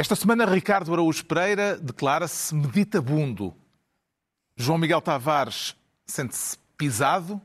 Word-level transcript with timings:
Esta 0.00 0.16
semana, 0.16 0.46
Ricardo 0.46 0.94
Araújo 0.94 1.22
Pereira 1.26 1.76
declara-se 1.76 2.54
meditabundo. 2.54 3.54
João 4.56 4.78
Miguel 4.78 5.02
Tavares 5.02 5.76
sente-se 6.06 6.56
pisado 6.74 7.38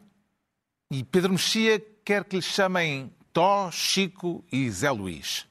e 0.89 1.03
Pedro 1.03 1.33
Mexia 1.33 1.85
quer 2.05 2.23
que 2.23 2.37
lhe 2.37 2.41
chamem 2.41 3.13
Tó, 3.33 3.69
Chico 3.71 4.41
e 4.49 4.71
Zé 4.71 4.89
Luís. 4.89 5.45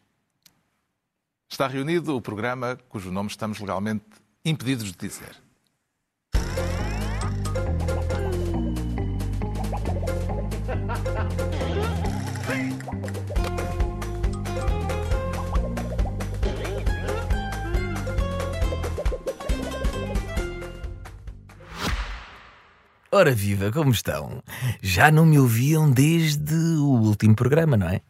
Está 1.47 1.67
reunido 1.67 2.17
o 2.17 2.23
programa 2.23 2.79
cujo 2.89 3.13
nome 3.13 3.29
estamos 3.29 3.59
legalmente 3.59 4.07
impedidos 4.43 4.91
de 4.91 4.97
dizer. 4.97 5.44
Ora 23.15 23.31
viva, 23.31 23.71
como 23.71 23.93
estão? 23.93 24.43
Já 24.83 25.09
não 25.09 25.25
me 25.25 25.39
ouviam 25.39 25.89
desde 25.89 26.53
o 26.53 27.01
último 27.01 27.33
programa, 27.33 27.77
não 27.77 27.89
é? 27.89 28.01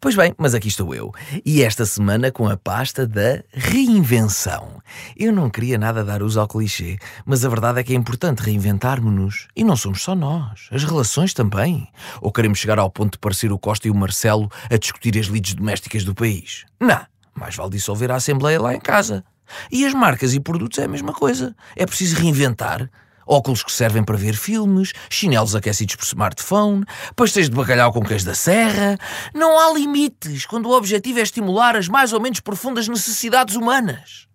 Pois 0.00 0.16
bem, 0.16 0.34
mas 0.38 0.54
aqui 0.54 0.68
estou 0.68 0.94
eu. 0.94 1.12
E 1.44 1.62
esta 1.62 1.84
semana 1.84 2.32
com 2.32 2.48
a 2.48 2.56
pasta 2.56 3.06
da 3.06 3.44
reinvenção. 3.52 4.80
Eu 5.14 5.34
não 5.34 5.50
queria 5.50 5.76
nada 5.76 6.02
dar 6.02 6.22
uso 6.22 6.40
ao 6.40 6.48
clichê, 6.48 6.96
mas 7.26 7.44
a 7.44 7.48
verdade 7.50 7.78
é 7.78 7.84
que 7.84 7.92
é 7.92 7.94
importante 7.94 8.38
reinventarmos-nos. 8.38 9.48
E 9.54 9.62
não 9.62 9.76
somos 9.76 10.02
só 10.02 10.14
nós, 10.14 10.66
as 10.72 10.82
relações 10.82 11.34
também. 11.34 11.86
Ou 12.22 12.32
queremos 12.32 12.58
chegar 12.58 12.78
ao 12.78 12.90
ponto 12.90 13.12
de 13.12 13.18
parecer 13.18 13.52
o 13.52 13.58
Costa 13.58 13.86
e 13.86 13.90
o 13.90 13.94
Marcelo 13.94 14.50
a 14.70 14.78
discutir 14.78 15.18
as 15.18 15.26
lides 15.26 15.52
domésticas 15.52 16.04
do 16.04 16.14
país? 16.14 16.64
Não, 16.80 17.04
mais 17.34 17.54
vale 17.54 17.72
dissolver 17.72 18.10
a 18.10 18.16
Assembleia 18.16 18.58
lá 18.58 18.74
em 18.74 18.80
casa. 18.80 19.26
E 19.70 19.84
as 19.84 19.92
marcas 19.92 20.32
e 20.32 20.40
produtos 20.40 20.78
é 20.78 20.84
a 20.84 20.88
mesma 20.88 21.12
coisa. 21.12 21.54
É 21.76 21.84
preciso 21.84 22.16
reinventar 22.16 22.90
óculos 23.26 23.62
que 23.62 23.72
servem 23.72 24.04
para 24.04 24.16
ver 24.16 24.34
filmes, 24.34 24.92
chinelos 25.10 25.54
aquecidos 25.54 25.96
por 25.96 26.04
smartphone, 26.04 26.84
pastéis 27.14 27.48
de 27.48 27.56
bacalhau 27.56 27.92
com 27.92 28.02
queijo 28.02 28.26
da 28.26 28.34
serra. 28.34 28.98
Não 29.34 29.58
há 29.58 29.72
limites 29.72 30.46
quando 30.46 30.66
o 30.66 30.76
objetivo 30.76 31.18
é 31.18 31.22
estimular 31.22 31.76
as 31.76 31.88
mais 31.88 32.12
ou 32.12 32.20
menos 32.20 32.40
profundas 32.40 32.88
necessidades 32.88 33.56
humanas. 33.56 34.26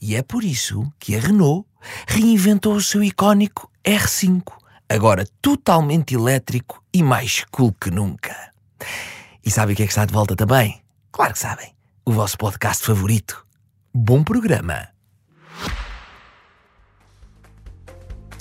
E 0.00 0.16
é 0.16 0.22
por 0.22 0.44
isso 0.44 0.92
que 0.98 1.16
a 1.16 1.20
Renault 1.20 1.66
reinventou 2.06 2.74
o 2.74 2.82
seu 2.82 3.02
icónico 3.02 3.70
R5, 3.84 4.42
agora 4.88 5.26
totalmente 5.40 6.14
elétrico 6.14 6.82
e 6.92 7.02
mais 7.02 7.44
cool 7.50 7.74
que 7.80 7.90
nunca. 7.90 8.34
E 9.44 9.50
sabem 9.50 9.74
o 9.74 9.76
que 9.76 9.82
é 9.82 9.86
que 9.86 9.92
está 9.92 10.04
de 10.04 10.12
volta 10.12 10.34
também? 10.34 10.82
Claro 11.12 11.32
que 11.32 11.38
sabem. 11.38 11.74
O 12.04 12.12
vosso 12.12 12.36
podcast 12.36 12.84
favorito. 12.84 13.46
Bom 13.92 14.24
programa. 14.24 14.88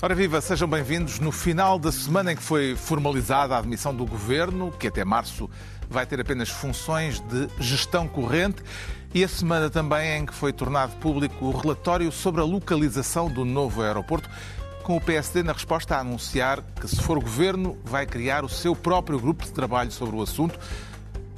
Ora 0.03 0.13
viva, 0.15 0.41
sejam 0.41 0.67
bem-vindos 0.67 1.17
no 1.21 1.31
final 1.31 1.79
da 1.79 1.89
semana 1.89 2.33
em 2.33 2.35
que 2.35 2.43
foi 2.43 2.75
formalizada 2.75 3.55
a 3.55 3.59
admissão 3.59 3.95
do 3.95 4.05
governo, 4.05 4.69
que 4.69 4.89
até 4.89 5.05
março 5.05 5.49
vai 5.89 6.05
ter 6.05 6.19
apenas 6.19 6.49
funções 6.49 7.21
de 7.21 7.47
gestão 7.57 8.05
corrente, 8.05 8.61
e 9.13 9.23
a 9.23 9.27
semana 9.29 9.69
também 9.69 10.17
em 10.17 10.25
que 10.25 10.33
foi 10.33 10.51
tornado 10.51 10.93
público 10.97 11.45
o 11.45 11.57
relatório 11.57 12.11
sobre 12.11 12.41
a 12.41 12.43
localização 12.43 13.29
do 13.29 13.45
novo 13.45 13.81
aeroporto, 13.81 14.29
com 14.83 14.97
o 14.97 14.99
PSD 14.99 15.41
na 15.41 15.53
resposta 15.53 15.95
a 15.95 16.01
anunciar 16.01 16.61
que, 16.81 16.85
se 16.89 17.01
for 17.01 17.17
governo, 17.17 17.77
vai 17.85 18.05
criar 18.05 18.43
o 18.43 18.49
seu 18.49 18.75
próprio 18.75 19.17
grupo 19.17 19.45
de 19.45 19.53
trabalho 19.53 19.89
sobre 19.89 20.17
o 20.17 20.21
assunto, 20.21 20.59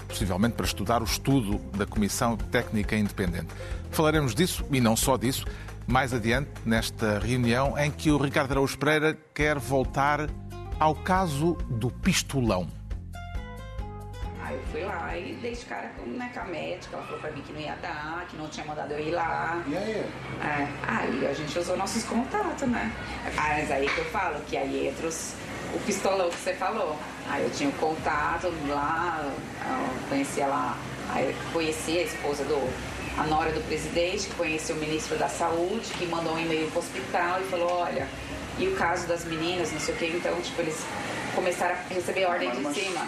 possivelmente 0.07 0.55
para 0.55 0.65
estudar 0.65 1.03
o 1.03 1.05
estudo 1.05 1.59
da 1.77 1.85
Comissão 1.85 2.35
Técnica 2.35 2.95
Independente. 2.95 3.49
Falaremos 3.91 4.33
disso, 4.33 4.65
e 4.71 4.81
não 4.81 4.95
só 4.95 5.17
disso, 5.17 5.45
mais 5.87 6.13
adiante 6.13 6.49
nesta 6.65 7.19
reunião 7.19 7.77
em 7.77 7.91
que 7.91 8.11
o 8.11 8.17
Ricardo 8.17 8.51
Araújo 8.51 8.77
Pereira 8.77 9.17
quer 9.33 9.57
voltar 9.57 10.29
ao 10.79 10.95
caso 10.95 11.53
do 11.69 11.89
pistolão. 11.89 12.67
Aí 14.41 14.55
eu 14.55 14.63
fui 14.71 14.83
lá 14.83 15.17
e 15.17 15.35
dei 15.41 15.53
de 15.53 15.65
cara 15.65 15.89
com, 15.97 16.07
né, 16.09 16.29
com 16.33 16.39
a 16.39 16.45
médica, 16.45 16.95
ela 16.95 17.05
falou 17.05 17.19
pra 17.19 17.31
mim 17.31 17.41
que 17.41 17.53
não 17.53 17.59
ia 17.59 17.75
dar, 17.81 18.27
que 18.29 18.37
não 18.37 18.47
tinha 18.47 18.65
mandado 18.65 18.91
eu 18.93 18.99
ir 18.99 19.11
lá. 19.11 19.63
E 19.67 19.75
aí? 19.75 20.05
É, 20.43 20.67
aí 20.87 21.27
a 21.27 21.33
gente 21.33 21.57
usou 21.57 21.75
nossos 21.75 22.03
contatos, 22.03 22.67
né? 22.67 22.91
Mas 23.35 23.71
aí 23.71 23.87
que 23.87 23.97
eu 23.97 24.05
falo, 24.05 24.39
que 24.41 24.55
aí 24.55 24.87
entra 24.87 25.07
os, 25.07 25.33
o 25.73 25.79
pistolão 25.79 26.29
que 26.29 26.35
você 26.35 26.53
falou. 26.53 26.95
Aí 27.27 27.43
eu 27.43 27.49
tinha 27.49 27.69
o 27.69 27.73
contato 27.73 28.53
lá, 28.67 29.23
eu 29.23 30.09
conhecia 30.09 30.45
lá, 30.45 30.77
aí 31.09 31.35
conheci 31.51 31.97
a 31.97 32.03
esposa 32.03 32.43
do 32.43 32.94
a 33.17 33.25
nora 33.27 33.51
do 33.51 33.61
presidente, 33.61 34.27
que 34.27 34.35
conheceu 34.35 34.75
o 34.75 34.79
ministro 34.79 35.17
da 35.17 35.29
Saúde, 35.29 35.85
que 35.97 36.05
mandou 36.05 36.33
um 36.33 36.39
e-mail 36.39 36.69
para 36.71 36.79
o 36.79 36.83
hospital 36.83 37.41
e 37.41 37.43
falou, 37.45 37.71
olha, 37.71 38.07
e 38.59 38.67
o 38.67 38.75
caso 38.75 39.07
das 39.07 39.23
meninas, 39.25 39.71
não 39.71 39.79
sei 39.79 39.95
o 39.95 39.97
quê, 39.97 40.11
então, 40.15 40.39
tipo, 40.41 40.61
eles 40.61 40.85
começaram 41.33 41.75
a 41.75 41.93
receber 41.93 42.25
ordem 42.25 42.51
de 42.51 42.73
cima. 42.73 43.07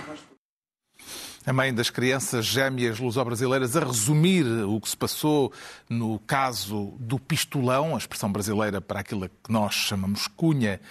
A 1.46 1.54
mãe 1.54 1.74
das 1.74 1.90
crianças 1.90 2.46
gêmeas 2.46 3.00
luso-brasileiras 3.00 3.78
a 3.78 3.80
resumir 3.80 4.46
o 4.46 4.82
que 4.82 4.90
se 4.90 4.98
passou 4.98 5.54
no 5.90 6.20
caso 6.20 6.94
do 7.00 7.18
pistolão, 7.18 7.96
a 7.96 7.98
expressão 7.98 8.30
brasileira 8.30 8.82
para 8.82 9.00
aquilo 9.00 9.30
que 9.30 9.52
nós 9.52 9.74
chamamos 9.74 10.28
cunha, 10.28 10.82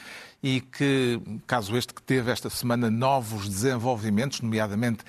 e 0.43 0.61
que, 0.61 1.21
caso 1.47 1.77
este 1.77 1.93
que 1.93 2.03
teve 2.03 2.31
esta 2.31 2.49
semana 2.49 2.91
novos 2.91 3.49
desenvolvimentos, 3.49 4.41
nomeadamente 4.41 5.05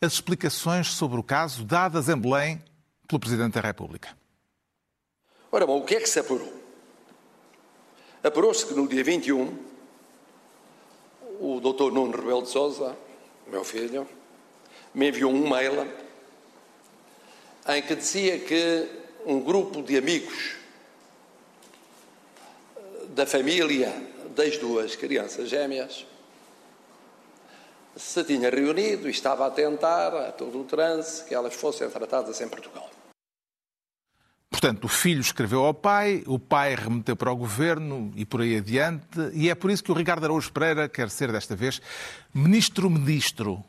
as 0.00 0.14
explicações 0.14 0.88
sobre 0.88 1.18
o 1.18 1.22
caso 1.22 1.64
dadas 1.64 2.08
em 2.08 2.16
Belém 2.16 2.60
pelo 3.12 3.20
Presidente 3.20 3.54
da 3.54 3.60
República. 3.60 4.16
Ora 5.50 5.66
bom, 5.66 5.78
o 5.78 5.84
que 5.84 5.96
é 5.96 6.00
que 6.00 6.08
se 6.08 6.18
apurou? 6.18 6.50
Apurou-se 8.24 8.64
que 8.64 8.72
no 8.72 8.88
dia 8.88 9.04
21, 9.04 9.54
o 11.38 11.60
Dr. 11.60 11.92
Nuno 11.92 12.16
Rebelo 12.16 12.42
de 12.42 12.48
Sousa, 12.48 12.96
meu 13.48 13.64
filho, 13.64 14.08
me 14.94 15.08
enviou 15.08 15.30
um 15.30 15.46
mail 15.46 15.86
em 17.68 17.82
que 17.82 17.94
dizia 17.94 18.38
que 18.38 18.88
um 19.26 19.40
grupo 19.40 19.82
de 19.82 19.98
amigos 19.98 20.54
da 23.08 23.26
família 23.26 23.92
das 24.34 24.56
duas 24.56 24.96
crianças 24.96 25.50
gêmeas 25.50 26.06
se 27.94 28.24
tinha 28.24 28.48
reunido 28.48 29.06
e 29.06 29.10
estava 29.10 29.46
a 29.46 29.50
tentar, 29.50 30.14
a 30.14 30.32
todo 30.32 30.62
o 30.62 30.64
trance, 30.64 31.24
que 31.24 31.34
elas 31.34 31.52
fossem 31.52 31.90
tratadas 31.90 32.40
em 32.40 32.48
Portugal. 32.48 32.88
Portanto, 34.52 34.84
o 34.84 34.88
filho 34.88 35.22
escreveu 35.22 35.64
ao 35.64 35.72
pai, 35.72 36.22
o 36.26 36.38
pai 36.38 36.74
remeteu 36.74 37.16
para 37.16 37.32
o 37.32 37.34
governo 37.34 38.12
e 38.14 38.26
por 38.26 38.42
aí 38.42 38.58
adiante, 38.58 39.18
e 39.32 39.48
é 39.48 39.54
por 39.54 39.70
isso 39.70 39.82
que 39.82 39.90
o 39.90 39.94
Ricardo 39.94 40.24
Araújo 40.24 40.52
Pereira 40.52 40.88
quer 40.90 41.08
ser 41.08 41.32
desta 41.32 41.56
vez 41.56 41.80
ministro-ministro. 42.34 43.64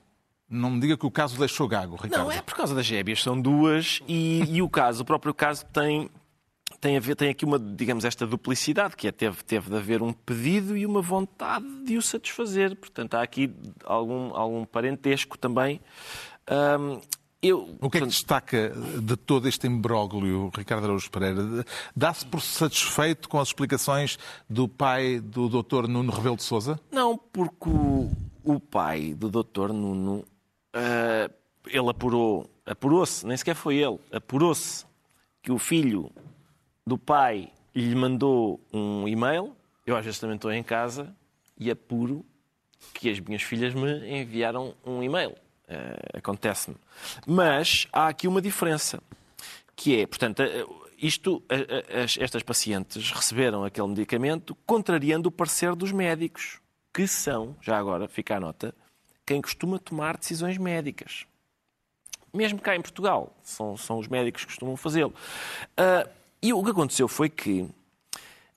Não 0.50 0.70
me 0.70 0.82
diga 0.82 0.98
que 0.98 1.06
o 1.06 1.10
caso 1.10 1.40
deixou 1.40 1.70
gago, 1.70 1.96
Ricardo. 1.96 2.26
Não, 2.26 2.32
é 2.32 2.42
por 2.42 2.54
causa 2.54 2.76
das 2.76 2.86
gébias, 2.86 3.24
são 3.24 3.40
duas, 3.40 4.02
e, 4.08 4.44
e 4.48 4.62
o 4.62 4.70
caso, 4.70 5.02
o 5.02 5.06
próprio 5.06 5.34
caso 5.34 5.66
tem, 5.68 6.10
tem, 6.82 6.98
a 6.98 7.00
ver, 7.00 7.16
tem 7.16 7.30
aqui 7.30 7.46
uma, 7.46 7.58
digamos, 7.58 8.04
esta 8.04 8.28
duplicidade, 8.28 8.98
que 8.98 9.08
é 9.08 9.12
teve, 9.12 9.42
teve 9.42 9.70
de 9.70 9.78
haver 9.78 10.04
um 10.04 10.12
pedido 10.12 10.76
e 10.76 10.86
uma 10.86 11.02
vontade 11.02 11.66
de 11.86 11.98
o 11.98 12.02
satisfazer. 12.02 12.76
Portanto, 12.76 13.16
há 13.16 13.24
aqui 13.24 13.50
algum, 13.86 14.36
algum 14.36 14.66
parentesco 14.66 15.38
também. 15.38 15.80
Um, 16.78 17.00
eu, 17.44 17.76
o 17.82 17.90
que 17.90 17.98
é 17.98 18.02
que 18.02 18.08
destaca 18.08 18.70
de 18.70 19.18
todo 19.18 19.50
este 19.50 19.68
imbróglio, 19.68 20.50
Ricardo 20.56 20.86
Araújo 20.86 21.12
Pereira? 21.12 21.66
Dá-se 21.94 22.26
por 22.26 22.42
satisfeito 22.42 23.28
com 23.28 23.38
as 23.38 23.50
explicações 23.50 24.18
do 24.50 24.66
pai 24.66 25.20
do 25.20 25.50
Dr. 25.50 25.88
Nuno 25.90 26.12
Rebelo 26.12 26.38
de 26.38 26.44
Sousa? 26.44 26.80
Não, 26.90 27.18
porque 27.18 27.70
o, 27.70 28.10
o 28.46 28.60
pai 28.62 29.14
do 29.14 29.30
Dr. 29.30 29.74
Nuno, 29.74 30.24
uh, 30.74 31.34
ele 31.68 31.90
apurou, 31.90 32.50
apurou-se, 32.66 33.28
nem 33.28 33.36
sequer 33.36 33.56
foi 33.56 33.76
ele, 33.76 34.00
apurou-se 34.10 34.86
que 35.42 35.52
o 35.52 35.60
filho 35.60 36.10
do 36.88 36.98
pai 36.98 37.50
lhe 37.76 37.94
mandou 37.94 38.62
um 38.72 39.06
e-mail, 39.06 39.54
eu 39.86 39.98
às 39.98 40.06
vezes 40.06 40.20
também 40.20 40.38
estou 40.38 40.52
em 40.54 40.64
casa, 40.64 41.14
e 41.60 41.70
apuro 41.70 42.26
que 42.94 43.10
as 43.10 43.20
minhas 43.20 43.42
filhas 43.42 43.74
me 43.74 44.22
enviaram 44.22 44.74
um 44.86 45.04
e-mail. 45.04 45.36
Uh, 45.68 46.18
Acontece-me. 46.18 46.78
Mas 47.26 47.88
há 47.92 48.08
aqui 48.08 48.28
uma 48.28 48.42
diferença, 48.42 49.02
que 49.76 50.00
é, 50.00 50.06
portanto, 50.06 50.42
eh, 50.42 50.66
isto, 50.98 51.44
estas 52.20 52.44
pacientes 52.44 53.12
receberam 53.12 53.64
aquele 53.64 53.88
medicamento 53.88 54.56
contrariando 54.66 55.30
o 55.30 55.32
parecer 55.32 55.76
dos 55.76 55.92
médicos, 55.92 56.60
que 56.94 57.08
são, 57.08 57.56
já 57.62 57.78
agora, 57.78 58.08
fica 58.08 58.38
a 58.38 58.40
nota, 58.40 58.74
quem 59.26 59.42
costuma 59.42 59.80
tomar 59.80 60.18
decisões 60.18 60.58
médicas. 60.58 61.26
Mesmo 62.34 62.60
cá 62.60 62.76
em 62.76 62.82
Portugal, 62.82 63.36
são, 63.44 63.78
são 63.78 63.98
os 63.98 64.08
médicos 64.08 64.44
que 64.44 64.48
costumam 64.48 64.76
fazê-lo. 64.76 65.14
Uh, 65.80 66.10
e 66.42 66.52
o 66.54 66.64
que 66.64 66.72
aconteceu 66.72 67.08
foi 67.08 67.30
que 67.30 67.68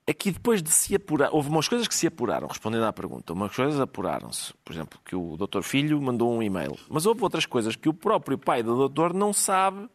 aqui 0.06 0.31
depois 0.31 0.62
de 0.62 0.70
se 0.70 0.94
apurar, 0.94 1.31
houve 1.32 1.49
umas 1.49 1.69
coisas 1.69 1.88
que 1.88 1.94
se 1.94 2.06
apuraram, 2.06 2.47
respondendo 2.47 2.85
à 2.85 2.93
pergunta, 2.93 3.32
umas 3.32 3.55
coisas 3.55 3.81
apuraram-se, 3.81 4.55
por 4.64 4.73
exemplo, 4.73 5.00
que 5.05 5.17
o 5.17 5.37
doutor 5.37 5.62
Filho 5.62 6.00
mandou 6.00 6.32
um 6.32 6.43
e-mail, 6.43 6.79
mas 6.88 7.06
houve 7.06 7.23
outras 7.23 7.47
coisas 7.47 7.76
que 7.76 7.88
o 7.88 7.94
próprio 7.94 8.38
pai 8.38 8.62
do 8.62 8.76
doutor 8.76 9.12
não 9.12 9.32
sabe 9.32 9.88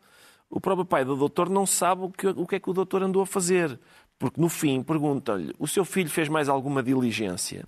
o 0.51 0.59
próprio 0.59 0.85
pai 0.85 1.05
do 1.05 1.15
doutor 1.15 1.49
não 1.49 1.65
sabe 1.65 2.03
o 2.03 2.09
que, 2.09 2.27
o 2.27 2.45
que 2.45 2.55
é 2.55 2.59
que 2.59 2.69
o 2.69 2.73
doutor 2.73 3.01
andou 3.01 3.21
a 3.21 3.25
fazer. 3.25 3.79
Porque 4.19 4.39
no 4.39 4.49
fim 4.49 4.83
pergunta-lhe: 4.83 5.55
o 5.57 5.65
seu 5.65 5.85
filho 5.85 6.09
fez 6.09 6.27
mais 6.27 6.49
alguma 6.49 6.83
diligência? 6.83 7.65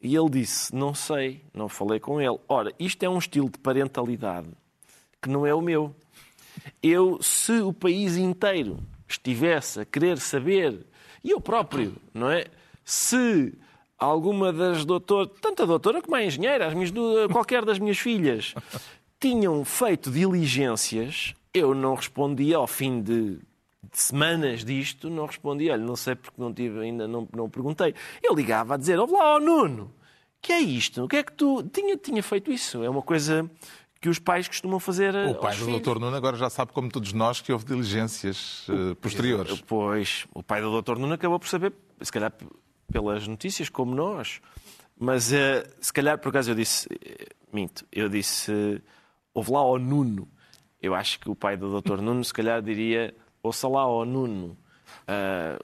E 0.00 0.16
ele 0.16 0.30
disse: 0.30 0.74
não 0.74 0.94
sei, 0.94 1.44
não 1.52 1.68
falei 1.68 2.00
com 2.00 2.20
ele. 2.20 2.38
Ora, 2.48 2.72
isto 2.78 3.02
é 3.02 3.08
um 3.08 3.18
estilo 3.18 3.50
de 3.50 3.58
parentalidade 3.58 4.48
que 5.20 5.28
não 5.28 5.46
é 5.46 5.54
o 5.54 5.60
meu. 5.60 5.94
Eu, 6.82 7.22
se 7.22 7.52
o 7.60 7.72
país 7.72 8.16
inteiro 8.16 8.78
estivesse 9.06 9.80
a 9.80 9.84
querer 9.84 10.18
saber, 10.18 10.86
e 11.24 11.30
eu 11.30 11.40
próprio, 11.40 11.96
não 12.12 12.30
é? 12.30 12.44
Se 12.84 13.54
alguma 13.98 14.52
das 14.52 14.84
doutoras, 14.84 15.32
tanto 15.40 15.62
a 15.62 15.66
doutora 15.66 16.02
como 16.02 16.14
a 16.14 16.22
engenheira, 16.22 16.66
as 16.66 16.74
minhas, 16.74 16.92
qualquer 17.32 17.64
das 17.64 17.78
minhas 17.78 17.98
filhas, 17.98 18.54
tinham 19.18 19.64
feito 19.64 20.10
diligências, 20.10 21.34
eu 21.52 21.74
não 21.74 21.94
respondia 21.94 22.58
ao 22.58 22.66
fim 22.66 23.00
de, 23.00 23.36
de 23.36 23.40
semanas 23.92 24.64
disto, 24.64 25.08
não 25.08 25.24
respondia, 25.24 25.72
olha, 25.72 25.82
não 25.82 25.96
sei 25.96 26.14
porque 26.14 26.40
não 26.40 26.52
tive, 26.52 26.80
ainda 26.80 27.08
não, 27.08 27.26
não 27.34 27.48
perguntei. 27.48 27.94
Eu 28.22 28.34
ligava 28.34 28.74
a 28.74 28.76
dizer, 28.76 28.98
olá, 28.98 29.36
oh, 29.36 29.40
Nuno, 29.40 29.90
que 30.42 30.52
é 30.52 30.60
isto? 30.60 31.04
O 31.04 31.08
que 31.08 31.16
é 31.16 31.22
que 31.22 31.32
tu... 31.32 31.62
Tinha, 31.72 31.96
tinha 31.96 32.22
feito 32.22 32.52
isso, 32.52 32.84
é 32.84 32.90
uma 32.90 33.00
coisa 33.00 33.50
que 34.04 34.08
os 34.10 34.18
pais 34.18 34.46
costumam 34.46 34.78
fazer 34.78 35.14
O 35.30 35.34
pai 35.36 35.56
do. 35.56 35.80
Dr. 35.80 35.98
Nuno 35.98 36.14
agora 36.14 36.36
já 36.36 36.50
sabe, 36.50 36.72
como 36.72 36.90
todos 36.90 37.14
nós, 37.14 37.40
que 37.40 37.50
houve 37.50 37.64
diligências 37.64 38.68
uh, 38.68 38.94
posteriores. 38.96 39.62
Pois, 39.66 40.26
o 40.34 40.42
pai 40.42 40.60
do 40.60 40.82
Dr. 40.82 40.98
Nuno 40.98 41.14
acabou 41.14 41.38
por 41.38 41.48
saber, 41.48 41.72
se 42.02 42.12
calhar 42.12 42.30
pelas 42.92 43.26
notícias, 43.26 43.70
como 43.70 43.94
nós. 43.94 44.42
Mas 45.00 45.32
uh, 45.32 45.66
se 45.80 45.90
calhar, 45.90 46.18
por 46.18 46.28
acaso, 46.28 46.50
eu 46.50 46.54
disse, 46.54 46.86
uh, 46.86 47.34
minto, 47.50 47.86
eu 47.90 48.10
disse, 48.10 48.52
ouve 49.32 49.50
lá 49.50 49.60
ao 49.60 49.78
Nuno. 49.78 50.28
Eu 50.82 50.94
acho 50.94 51.18
que 51.18 51.30
o 51.30 51.34
pai 51.34 51.56
do 51.56 51.80
Dr. 51.80 52.02
Nuno, 52.02 52.22
se 52.22 52.34
calhar, 52.34 52.60
diria, 52.60 53.14
ouça 53.42 53.66
lá 53.66 53.80
ao 53.80 54.04
Nuno. 54.04 54.54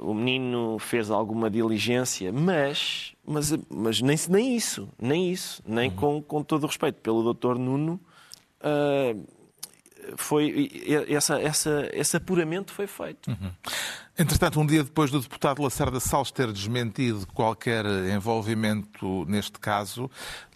o 0.01 0.15
menino 0.15 0.79
fez 0.79 1.11
alguma 1.11 1.51
diligência, 1.51 2.33
mas, 2.33 3.15
mas, 3.23 3.55
mas 3.69 4.01
nem, 4.01 4.17
nem 4.31 4.57
isso, 4.57 4.89
nem 4.99 5.31
isso, 5.31 5.63
nem 5.67 5.91
uhum. 5.91 5.97
com, 5.97 6.23
com 6.23 6.43
todo 6.43 6.65
o 6.65 6.67
respeito 6.69 7.03
pelo 7.03 7.35
Dr. 7.35 7.59
Nuno, 7.59 8.01
Uh, 8.61 9.41
foi 10.17 10.71
essa, 11.09 11.41
essa, 11.41 11.89
esse 11.93 12.17
apuramento 12.17 12.73
foi 12.73 12.87
feito. 12.87 13.31
Uhum. 13.31 13.51
Entretanto, 14.19 14.61
um 14.61 14.67
dia 14.67 14.85
depois 14.85 15.11
do 15.11 15.21
deputado 15.21 15.63
Lacerda 15.63 15.99
Salles 15.99 16.31
ter 16.31 16.53
desmentido 16.53 17.27
qualquer 17.29 17.87
envolvimento 18.15 19.25
neste 19.27 19.59
caso, 19.59 20.11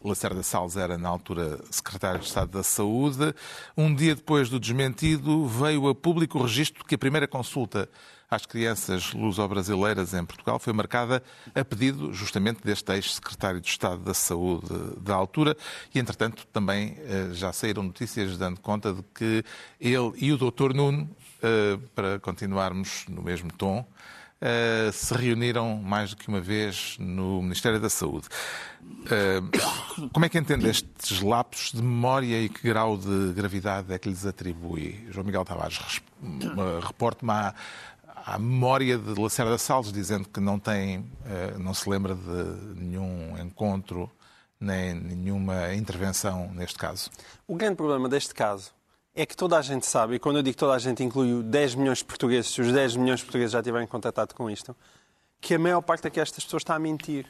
Lacerda 0.04 0.42
Salles 0.42 0.76
era 0.76 0.98
na 0.98 1.08
altura 1.08 1.60
secretário 1.70 2.20
de 2.20 2.26
Estado 2.26 2.50
da 2.50 2.62
Saúde, 2.62 3.34
um 3.76 3.94
dia 3.94 4.14
depois 4.14 4.50
do 4.50 4.60
desmentido 4.60 5.46
veio 5.46 5.88
a 5.88 5.94
público 5.94 6.38
o 6.38 6.42
registro 6.42 6.84
que 6.84 6.94
a 6.94 6.98
primeira 6.98 7.26
consulta 7.26 7.88
às 8.30 8.46
crianças 8.46 9.12
luso-brasileiras 9.12 10.14
em 10.14 10.24
Portugal 10.24 10.58
foi 10.58 10.72
marcada 10.72 11.22
a 11.54 11.64
pedido 11.64 12.12
justamente 12.12 12.62
deste 12.62 12.92
ex-secretário 12.92 13.60
de 13.60 13.68
Estado 13.68 14.02
da 14.02 14.14
Saúde 14.14 14.68
da 15.00 15.14
altura 15.14 15.56
e, 15.94 15.98
entretanto, 15.98 16.46
também 16.52 16.96
eh, 17.00 17.28
já 17.32 17.52
saíram 17.52 17.82
notícias 17.82 18.36
dando 18.36 18.60
conta 18.60 18.92
de 18.92 19.02
que 19.14 19.44
ele 19.80 20.12
e 20.16 20.32
o 20.32 20.38
Dr. 20.38 20.74
Nuno, 20.74 21.08
eh, 21.42 21.78
para 21.94 22.18
continuarmos 22.18 23.04
no 23.08 23.22
mesmo 23.22 23.52
tom, 23.52 23.86
Uh, 24.42 24.92
se 24.92 25.14
reuniram 25.14 25.76
mais 25.76 26.10
do 26.10 26.16
que 26.16 26.28
uma 26.28 26.40
vez 26.40 26.98
no 26.98 27.40
Ministério 27.40 27.80
da 27.80 27.88
Saúde. 27.88 28.26
Como 30.12 30.26
é 30.26 30.28
que 30.28 30.36
entende 30.36 30.68
estes 30.68 31.22
lapsos 31.22 31.72
de 31.72 31.80
memória 31.80 32.42
e 32.42 32.50
que 32.50 32.68
grau 32.68 32.98
de 32.98 33.32
gravidade 33.32 33.90
é 33.94 33.98
que 33.98 34.06
lhes 34.06 34.26
atribui? 34.26 35.06
João 35.10 35.24
Miguel 35.24 35.46
Tavares, 35.46 36.02
reporte-me 36.82 37.54
à 38.24 38.38
memória 38.38 38.96
de 38.96 39.20
Lacerda 39.20 39.58
Salles, 39.58 39.92
dizendo 39.92 40.28
que 40.28 40.40
não 40.40 40.58
tem, 40.58 41.04
eh, 41.26 41.54
não 41.58 41.74
se 41.74 41.88
lembra 41.88 42.14
de 42.14 42.80
nenhum 42.80 43.38
encontro 43.38 44.10
nem 44.58 44.94
nenhuma 44.94 45.74
intervenção 45.74 46.50
neste 46.54 46.78
caso. 46.78 47.10
O 47.46 47.54
grande 47.54 47.76
problema 47.76 48.08
deste 48.08 48.34
caso 48.34 48.72
é 49.14 49.26
que 49.26 49.36
toda 49.36 49.58
a 49.58 49.62
gente 49.62 49.86
sabe, 49.86 50.14
e 50.14 50.18
quando 50.18 50.36
eu 50.36 50.42
digo 50.42 50.56
toda 50.56 50.74
a 50.74 50.78
gente 50.78 51.04
inclui 51.04 51.42
10 51.42 51.74
milhões 51.74 51.98
de 51.98 52.04
portugueses, 52.04 52.50
se 52.50 52.60
os 52.60 52.72
10 52.72 52.96
milhões 52.96 53.20
de 53.20 53.26
portugueses 53.26 53.52
já 53.52 53.62
tiverem 53.62 53.86
contatado 53.86 54.34
com 54.34 54.50
isto, 54.50 54.74
que 55.40 55.54
a 55.54 55.58
maior 55.58 55.82
parte 55.82 56.08
destas 56.08 56.42
pessoas 56.42 56.62
está 56.62 56.74
a 56.74 56.78
mentir. 56.78 57.26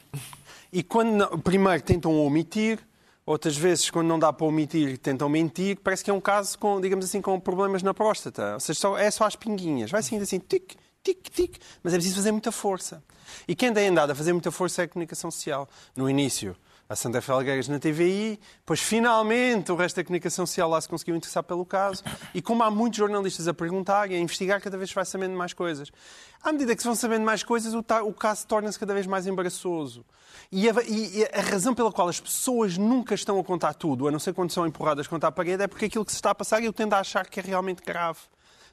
E 0.73 0.83
quando 0.83 1.39
primeiro 1.39 1.83
tentam 1.83 2.17
omitir, 2.17 2.79
outras 3.27 3.57
vezes 3.57 3.91
quando 3.91 4.07
não 4.07 4.19
dá 4.19 4.33
para 4.33 4.47
omitir 4.47 4.99
tentam 4.99 5.29
mentir, 5.29 5.79
parece 5.81 6.05
que 6.05 6.11
é 6.11 6.15
um 6.15 6.21
caso 6.21 6.59
com, 6.59 6.81
digamos 6.81 7.05
assim, 7.05 7.21
com 7.21 7.39
problemas 7.41 7.83
na 7.83 7.93
próstata. 7.93 8.55
Ou 8.55 8.61
seja, 8.61 8.79
só, 8.79 8.97
é 8.97 9.11
só 9.11 9.25
as 9.25 9.37
pinguinhas. 9.37 9.91
Vai 9.91 10.03
saindo 10.03 10.23
assim, 10.23 10.39
tic, 10.39 10.75
tic, 11.05 11.29
tic, 11.31 11.57
mas 11.83 11.93
é 11.93 11.97
preciso 11.97 12.17
fazer 12.17 12.33
muita 12.33 12.51
força. 12.51 13.05
E 13.47 13.55
quem 13.55 13.73
tem 13.73 13.89
andado 13.89 14.11
a 14.11 14.15
fazer 14.15 14.33
muita 14.33 14.51
força 14.51 14.83
é 14.83 14.85
a 14.87 14.89
comunicação 14.89 15.31
social. 15.31 15.69
No 15.95 16.09
início, 16.09 16.57
a 16.89 16.97
Sandra 16.97 17.21
Felgueiras 17.21 17.69
na 17.69 17.79
TVI, 17.79 18.41
depois 18.59 18.81
finalmente 18.81 19.71
o 19.71 19.77
resto 19.77 19.97
da 19.97 20.05
comunicação 20.05 20.47
social 20.47 20.69
lá 20.69 20.81
se 20.81 20.89
conseguiu 20.89 21.15
interessar 21.15 21.43
pelo 21.43 21.65
caso, 21.65 22.03
e 22.35 22.41
como 22.41 22.63
há 22.63 22.71
muitos 22.71 22.99
jornalistas 22.99 23.47
a 23.47 23.55
perguntar 23.55 24.11
e 24.11 24.15
a 24.15 24.19
investigar, 24.19 24.61
cada 24.63 24.79
vez 24.79 24.91
se 24.91 24.95
vai 24.95 25.05
sabendo 25.05 25.37
mais 25.37 25.53
coisas. 25.53 25.91
À 26.43 26.53
medida 26.53 26.75
que 26.75 26.81
se 26.81 26.89
vão 26.89 26.95
sabendo 26.95 27.25
mais 27.25 27.43
coisas, 27.43 27.75
o, 27.75 27.85
o 28.07 28.13
caso 28.15 28.47
torna-se 28.47 28.79
cada 28.79 28.95
vez 28.95 29.07
mais 29.07 29.27
embaraçoso. 29.27 30.05
E 30.51 30.69
a, 30.69 30.75
e 30.87 31.25
a, 31.33 31.41
razão 31.41 31.75
pela 31.75 31.93
qual 31.93 32.09
as 32.09 32.21
pessoas 32.21 32.79
nunca 32.79 33.15
estão 33.15 33.39
a 33.39 33.45
contar 33.45 33.75
tudo, 33.75 34.09
a 34.09 34.11
não 34.11 34.19
ser 34.19 34.33
quando 34.33 34.53
são 34.53 34.67
empurradas 34.67 35.07
contra 35.07 35.29
a 35.29 35.33
parede, 35.33 35.63
é 35.63 35.67
porque 35.67 35.87
aquilo 35.87 36.05
que 36.05 36.13
se 36.13 36.17
está 36.17 36.31
a 36.31 36.35
passar 36.35 36.63
eu 36.63 36.73
tendo 36.73 36.95
a 36.95 37.01
achar 37.01 37.27
que 37.27 37.41
é 37.41 37.43
realmente 37.43 37.83
grave 37.83 38.21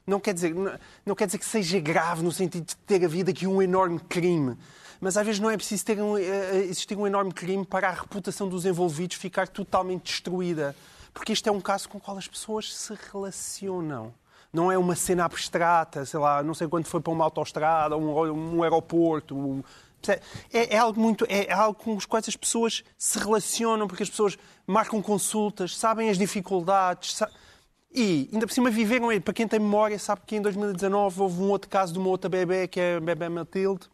não 0.06 0.20
quer 0.20 0.34
dizer, 0.34 0.54
não, 0.54 0.78
não 1.06 1.14
quer 1.14 1.26
dizer 1.26 1.38
que 1.38 1.46
seja 1.46 1.78
grave 1.80 2.22
no 2.22 2.32
sentido 2.32 2.66
de 2.66 2.76
ter 2.76 3.04
havido 3.04 3.30
aqui 3.30 3.46
um 3.46 3.62
enorme 3.62 3.98
crime. 4.00 4.56
Mas 5.00 5.16
às 5.16 5.26
vezes 5.26 5.40
não 5.40 5.50
é 5.50 5.56
preciso 5.56 5.84
ter 5.84 6.00
um, 6.00 6.12
uh, 6.12 6.18
existir 6.18 6.96
um 6.96 7.06
enorme 7.06 7.32
crime 7.32 7.64
para 7.64 7.88
a 7.88 7.92
reputação 7.92 8.48
dos 8.48 8.64
envolvidos 8.64 9.16
ficar 9.16 9.48
totalmente 9.48 10.04
destruída. 10.04 10.76
Porque 11.12 11.32
este 11.32 11.48
é 11.48 11.52
um 11.52 11.60
caso 11.60 11.88
com 11.88 11.98
o 11.98 12.00
qual 12.00 12.16
as 12.16 12.28
pessoas 12.28 12.72
se 12.72 12.94
relacionam. 13.12 14.14
Não 14.52 14.70
é 14.70 14.76
uma 14.76 14.94
cena 14.94 15.24
abstrata, 15.24 16.04
sei 16.04 16.20
lá, 16.20 16.42
não 16.42 16.54
sei 16.54 16.68
quando 16.68 16.86
foi 16.86 17.00
para 17.00 17.12
uma 17.12 17.24
autoestrada, 17.24 17.96
um, 17.96 18.56
um 18.56 18.62
aeroporto. 18.62 19.34
Um, 19.34 19.62
é, 20.52 20.74
é, 20.74 20.78
algo 20.78 21.00
muito. 21.00 21.24
É, 21.28 21.46
é 21.46 21.52
algo 21.52 21.78
com 21.78 21.96
os 21.96 22.06
quais 22.06 22.28
as 22.28 22.36
pessoas 22.36 22.82
se 22.98 23.18
relacionam, 23.18 23.86
porque 23.86 24.02
as 24.02 24.10
pessoas 24.10 24.36
marcam 24.66 25.00
consultas, 25.00 25.76
sabem 25.76 26.10
as 26.10 26.18
dificuldades. 26.18 27.18
E, 27.94 28.28
ainda 28.32 28.46
por 28.46 28.52
cima, 28.52 28.70
viveram, 28.70 29.08
para 29.20 29.34
quem 29.34 29.46
tem 29.46 29.60
memória, 29.60 29.98
sabe 29.98 30.22
que 30.26 30.36
em 30.36 30.40
2019 30.40 31.20
houve 31.20 31.42
um 31.42 31.50
outro 31.50 31.68
caso 31.68 31.92
de 31.92 31.98
uma 31.98 32.08
outra 32.08 32.28
bebê, 32.28 32.66
que 32.66 32.80
é 32.80 32.96
a 32.96 33.00
bebê 33.00 33.28
Matilde, 33.28 33.88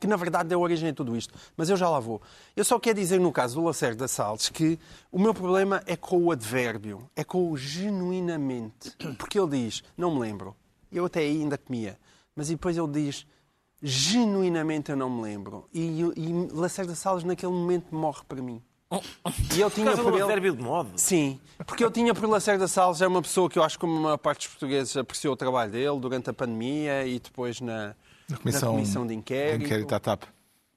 que 0.00 0.06
na 0.06 0.16
verdade 0.16 0.48
deu 0.48 0.60
origem 0.60 0.90
a 0.90 0.94
tudo 0.94 1.16
isto. 1.16 1.34
Mas 1.56 1.68
eu 1.68 1.76
já 1.76 1.88
lá 1.88 2.00
vou. 2.00 2.22
Eu 2.56 2.64
só 2.64 2.78
quero 2.78 2.98
dizer, 2.98 3.20
no 3.20 3.32
caso 3.32 3.56
do 3.56 3.66
Lacerda 3.66 4.08
Salles, 4.08 4.48
que 4.48 4.78
o 5.12 5.18
meu 5.18 5.34
problema 5.34 5.82
é 5.86 5.96
com 5.96 6.24
o 6.24 6.32
advérbio, 6.32 7.10
é 7.14 7.22
com 7.24 7.50
o 7.50 7.56
genuinamente. 7.56 8.96
Porque 9.18 9.38
ele 9.38 9.64
diz, 9.64 9.82
não 9.96 10.14
me 10.14 10.20
lembro, 10.20 10.56
eu 10.90 11.04
até 11.04 11.20
aí 11.20 11.42
ainda 11.42 11.58
comia, 11.58 11.98
mas 12.34 12.48
depois 12.48 12.76
ele 12.78 12.88
diz, 12.88 13.26
genuinamente 13.82 14.90
eu 14.90 14.96
não 14.96 15.10
me 15.10 15.22
lembro. 15.22 15.68
E, 15.72 16.00
e 16.16 16.48
Lacerda 16.52 16.94
Salles, 16.94 17.24
naquele 17.24 17.52
momento, 17.52 17.94
morre 17.94 18.22
para 18.26 18.40
mim. 18.40 18.62
E 19.54 19.60
eu 19.60 19.70
tinha 19.70 19.94
por, 19.94 20.12
por 20.12 20.32
ele... 20.32 20.52
de 20.52 20.62
modo. 20.62 20.90
Sim, 20.96 21.38
porque 21.66 21.84
eu 21.84 21.90
tinha 21.90 22.14
por 22.14 22.26
Lacerda 22.28 22.66
Salles, 22.66 23.02
é 23.02 23.06
uma 23.06 23.20
pessoa 23.20 23.48
que 23.50 23.58
eu 23.58 23.62
acho 23.62 23.78
que 23.78 23.84
a 23.84 23.88
maior 23.88 24.16
parte 24.16 24.40
dos 24.40 24.48
portugueses 24.48 24.96
apreciou 24.96 25.34
o 25.34 25.36
trabalho 25.36 25.70
dele 25.70 26.00
durante 26.00 26.30
a 26.30 26.32
pandemia 26.32 27.06
e 27.06 27.18
depois 27.18 27.60
na, 27.60 27.94
na 28.28 28.36
comissão, 28.38 28.70
na 28.70 28.78
comissão 28.78 29.06
de 29.06 29.14
inquérito. 29.14 29.64
inquérito 29.64 29.94
à 29.94 30.00
TAP. 30.00 30.24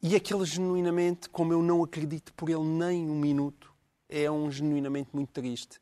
E 0.04 0.16
aquele 0.16 0.44
genuinamente, 0.46 1.30
como 1.30 1.54
eu 1.54 1.62
não 1.62 1.84
acredito 1.84 2.34
por 2.34 2.50
ele 2.50 2.64
nem 2.64 3.10
um 3.10 3.16
minuto, 3.16 3.72
é 4.10 4.30
um 4.30 4.52
genuinamente 4.52 5.10
muito 5.14 5.30
triste. 5.30 5.80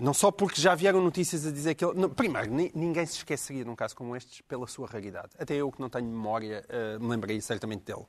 Não 0.00 0.14
só 0.14 0.30
porque 0.30 0.60
já 0.60 0.74
vieram 0.74 1.02
notícias 1.02 1.44
a 1.44 1.50
dizer 1.50 1.74
que 1.74 1.84
ele. 1.84 1.98
Não, 1.98 2.08
primeiro, 2.08 2.50
ninguém 2.74 3.04
se 3.04 3.16
esqueceria 3.16 3.64
num 3.64 3.74
caso 3.74 3.96
como 3.96 4.14
este 4.14 4.42
pela 4.44 4.66
sua 4.66 4.86
raridade. 4.86 5.30
Até 5.36 5.54
eu 5.54 5.70
que 5.72 5.80
não 5.80 5.88
tenho 5.88 6.06
memória, 6.06 6.64
uh, 6.68 7.00
me 7.02 7.08
lembrei 7.08 7.40
certamente 7.40 7.82
dele. 7.82 8.04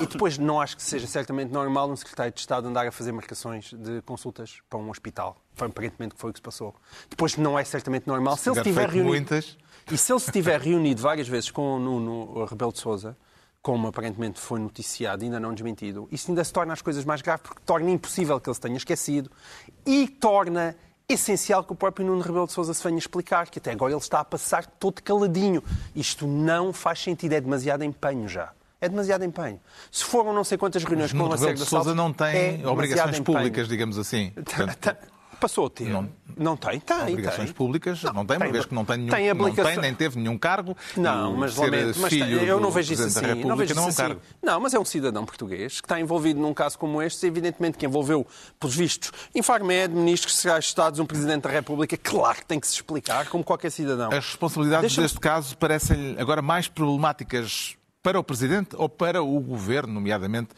E 0.00 0.06
depois 0.06 0.38
não 0.38 0.60
acho 0.60 0.76
que 0.76 0.82
seja 0.82 1.06
certamente 1.06 1.52
normal 1.52 1.90
um 1.90 1.96
secretário 1.96 2.32
de 2.32 2.40
Estado 2.40 2.66
andar 2.66 2.86
a 2.86 2.92
fazer 2.92 3.12
marcações 3.12 3.70
de 3.72 4.00
consultas 4.02 4.60
para 4.68 4.78
um 4.78 4.88
hospital. 4.88 5.36
Foi 5.54 5.68
aparentemente 5.68 6.14
que 6.14 6.20
foi 6.20 6.30
o 6.30 6.32
que 6.32 6.38
se 6.38 6.42
passou. 6.42 6.74
Depois 7.08 7.36
não 7.36 7.58
é 7.58 7.64
certamente 7.64 8.06
normal. 8.06 8.36
Se, 8.36 8.44
se 8.44 8.50
ele 8.50 8.58
estiver 8.58 8.88
reunido. 8.88 9.08
Muitas... 9.08 9.58
E 9.90 9.98
se 9.98 10.12
ele 10.12 10.20
se 10.20 10.32
tiver 10.32 10.60
reunido 10.60 11.02
várias 11.02 11.28
vezes 11.28 11.50
com 11.50 11.76
o 11.76 11.78
Nuno 11.78 12.44
Rebelo 12.44 12.72
de 12.72 12.78
Souza, 12.78 13.16
como 13.60 13.88
aparentemente 13.88 14.40
foi 14.40 14.58
noticiado, 14.58 15.22
ainda 15.22 15.38
não 15.38 15.52
desmentido, 15.52 16.08
isso 16.10 16.30
ainda 16.30 16.42
se 16.44 16.52
torna 16.52 16.72
as 16.72 16.80
coisas 16.80 17.04
mais 17.04 17.20
graves 17.20 17.42
porque 17.42 17.60
torna 17.66 17.90
impossível 17.90 18.40
que 18.40 18.48
ele 18.48 18.54
se 18.54 18.60
tenha 18.60 18.76
esquecido 18.76 19.30
e 19.84 20.08
torna 20.08 20.76
essencial 21.08 21.64
que 21.64 21.72
o 21.72 21.74
próprio 21.74 22.06
Nuno 22.06 22.22
Rebelo 22.22 22.46
de 22.46 22.52
Sousa 22.52 22.72
se 22.72 22.82
venha 22.82 22.98
explicar, 22.98 23.50
que 23.50 23.58
até 23.58 23.72
agora 23.72 23.92
ele 23.92 24.00
está 24.00 24.20
a 24.20 24.24
passar 24.24 24.64
todo 24.64 25.02
caladinho. 25.02 25.62
Isto 25.94 26.26
não 26.26 26.72
faz 26.72 27.02
sentido, 27.02 27.32
é 27.32 27.40
demasiado 27.40 27.82
empenho 27.82 28.28
já. 28.28 28.52
É 28.80 28.88
demasiado 28.88 29.24
empenho. 29.24 29.60
Se 29.90 30.04
foram 30.04 30.32
não 30.32 30.44
sei 30.44 30.56
quantas 30.56 30.82
reuniões 30.84 31.12
com 31.12 31.18
o 31.18 31.28
Rebelo 31.28 31.54
de 31.54 31.66
Sousa 31.66 31.94
não 31.94 32.12
tem 32.12 32.62
é 32.62 32.66
obrigações 32.66 33.20
públicas, 33.20 33.68
digamos 33.68 33.98
assim. 33.98 34.30
Portanto... 34.44 35.20
Passou 35.40 35.66
a 35.66 35.70
ter. 35.70 35.88
Não, 35.88 36.06
não 36.36 36.54
tem, 36.54 36.78
tem. 36.78 37.12
Obrigações 37.12 37.46
tem. 37.46 37.54
públicas, 37.54 38.02
não, 38.02 38.12
não 38.12 38.26
tem, 38.26 38.36
uma 38.36 38.52
vez 38.52 38.66
que 38.66 38.74
não 38.74 38.84
tem 38.84 38.98
nenhum. 38.98 39.10
Tem 39.10 39.32
não 39.32 39.54
tem, 39.54 39.76
nem 39.78 39.94
teve 39.94 40.18
nenhum 40.18 40.36
cargo. 40.36 40.76
Não, 40.94 41.34
mas 41.34 41.56
lamento, 41.56 41.98
mas 41.98 42.12
eu 42.12 42.60
não 42.60 42.70
vejo 42.70 42.92
isso 42.92 43.04
assim. 43.04 43.42
Não, 43.42 43.56
vejo 43.56 43.72
isso 43.72 44.02
assim. 44.02 44.16
não, 44.42 44.60
mas 44.60 44.74
é 44.74 44.78
um 44.78 44.84
cidadão 44.84 45.24
português 45.24 45.80
que 45.80 45.86
está 45.86 45.98
envolvido 45.98 46.38
num 46.38 46.52
caso 46.52 46.78
como 46.78 47.00
este, 47.00 47.26
evidentemente 47.26 47.78
que 47.78 47.86
envolveu, 47.86 48.26
pelos 48.58 48.76
vistos, 48.76 49.10
Infarmed, 49.34 49.94
ministros, 49.94 50.36
secretários 50.36 50.66
de 50.66 50.68
Estados, 50.68 51.00
um 51.00 51.06
Presidente 51.06 51.44
da 51.44 51.50
República, 51.50 51.96
claro 51.96 52.36
que 52.36 52.44
tem 52.44 52.60
que 52.60 52.66
se 52.66 52.74
explicar, 52.74 53.26
como 53.28 53.42
qualquer 53.42 53.70
cidadão. 53.70 54.08
As 54.12 54.26
responsabilidades 54.26 54.94
deste 54.94 55.18
caso 55.18 55.56
parecem 55.56 56.16
agora 56.18 56.42
mais 56.42 56.68
problemáticas 56.68 57.78
para 58.02 58.18
o 58.18 58.24
Presidente 58.24 58.74
ou 58.76 58.88
para 58.88 59.22
o 59.22 59.40
Governo, 59.40 59.94
nomeadamente 59.94 60.50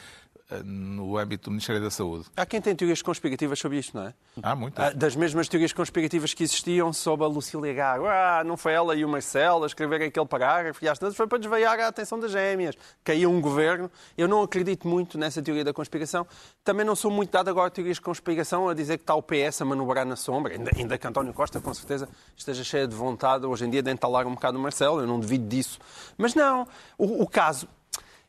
no 0.65 1.17
âmbito 1.17 1.45
do 1.45 1.51
Ministério 1.51 1.81
da 1.81 1.91
Saúde. 1.91 2.27
Há 2.37 2.45
quem 2.45 2.61
tem 2.61 2.75
teorias 2.75 3.01
conspirativas 3.03 3.59
sobre 3.59 3.79
isto, 3.79 3.97
não 3.97 4.07
é? 4.07 4.15
Há 4.43 4.55
muitas. 4.55 4.95
Das 4.95 5.17
mesmas 5.17 5.49
teorias 5.49 5.73
conspirativas 5.73 6.35
que 6.35 6.43
existiam 6.43 6.93
sobre 6.93 7.25
a 7.25 7.29
Lucília 7.29 7.73
Gago. 7.73 8.07
Ah, 8.07 8.43
não 8.45 8.57
foi 8.57 8.73
ela 8.73 8.95
e 8.95 9.05
o 9.05 9.09
Marcelo 9.09 9.65
a 9.65 9.67
escreverem 9.67 10.09
aquele 10.09 10.27
parágrafo 10.27 10.85
e 10.85 10.89
às 10.89 10.99
tantas 10.99 11.17
foi 11.17 11.27
para 11.27 11.39
desvaiar 11.39 11.79
a 11.81 11.89
atenção 11.89 12.19
das 12.19 12.31
gêmeas. 12.33 12.77
Caiu 13.05 13.31
um 13.31 13.41
governo. 13.41 13.91
Eu 14.17 14.29
não 14.29 14.43
acredito 14.43 14.87
muito 14.87 15.17
nessa 15.17 15.43
teoria 15.43 15.65
da 15.65 15.73
conspiração. 15.73 16.27
Também 16.65 16.85
não 16.85 16.95
sou 16.95 17.11
muito 17.11 17.31
dado 17.31 17.49
agora 17.49 17.69
a 17.69 17.71
teorias 17.71 17.97
de 17.97 18.03
conspiração 18.03 18.69
a 18.69 18.75
dizer 18.75 18.99
que 18.99 19.05
está 19.05 19.15
o 19.15 19.23
PS 19.23 19.63
a 19.63 19.65
manobrar 19.65 20.05
na 20.05 20.17
sombra. 20.17 20.55
Ainda, 20.55 20.71
ainda 20.77 20.99
que 20.99 21.07
António 21.07 21.33
Costa, 21.33 21.61
com 21.61 21.73
certeza, 21.73 22.09
esteja 22.37 22.63
cheia 22.65 22.87
de 22.87 22.95
vontade 22.95 23.47
hoje 23.47 23.65
em 23.65 23.71
dia 23.71 23.83
de 23.83 23.91
entalar 23.91 24.27
um 24.27 24.35
bocado 24.35 24.59
o 24.59 24.61
Marcelo. 24.61 25.01
Eu 25.01 25.07
não 25.07 25.19
devido 25.19 25.49
disso. 25.49 25.79
Mas 26.19 26.35
não, 26.35 26.67
o, 26.99 27.23
o 27.23 27.27
caso... 27.27 27.69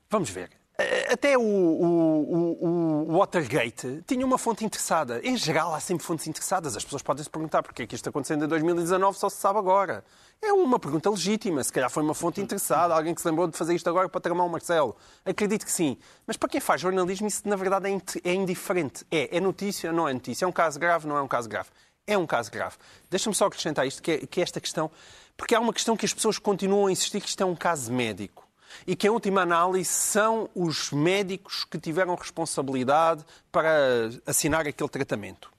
Vamos 0.09 0.29
ver. 0.29 0.62
Até 1.11 1.37
o, 1.37 1.41
o, 1.41 3.05
o, 3.07 3.17
Watergate 3.17 4.03
tinha 4.07 4.25
uma 4.25 4.39
fonte 4.39 4.65
interessada. 4.65 5.21
Em 5.23 5.37
geral, 5.37 5.71
há 5.71 5.79
sempre 5.79 6.03
fontes 6.03 6.25
interessadas. 6.25 6.75
As 6.75 6.83
pessoas 6.83 7.03
podem 7.03 7.23
se 7.23 7.29
perguntar 7.29 7.61
porquê 7.61 7.83
é 7.83 7.87
que 7.87 7.93
isto 7.93 8.09
acontecendo 8.09 8.45
em 8.45 8.47
2019 8.47 9.15
só 9.15 9.29
se 9.29 9.37
sabe 9.37 9.59
agora. 9.59 10.03
É 10.41 10.51
uma 10.51 10.79
pergunta 10.79 11.11
legítima. 11.11 11.63
Se 11.63 11.71
calhar 11.71 11.91
foi 11.91 12.01
uma 12.01 12.15
fonte 12.15 12.41
interessada, 12.41 12.95
alguém 12.95 13.13
que 13.13 13.21
se 13.21 13.27
lembrou 13.27 13.47
de 13.47 13.55
fazer 13.55 13.75
isto 13.75 13.87
agora 13.87 14.09
para 14.09 14.19
tramar 14.19 14.47
o 14.47 14.49
Marcelo. 14.49 14.95
Acredito 15.23 15.63
que 15.63 15.71
sim. 15.71 15.95
Mas 16.25 16.37
para 16.37 16.49
quem 16.49 16.59
faz 16.59 16.81
jornalismo, 16.81 17.27
isso 17.27 17.47
na 17.47 17.55
verdade 17.55 17.87
é, 17.87 18.29
é 18.29 18.33
indiferente. 18.33 19.05
É, 19.11 19.37
é 19.37 19.39
notícia, 19.39 19.91
não 19.91 20.07
é 20.07 20.13
notícia. 20.13 20.43
É 20.43 20.47
um 20.47 20.51
caso 20.51 20.79
grave, 20.79 21.07
não 21.07 21.15
é 21.15 21.21
um 21.21 21.27
caso 21.27 21.47
grave. 21.47 21.69
É 22.07 22.17
um 22.17 22.25
caso 22.25 22.49
grave. 22.49 22.77
Deixa-me 23.11 23.35
só 23.35 23.45
acrescentar 23.45 23.85
isto, 23.85 24.01
que 24.01 24.11
é, 24.11 24.17
que 24.25 24.39
é 24.39 24.43
esta 24.43 24.59
questão, 24.59 24.89
porque 25.37 25.53
há 25.53 25.59
uma 25.59 25.71
questão 25.71 25.95
que 25.95 26.05
as 26.05 26.13
pessoas 26.13 26.39
continuam 26.39 26.87
a 26.87 26.91
insistir 26.91 27.21
que 27.21 27.29
isto 27.29 27.41
é 27.41 27.45
um 27.45 27.55
caso 27.55 27.93
médico 27.93 28.42
e 28.85 28.95
que, 28.95 29.07
em 29.07 29.09
última 29.09 29.41
análise, 29.41 29.89
são 29.89 30.49
os 30.55 30.91
médicos 30.91 31.63
que 31.63 31.77
tiveram 31.77 32.15
responsabilidade 32.15 33.23
para 33.51 34.09
assinar 34.25 34.67
aquele 34.67 34.89
tratamento. 34.89 35.51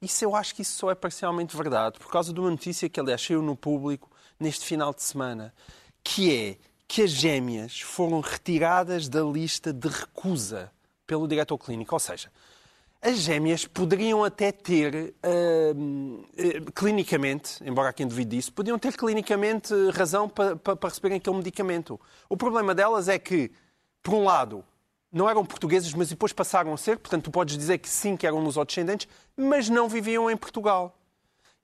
Isso 0.00 0.24
eu 0.24 0.36
acho 0.36 0.54
que 0.54 0.62
isso 0.62 0.78
só 0.78 0.90
é 0.90 0.94
parcialmente 0.94 1.56
verdade, 1.56 1.98
por 1.98 2.10
causa 2.10 2.32
de 2.32 2.38
uma 2.38 2.50
notícia 2.50 2.88
que, 2.88 3.00
aliás, 3.00 3.24
saiu 3.24 3.42
no 3.42 3.56
público 3.56 4.10
neste 4.38 4.64
final 4.64 4.92
de 4.92 5.02
semana, 5.02 5.54
que 6.04 6.34
é 6.34 6.58
que 6.86 7.02
as 7.02 7.10
gêmeas 7.10 7.80
foram 7.80 8.20
retiradas 8.20 9.08
da 9.08 9.22
lista 9.22 9.72
de 9.72 9.88
recusa 9.88 10.70
pelo 11.06 11.26
diretor 11.26 11.58
clínico. 11.58 11.94
Ou 11.94 11.98
seja, 11.98 12.30
as 13.06 13.18
gêmeas 13.18 13.64
poderiam 13.64 14.24
até 14.24 14.50
ter, 14.50 15.14
uh, 15.24 16.72
clinicamente, 16.72 17.62
embora 17.64 17.92
quem 17.92 18.04
duvide 18.04 18.36
disso, 18.36 18.52
podiam 18.52 18.76
ter 18.80 18.96
clinicamente 18.96 19.72
razão 19.90 20.28
para, 20.28 20.56
para, 20.56 20.74
para 20.74 20.88
receberem 20.88 21.18
aquele 21.18 21.36
medicamento. 21.36 22.00
O 22.28 22.36
problema 22.36 22.74
delas 22.74 23.08
é 23.08 23.16
que, 23.16 23.52
por 24.02 24.12
um 24.12 24.24
lado, 24.24 24.64
não 25.12 25.30
eram 25.30 25.46
portugueses, 25.46 25.94
mas 25.94 26.08
depois 26.08 26.32
passaram 26.32 26.74
a 26.74 26.76
ser, 26.76 26.98
portanto, 26.98 27.26
tu 27.26 27.30
podes 27.30 27.56
dizer 27.56 27.78
que 27.78 27.88
sim, 27.88 28.16
que 28.16 28.26
eram 28.26 28.42
lusodescendentes, 28.42 29.06
mas 29.36 29.68
não 29.68 29.88
viviam 29.88 30.28
em 30.28 30.36
Portugal. 30.36 30.98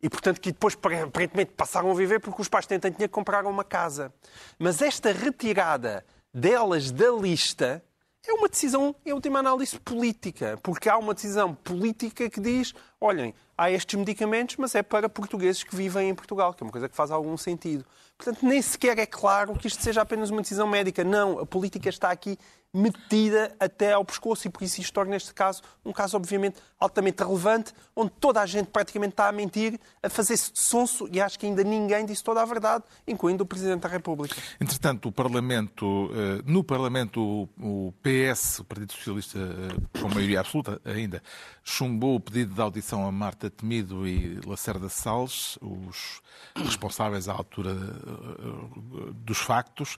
E, 0.00 0.08
portanto, 0.08 0.40
que 0.40 0.52
depois, 0.52 0.78
aparentemente, 0.80 1.54
passaram 1.56 1.90
a 1.90 1.94
viver 1.94 2.20
porque 2.20 2.40
os 2.40 2.48
pais 2.48 2.66
tanto 2.66 2.88
dinheiro 2.88 3.12
compraram 3.12 3.50
uma 3.50 3.64
casa. 3.64 4.14
Mas 4.60 4.80
esta 4.80 5.10
retirada 5.10 6.04
delas 6.32 6.92
da 6.92 7.10
lista 7.10 7.82
é 8.30 8.32
uma 8.34 8.48
decisão, 8.48 8.94
em 9.04 9.12
última 9.12 9.40
análise, 9.40 9.78
política. 9.80 10.58
Porque 10.62 10.88
há 10.88 10.96
uma 10.96 11.14
decisão 11.14 11.54
política 11.54 12.30
que 12.30 12.40
diz: 12.40 12.72
olhem, 13.00 13.34
há 13.58 13.70
estes 13.70 13.98
medicamentos, 13.98 14.56
mas 14.56 14.74
é 14.74 14.82
para 14.82 15.08
portugueses 15.08 15.62
que 15.64 15.74
vivem 15.74 16.08
em 16.08 16.14
Portugal, 16.14 16.54
que 16.54 16.62
é 16.62 16.64
uma 16.64 16.72
coisa 16.72 16.88
que 16.88 16.94
faz 16.94 17.10
algum 17.10 17.36
sentido. 17.36 17.84
Portanto, 18.16 18.46
nem 18.46 18.62
sequer 18.62 18.98
é 18.98 19.06
claro 19.06 19.54
que 19.58 19.66
isto 19.66 19.82
seja 19.82 20.02
apenas 20.02 20.30
uma 20.30 20.42
decisão 20.42 20.66
médica. 20.66 21.02
Não, 21.02 21.40
a 21.40 21.46
política 21.46 21.88
está 21.88 22.10
aqui 22.10 22.38
metida 22.72 23.54
até 23.60 23.92
ao 23.92 24.04
pescoço 24.04 24.46
e 24.46 24.50
por 24.50 24.62
isso 24.62 24.80
isto 24.80 24.92
torna 24.92 25.14
este 25.14 25.34
caso 25.34 25.62
um 25.84 25.92
caso, 25.92 26.16
obviamente, 26.16 26.56
altamente 26.78 27.22
relevante, 27.22 27.72
onde 27.94 28.12
toda 28.20 28.40
a 28.40 28.46
gente 28.46 28.66
praticamente 28.66 29.14
está 29.14 29.28
a 29.28 29.32
mentir, 29.32 29.78
a 30.02 30.08
fazer-se 30.08 30.52
de 30.52 30.60
sonso 30.60 31.08
e 31.10 31.20
acho 31.20 31.38
que 31.38 31.46
ainda 31.46 31.62
ninguém 31.64 32.06
disse 32.06 32.22
toda 32.22 32.40
a 32.40 32.44
verdade, 32.44 32.84
incluindo 33.06 33.42
o 33.42 33.46
Presidente 33.46 33.80
da 33.80 33.88
República. 33.88 34.36
Entretanto, 34.60 35.08
o 35.08 35.12
Parlamento, 35.12 36.10
eh, 36.12 36.42
no 36.46 36.62
Parlamento, 36.62 37.48
o 37.58 37.92
PS, 38.02 38.60
o 38.60 38.64
Partido 38.64 38.92
Socialista, 38.92 39.38
eh, 39.38 40.00
com 40.00 40.08
maioria 40.08 40.40
absoluta 40.40 40.80
ainda, 40.84 41.22
chumbou 41.64 42.16
o 42.16 42.20
pedido 42.20 42.54
de 42.54 42.60
audição 42.60 43.06
a 43.06 43.12
Marta 43.12 43.50
Temido 43.50 44.06
e 44.06 44.40
Lacerda 44.46 44.88
Salles, 44.88 45.58
os 45.60 46.20
responsáveis 46.54 47.28
à 47.28 47.32
altura 47.32 47.72
eh, 47.72 49.10
dos 49.14 49.38
factos. 49.38 49.96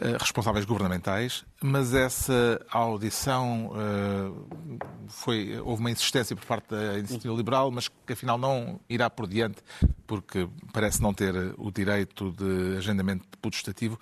Eh, 0.00 0.16
responsáveis 0.18 0.64
governamentais, 0.66 1.44
mas 1.62 1.94
essa 1.94 2.60
audição 2.70 3.70
uh, 3.70 4.78
foi 5.08 5.58
houve 5.60 5.80
uma 5.80 5.90
insistência 5.90 6.36
por 6.36 6.44
parte 6.44 6.70
da 6.70 6.98
iniciativa 6.98 7.34
liberal, 7.34 7.70
mas 7.70 7.88
que 7.88 8.12
afinal 8.12 8.36
não 8.36 8.78
irá 8.90 9.08
por 9.08 9.26
diante 9.26 9.62
porque 10.06 10.48
parece 10.72 11.00
não 11.00 11.14
ter 11.14 11.34
o 11.56 11.70
direito 11.70 12.30
de 12.32 12.76
agendamento 12.76 13.26
putestativo. 13.40 13.98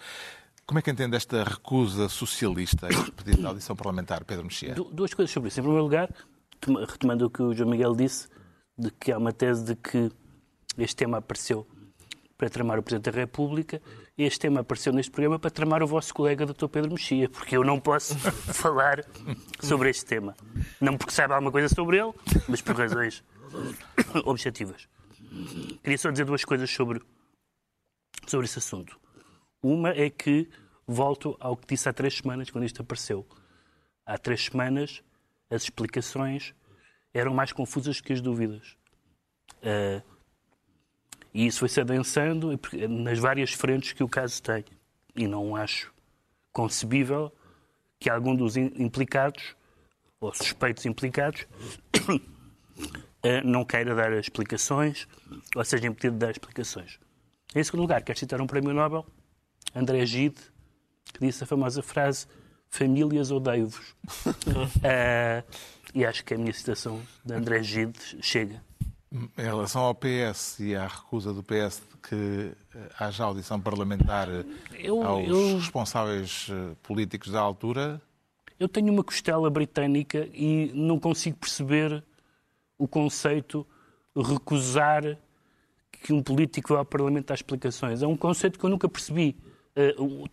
Como 0.67 0.79
é 0.79 0.83
que 0.83 0.91
entende 0.91 1.17
esta 1.17 1.45
recusa 1.45 2.09
socialista 2.09 2.87
a 2.87 2.91
este 2.91 3.13
pedido 3.13 3.39
de 3.43 3.47
audição 3.47 3.77
parlamentar, 3.77 4.25
Pedro 4.25 4.45
Mexia? 4.45 4.75
Duas 4.75 5.15
coisas 5.15 5.33
sobre 5.33 5.49
isso. 5.49 5.61
Em 5.61 5.63
primeiro 5.63 5.85
lugar, 5.85 6.13
retomando 6.89 7.27
o 7.27 7.31
que 7.31 7.43
o 7.43 7.55
João 7.55 7.71
Miguel 7.71 7.95
disse, 7.95 8.29
de 8.77 8.91
que 8.91 9.13
há 9.13 9.19
uma 9.19 9.33
tese 9.33 9.65
de 9.65 9.77
que 9.77 10.11
este 10.77 10.97
tema 10.97 11.19
apareceu 11.19 11.67
para 12.37 12.51
tramar 12.51 12.79
o 12.79 12.83
Presidente 12.83 13.11
da 13.13 13.21
República 13.21 13.81
este 14.17 14.41
tema 14.41 14.61
apareceu 14.61 14.93
neste 14.93 15.11
programa 15.11 15.41
para 15.41 15.51
tramar 15.51 15.83
o 15.83 15.89
vosso 15.89 16.15
colega 16.15 16.47
Dr. 16.47 16.69
Pedro 16.69 16.93
Mexia, 16.93 17.29
porque 17.29 17.57
eu 17.57 17.65
não 17.65 17.81
posso 17.81 18.17
falar 18.55 19.05
sobre 19.61 19.91
este 19.91 20.07
tema. 20.07 20.37
Não 20.81 20.97
porque 20.97 21.13
saiba 21.13 21.35
alguma 21.35 21.51
coisa 21.51 21.69
sobre 21.69 21.99
ele, 21.99 22.13
mas 22.49 22.63
por 22.63 22.77
razões 22.77 23.25
objetivas. 24.25 24.89
Queria 25.83 25.99
só 25.99 26.13
dizer 26.13 26.25
duas 26.27 26.45
coisas 26.45 26.71
sobre, 26.71 27.03
sobre 28.25 28.47
esse 28.47 28.61
assunto. 28.61 28.97
Uma 29.61 29.89
é 29.89 30.09
que 30.09 30.49
volto 30.87 31.37
ao 31.41 31.57
que 31.57 31.67
disse 31.67 31.89
há 31.89 31.93
três 31.93 32.19
semanas, 32.19 32.51
quando 32.51 32.65
isto 32.65 32.83
apareceu. 32.83 33.27
Há 34.07 34.17
três 34.17 34.45
semanas, 34.45 35.03
as 35.51 35.65
explicações 35.65 36.55
eram 37.13 37.35
mais 37.35 37.53
confusas 37.53 38.01
que 38.01 38.13
as 38.13 38.21
dúvidas. 38.21 38.77
Uh, 39.57 40.01
e 41.35 41.47
isso 41.47 41.59
foi-se 41.59 41.81
adensando 41.81 42.59
nas 42.89 43.19
várias 43.19 43.53
frentes 43.53 43.93
que 43.93 44.05
o 44.05 44.09
caso 44.09 44.41
tem. 44.41 44.65
E 45.17 45.27
não 45.27 45.57
acho 45.57 45.93
concebível 46.53 47.33
que 47.99 48.09
algum 48.09 48.37
dos 48.37 48.57
implicados, 48.57 49.57
ou 50.21 50.33
suspeitos 50.33 50.87
implicados, 50.87 51.47
eh, 53.23 53.43
não 53.43 53.65
queira 53.65 53.95
dar 53.95 54.13
explicações, 54.13 55.09
ou 55.57 55.65
seja 55.65 55.89
impedido 55.89 56.15
de 56.15 56.21
dar 56.21 56.31
explicações. 56.31 57.01
Em 57.55 57.65
segundo 57.65 57.81
lugar, 57.81 58.03
quero 58.03 58.19
citar 58.19 58.41
um 58.41 58.47
prémio 58.47 58.73
Nobel, 58.73 59.05
André 59.75 60.07
Gide, 60.07 60.41
que 61.13 61.21
disse 61.27 61.43
a 61.43 61.47
famosa 61.47 61.83
frase 61.83 62.27
famílias 62.69 63.31
odeio-vos. 63.31 63.95
uh, 64.27 65.45
e 65.95 66.05
acho 66.05 66.25
que 66.25 66.35
a 66.35 66.39
minha 66.39 66.53
citação 66.53 67.01
de 67.25 67.35
André 67.35 67.63
Gide 67.63 67.99
chega. 68.21 68.63
Em 69.15 69.43
relação 69.43 69.83
ao 69.83 69.95
PS 69.95 70.59
e 70.59 70.75
à 70.75 70.89
recusa 70.89 71.33
do 71.33 71.41
PS 71.41 71.81
de 71.89 72.09
que 72.09 72.53
eh, 72.75 72.91
haja 72.99 73.23
audição 73.23 73.61
parlamentar 73.61 74.29
eh, 74.29 74.45
eu, 74.77 75.05
aos 75.05 75.29
eu, 75.29 75.57
responsáveis 75.57 76.49
eh, 76.51 76.75
políticos 76.83 77.31
da 77.31 77.41
altura. 77.41 78.03
Eu 78.59 78.69
tenho 78.69 78.93
uma 78.93 79.05
costela 79.05 79.49
britânica 79.49 80.29
e 80.33 80.73
não 80.75 80.99
consigo 80.99 81.37
perceber 81.37 82.03
o 82.77 82.89
conceito 82.89 83.65
recusar 84.17 85.17
que 86.03 86.13
um 86.13 86.21
político 86.21 86.73
vá 86.73 86.81
ao 86.81 86.85
Parlamento 86.85 87.27
dar 87.27 87.35
explicações. 87.35 88.03
É 88.03 88.07
um 88.09 88.17
conceito 88.17 88.59
que 88.59 88.65
eu 88.65 88.71
nunca 88.71 88.89
percebi. 88.89 89.37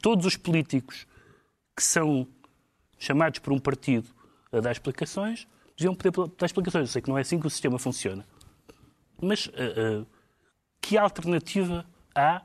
todos 0.02 0.26
os 0.26 0.36
políticos 0.36 1.06
que 1.76 1.84
são 1.84 2.28
chamados 2.98 3.40
por 3.40 3.54
um 3.54 3.60
partido 3.60 4.10
a 4.52 4.60
dar 4.60 4.72
explicações 4.72 5.48
deviam 5.78 5.94
poder 5.94 6.32
dar 6.36 6.46
explicações. 6.48 6.90
Eu 6.90 6.92
sei 6.92 7.02
que 7.02 7.10
não 7.10 7.18
é 7.18 7.22
assim 7.22 7.40
que 7.40 7.46
o 7.46 7.50
sistema 7.50 7.78
funciona. 7.78 8.26
Mas 9.22 9.46
uh, 9.48 10.01
uh, 10.01 10.08
que 10.82 10.98
alternativa 10.98 11.86
há 12.16 12.42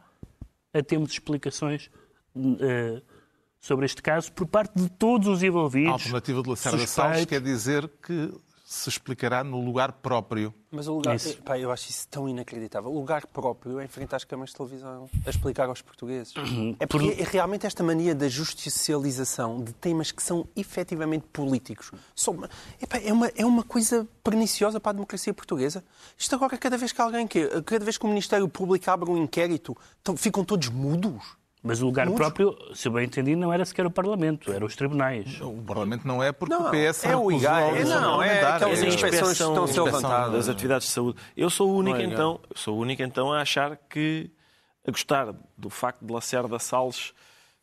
a 0.73 0.83
termos 0.83 1.11
explicações 1.11 1.91
uh, 2.35 3.03
sobre 3.59 3.87
este 3.87 4.03
caso 4.03 4.31
por 4.33 4.47
parte 4.47 4.75
de 4.79 4.89
todos 4.91 5.27
os 5.27 5.43
envolvidos? 5.43 5.91
A 5.91 5.95
alternativa 5.95 6.43
de 6.43 6.51
Lacerda 6.51 6.87
Salles 6.87 7.25
quer 7.25 7.41
dizer 7.41 7.89
que 8.03 8.33
se 8.69 8.89
explicará 8.89 9.45
no 9.45 9.65
lugar 9.65 9.93
próprio. 9.93 10.53
Mas 10.73 10.89
o 10.89 10.95
lugar, 10.95 11.15
Isso. 11.15 11.41
pá, 11.43 11.57
eu 11.57 11.71
acho 11.71 11.89
isso 11.89 12.09
tão 12.09 12.29
inacreditável. 12.29 12.91
O 12.91 12.99
lugar 12.99 13.25
próprio 13.25 13.79
é 13.79 13.85
em 13.85 13.89
frente 13.89 14.13
às 14.13 14.25
câmaras 14.25 14.51
de 14.51 14.57
televisão, 14.57 15.09
a 15.25 15.31
explicar 15.31 15.69
aos 15.69 15.81
portugueses. 15.81 16.35
É 16.81 16.85
porque 16.85 17.15
é 17.17 17.23
realmente 17.25 17.65
esta 17.65 17.85
mania 17.85 18.13
da 18.13 18.29
justicialização 18.29 19.63
de 19.63 19.73
temas 19.73 20.11
que 20.11 20.21
são 20.21 20.49
efetivamente 20.57 21.27
políticos. 21.33 21.93
Uma- 22.27 22.51
epá, 22.83 22.99
é, 22.99 23.13
uma, 23.13 23.29
é 23.37 23.47
uma 23.47 23.63
coisa 23.63 24.07
perniciosa 24.25 24.81
para 24.81 24.91
a 24.91 24.95
democracia 24.95 25.33
portuguesa. 25.33 25.85
Isto 26.19 26.35
agora, 26.35 26.59
cada 26.59 26.77
vez 26.77 26.91
que 26.91 27.01
alguém, 27.01 27.25
que, 27.25 27.47
cada 27.63 27.85
vez 27.85 27.97
que 27.97 28.05
o 28.05 28.09
Ministério 28.09 28.49
Público 28.49 28.91
abre 28.91 29.09
um 29.09 29.17
inquérito, 29.17 29.77
ficam 30.17 30.45
todos 30.45 30.69
mudos. 30.71 31.37
Mas 31.67 31.83
o 31.83 31.87
lugar 31.87 32.07
Muitos. 32.07 32.25
próprio, 32.25 32.57
se 32.75 32.87
eu 32.87 32.93
bem 32.93 33.05
entendi, 33.07 33.35
não 33.35 33.53
era 33.53 33.65
sequer 33.65 33.85
o 33.85 33.91
Parlamento, 33.91 34.53
eram 34.53 34.67
os 34.67 34.77
tribunais. 34.77 35.41
O 35.41 35.63
Parlamento 35.63 36.07
não 36.07 36.23
é 36.23 36.31
porque 36.31 36.55
Não, 36.55 36.69
o 36.69 36.71
PS 36.71 37.05
é 37.05 37.17
o 37.17 37.29
a 37.47 37.59
audição 37.61 38.01
não, 38.01 38.23
é 38.23 38.41
aquelas 38.43 38.83
a 38.83 38.87
inspeções 38.87 39.37
que 39.37 39.43
estão 39.43 39.65
a 39.65 39.69
ser 39.69 39.81
levantadas. 39.81 40.33
das 40.33 40.49
atividades 40.49 40.87
de 40.87 40.93
saúde. 40.93 41.19
Eu 41.37 41.51
sou 41.51 41.71
o 41.71 41.77
único, 41.77 41.99
Não 41.99 42.05
é, 42.05 42.07
então, 42.07 42.41
eu 42.49 42.57
sou 42.57 42.77
o 42.77 42.81
único 42.81 43.03
então 43.03 43.33
a 43.33 43.41
achar 43.41 43.77
que 43.91 44.31
a 44.87 44.91
gostar 44.91 45.35
do 45.59 45.69
facto 45.69 46.07
de 46.07 46.13
Lacerda 46.13 46.59
Salles 46.61 47.13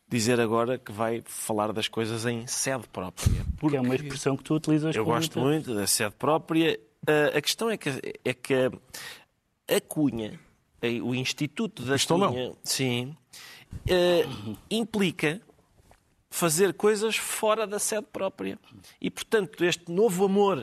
dizer 0.06 0.38
agora 0.38 0.78
que 0.78 0.92
vai 0.92 1.22
falar 1.24 1.72
das 1.72 1.88
coisas 1.88 2.26
em 2.26 2.46
sede 2.46 2.86
própria. 2.92 3.44
Porque 3.56 3.76
é 3.76 3.80
uma 3.80 3.94
expressão 3.94 4.36
que 4.36 4.44
tu 4.44 4.54
utilizas 4.54 4.94
Eu 4.94 5.04
com 5.04 5.10
gosto 5.12 5.40
muito 5.40 5.74
da 5.74 5.86
sede 5.86 6.14
própria. 6.18 6.78
A 7.34 7.40
questão 7.40 7.70
é 7.70 7.76
que, 7.76 7.88
é 8.24 8.34
que 8.34 8.54
a 8.54 9.80
Cunha, 9.80 10.38
o 11.02 11.14
Instituto 11.14 11.82
da 11.82 11.94
Pistolão. 11.94 12.32
Cunha, 12.32 12.52
sim, 12.62 13.16
eh, 13.88 14.26
implica 14.70 15.40
fazer 16.30 16.74
coisas 16.74 17.16
fora 17.16 17.66
da 17.66 17.78
sede 17.78 18.06
própria. 18.12 18.58
E, 19.00 19.10
portanto, 19.10 19.64
este 19.64 19.90
novo 19.90 20.24
amor 20.24 20.62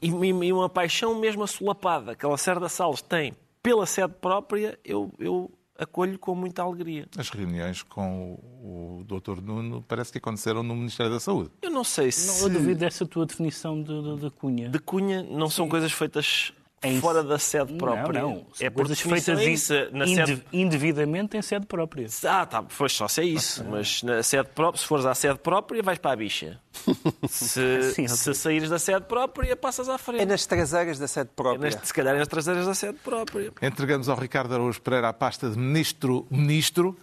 e, 0.00 0.08
e 0.08 0.52
uma 0.52 0.68
paixão 0.68 1.18
mesmo 1.18 1.42
assolapada 1.42 2.14
que 2.14 2.24
a 2.24 2.28
Lacerda 2.28 2.68
Salles 2.68 3.02
tem 3.02 3.34
pela 3.62 3.86
sede 3.86 4.14
própria, 4.20 4.78
eu, 4.84 5.12
eu 5.18 5.50
acolho 5.78 6.18
com 6.18 6.34
muita 6.34 6.62
alegria. 6.62 7.06
As 7.18 7.28
reuniões 7.30 7.82
com 7.82 8.32
o, 8.62 9.00
o 9.00 9.04
Dr. 9.04 9.40
Nuno 9.42 9.82
parece 9.86 10.12
que 10.12 10.18
aconteceram 10.18 10.62
no 10.62 10.74
Ministério 10.74 11.12
da 11.12 11.20
Saúde. 11.20 11.50
Eu 11.60 11.70
não 11.70 11.84
sei 11.84 12.10
se... 12.12 12.26
Não, 12.42 12.48
eu 12.48 12.50
duvido 12.60 12.80
dessa 12.80 13.04
tua 13.06 13.26
definição 13.26 13.82
de, 13.82 14.02
de- 14.02 14.20
de 14.20 14.30
cunha. 14.30 14.68
de 14.68 14.78
Cunha 14.78 15.22
não 15.22 15.50
são 15.50 15.68
coisas 15.68 15.92
feitas 15.92 16.52
Em- 16.84 17.00
fora 17.00 17.22
da 17.24 17.38
sede 17.38 17.72
própria. 17.74 18.20
Não, 18.22 18.30
não. 18.30 18.46
É 18.60 18.68
por 18.70 18.82
coisas 18.86 18.98
definição 18.98 19.36
feitas 19.36 19.46
é 19.46 19.50
in- 19.50 19.52
isso. 19.54 19.96
Na 19.96 20.04
inde- 20.06 20.14
sede... 20.26 20.42
indevidamente 20.52 21.36
em 21.36 21.42
sede 21.42 21.66
própria. 21.66 22.06
Ah, 22.24 22.44
tá, 22.46 22.62
pois 22.62 22.92
só 22.92 23.08
se 23.08 23.20
é 23.20 23.24
isso. 23.24 23.64
Mas 23.64 24.02
na 24.02 24.22
sede 24.22 24.48
própria, 24.54 24.80
se 24.80 24.86
fores 24.86 25.06
à 25.06 25.14
sede 25.14 25.38
própria, 25.38 25.82
vais 25.82 25.98
para 25.98 26.12
a 26.12 26.16
bicha. 26.16 26.60
Se, 27.28 27.92
Sim, 27.92 28.08
se 28.08 28.34
saíres 28.34 28.68
da 28.68 28.78
sede 28.78 29.06
própria, 29.06 29.56
passas 29.56 29.88
à 29.88 29.96
frente. 29.96 30.22
É 30.22 30.26
nas 30.26 30.44
traseiras 30.44 30.98
da 30.98 31.06
sede 31.08 31.30
É 31.30 31.34
própria. 31.36 31.70
nas- 31.70 31.86
se 31.88 31.94
calhar 31.94 32.14
é 32.14 32.18
nas 32.18 32.28
traseiras 32.28 32.66
da 32.66 32.74
sede 32.74 32.98
própria. 33.02 33.52
Entregamos 33.62 34.08
ao 34.08 34.16
Ricardo 34.16 34.52
Araújo 34.54 34.80
Pereira 34.82 35.08
a 35.08 35.12
pasta 35.12 35.48
de 35.48 35.58
ministro-ministro. 35.58 36.96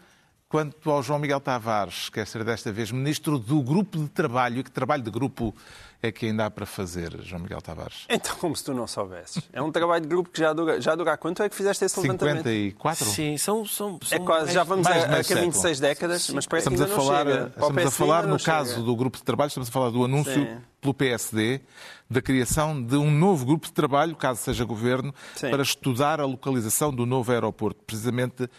Quanto 0.50 0.92
ao 0.92 1.02
João 1.02 1.18
Miguel 1.18 1.40
Tavares, 1.40 2.10
quer 2.10 2.28
ser 2.28 2.44
desta 2.44 2.74
vez 2.74 2.92
ministro 2.92 3.40
do 3.40 3.62
grupo 3.62 3.98
de 3.98 4.10
trabalho. 4.10 4.60
E 4.60 4.64
que 4.64 4.70
trabalho 4.70 5.02
de 5.02 5.10
grupo 5.10 5.56
é 6.04 6.12
que 6.12 6.26
ainda 6.26 6.46
há 6.46 6.52
para 6.52 6.66
fazer, 6.66 7.16
João 7.22 7.42
Miguel 7.44 7.62
Tavares? 7.62 8.06
Então, 8.10 8.36
como 8.38 8.56
se 8.56 8.64
tu 8.64 8.74
não 8.74 8.88
soubesses. 8.88 9.42
É 9.54 9.62
um 9.62 9.72
trabalho 9.72 10.02
de 10.02 10.08
grupo 10.08 10.30
que 10.30 10.40
já 10.40 10.52
dura, 10.54 10.82
já 10.82 10.96
dura 10.96 11.14
há 11.14 11.18
quanto 11.18 11.44
é 11.44 11.50
que 11.50 11.56
fizeste 11.56 11.86
esse 11.86 12.00
levantamento? 12.00 12.44
54? 12.44 13.06
Sim, 13.06 13.38
são. 13.38 13.66
são, 13.66 14.00
É 14.02 14.06
são 14.06 14.26
quase, 14.26 14.52
já 14.52 14.64
vamos 14.64 14.88
mais 14.88 15.04
a, 15.04 15.20
a 15.20 15.24
caminho 15.24 15.52
de 15.52 15.58
seis 15.60 15.80
décadas, 15.80 16.30
mas 16.32 16.48
parece 16.48 16.68
Estamos 16.70 16.80
que 16.80 16.84
a 16.84 16.88
ainda 16.88 16.98
não 16.98 17.06
falar, 17.06 17.26
chega. 17.26 17.54
Estamos 17.56 17.86
a 17.86 17.92
falar 17.92 18.16
ainda 18.18 18.28
no 18.28 18.34
não 18.38 18.44
caso 18.44 18.70
chega. 18.72 18.82
do 18.84 18.96
grupo 18.96 19.18
de 19.18 19.24
trabalho, 19.24 19.48
estamos 19.50 19.70
a 19.70 19.72
falar 19.72 19.90
do 19.92 20.04
anúncio 20.04 20.34
Sim. 20.34 20.58
pelo 20.82 20.94
PSD 20.94 21.62
da 22.10 22.22
criação 22.22 22.82
de 22.82 22.96
um 22.96 23.10
novo 23.12 23.46
grupo 23.46 23.68
de 23.68 23.74
trabalho, 23.74 24.16
caso 24.16 24.42
seja 24.42 24.66
governo, 24.66 25.14
Sim. 25.36 25.50
para 25.50 25.62
estudar 25.62 26.20
a 26.20 26.26
localização 26.26 26.92
do 26.94 27.06
novo 27.06 27.32
aeroporto. 27.32 27.82
Precisamente 27.86 28.50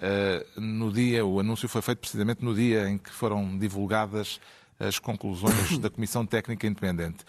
eh, 0.00 0.46
no 0.56 0.92
dia, 0.92 1.24
o 1.26 1.40
anúncio 1.40 1.68
foi 1.68 1.82
feito 1.82 1.98
precisamente 1.98 2.44
no 2.44 2.54
dia 2.54 2.88
em 2.88 2.98
que 2.98 3.10
foram 3.10 3.58
divulgadas 3.58 4.38
as 4.80 4.98
conclusões 4.98 5.78
da 5.78 5.90
Comissão 5.90 6.26
Técnica 6.26 6.66
Independente. 6.66 7.24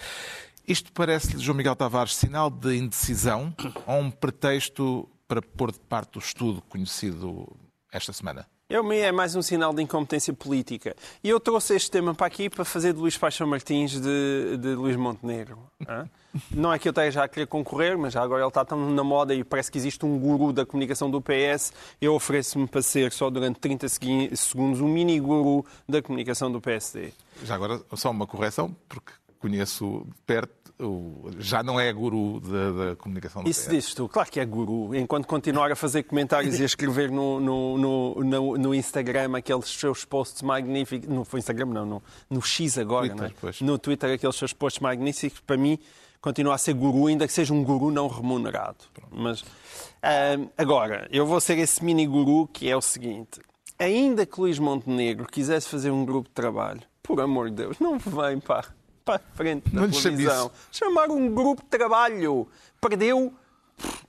Isto 0.67 0.91
parece-lhe, 0.93 1.43
João 1.43 1.57
Miguel 1.57 1.75
Tavares, 1.75 2.15
sinal 2.15 2.49
de 2.49 2.77
indecisão 2.77 3.53
ou 3.85 3.99
um 3.99 4.09
pretexto 4.09 5.07
para 5.27 5.41
pôr 5.41 5.71
de 5.71 5.79
parte 5.79 6.17
o 6.17 6.19
estudo 6.19 6.61
conhecido 6.61 7.47
esta 7.91 8.13
semana? 8.13 8.47
Eu 8.73 8.85
me 8.85 8.97
é 8.99 9.11
mais 9.11 9.35
um 9.35 9.41
sinal 9.41 9.73
de 9.73 9.81
incompetência 9.83 10.33
política. 10.33 10.95
E 11.21 11.27
eu 11.27 11.41
trouxe 11.41 11.75
este 11.75 11.91
tema 11.91 12.15
para 12.15 12.25
aqui 12.25 12.49
para 12.49 12.63
fazer 12.63 12.93
de 12.93 12.99
Luís 12.99 13.17
Paixão 13.17 13.45
Martins 13.45 13.99
de, 13.99 14.57
de 14.57 14.69
Luís 14.75 14.95
Montenegro. 14.95 15.59
hã? 15.85 16.07
Não 16.49 16.71
é 16.71 16.79
que 16.79 16.87
eu 16.87 16.91
esteja 16.91 17.21
a 17.21 17.27
querer 17.27 17.47
concorrer, 17.47 17.97
mas 17.97 18.15
agora 18.15 18.41
ele 18.41 18.47
está 18.47 18.63
tão 18.63 18.89
na 18.91 19.03
moda 19.03 19.35
e 19.35 19.43
parece 19.43 19.69
que 19.69 19.77
existe 19.77 20.05
um 20.05 20.17
guru 20.17 20.53
da 20.53 20.65
comunicação 20.65 21.11
do 21.11 21.21
PS. 21.21 21.73
Eu 21.99 22.15
ofereço-me 22.15 22.65
para 22.65 22.81
ser 22.81 23.11
só 23.11 23.29
durante 23.29 23.59
30 23.59 23.89
segui- 23.89 24.31
segundos 24.37 24.79
um 24.79 24.87
mini 24.87 25.19
guru 25.19 25.65
da 25.89 26.01
comunicação 26.01 26.49
do 26.49 26.61
PSD. 26.61 27.11
Já 27.43 27.55
agora, 27.55 27.81
só 27.95 28.09
uma 28.09 28.25
correção, 28.25 28.73
porque 28.87 29.11
conheço 29.41 30.05
perto, 30.25 30.71
já 31.39 31.61
não 31.61 31.79
é 31.79 31.91
guru 31.91 32.39
da, 32.39 32.71
da 32.71 32.95
comunicação 32.95 33.43
do 33.43 33.49
Isso 33.49 33.69
dizes 33.69 33.93
tu, 33.93 34.07
claro 34.07 34.29
que 34.31 34.39
é 34.39 34.45
guru. 34.45 34.95
Enquanto 34.95 35.27
continuar 35.27 35.71
a 35.71 35.75
fazer 35.75 36.03
comentários 36.03 36.59
e 36.59 36.63
a 36.63 36.65
escrever 36.65 37.11
no, 37.11 37.39
no, 37.39 37.77
no, 37.77 38.23
no, 38.23 38.57
no 38.57 38.75
Instagram 38.75 39.37
aqueles 39.37 39.67
seus 39.67 40.05
posts 40.05 40.41
magníficos. 40.41 41.07
No 41.09 41.25
Instagram, 41.35 41.65
não, 41.67 41.85
no, 41.85 42.03
no 42.29 42.41
X 42.41 42.77
agora, 42.77 43.07
Twitter, 43.09 43.35
não 43.41 43.49
é? 43.49 43.53
No 43.61 43.77
Twitter, 43.77 44.13
aqueles 44.13 44.35
seus 44.35 44.53
posts 44.53 44.81
magníficos, 44.81 45.39
para 45.39 45.57
mim, 45.57 45.77
continua 46.19 46.55
a 46.55 46.57
ser 46.57 46.73
guru, 46.73 47.07
ainda 47.07 47.27
que 47.27 47.33
seja 47.33 47.53
um 47.53 47.63
guru 47.63 47.91
não 47.91 48.07
remunerado. 48.07 48.85
Mas 49.11 49.43
ahm, 50.01 50.47
agora, 50.57 51.07
eu 51.11 51.25
vou 51.25 51.41
ser 51.41 51.57
esse 51.57 51.83
mini 51.83 52.05
guru 52.07 52.47
que 52.47 52.69
é 52.69 52.75
o 52.75 52.81
seguinte: 52.81 53.41
ainda 53.77 54.25
que 54.25 54.39
Luís 54.39 54.59
Montenegro 54.59 55.27
quisesse 55.27 55.67
fazer 55.67 55.91
um 55.91 56.05
grupo 56.05 56.29
de 56.29 56.35
trabalho, 56.35 56.81
por 57.03 57.19
amor 57.19 57.49
de 57.49 57.55
Deus, 57.57 57.79
não 57.79 57.97
vem 57.97 58.39
para, 58.39 58.67
para 59.03 59.19
frente 59.35 59.73
Não 59.73 59.91
chame 59.91 60.17
televisão. 60.17 60.51
Chamar 60.71 61.09
um 61.09 61.33
grupo 61.33 61.61
de 61.63 61.69
trabalho. 61.69 62.47
Perdeu 62.79 63.33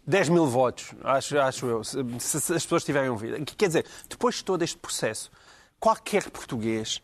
10 0.07 0.29
mil 0.29 0.47
votos, 0.47 0.93
acho, 1.03 1.39
acho 1.39 1.67
eu, 1.67 1.85
se, 1.85 1.97
se 2.19 2.37
as 2.37 2.63
pessoas 2.63 2.85
tiverem 2.85 3.09
ouvido. 3.11 3.43
Quer 3.57 3.67
dizer, 3.69 3.87
depois 4.09 4.37
de 4.37 4.45
todo 4.45 4.63
este 4.63 4.77
processo, 4.77 5.31
qualquer 5.81 6.29
português 6.31 7.01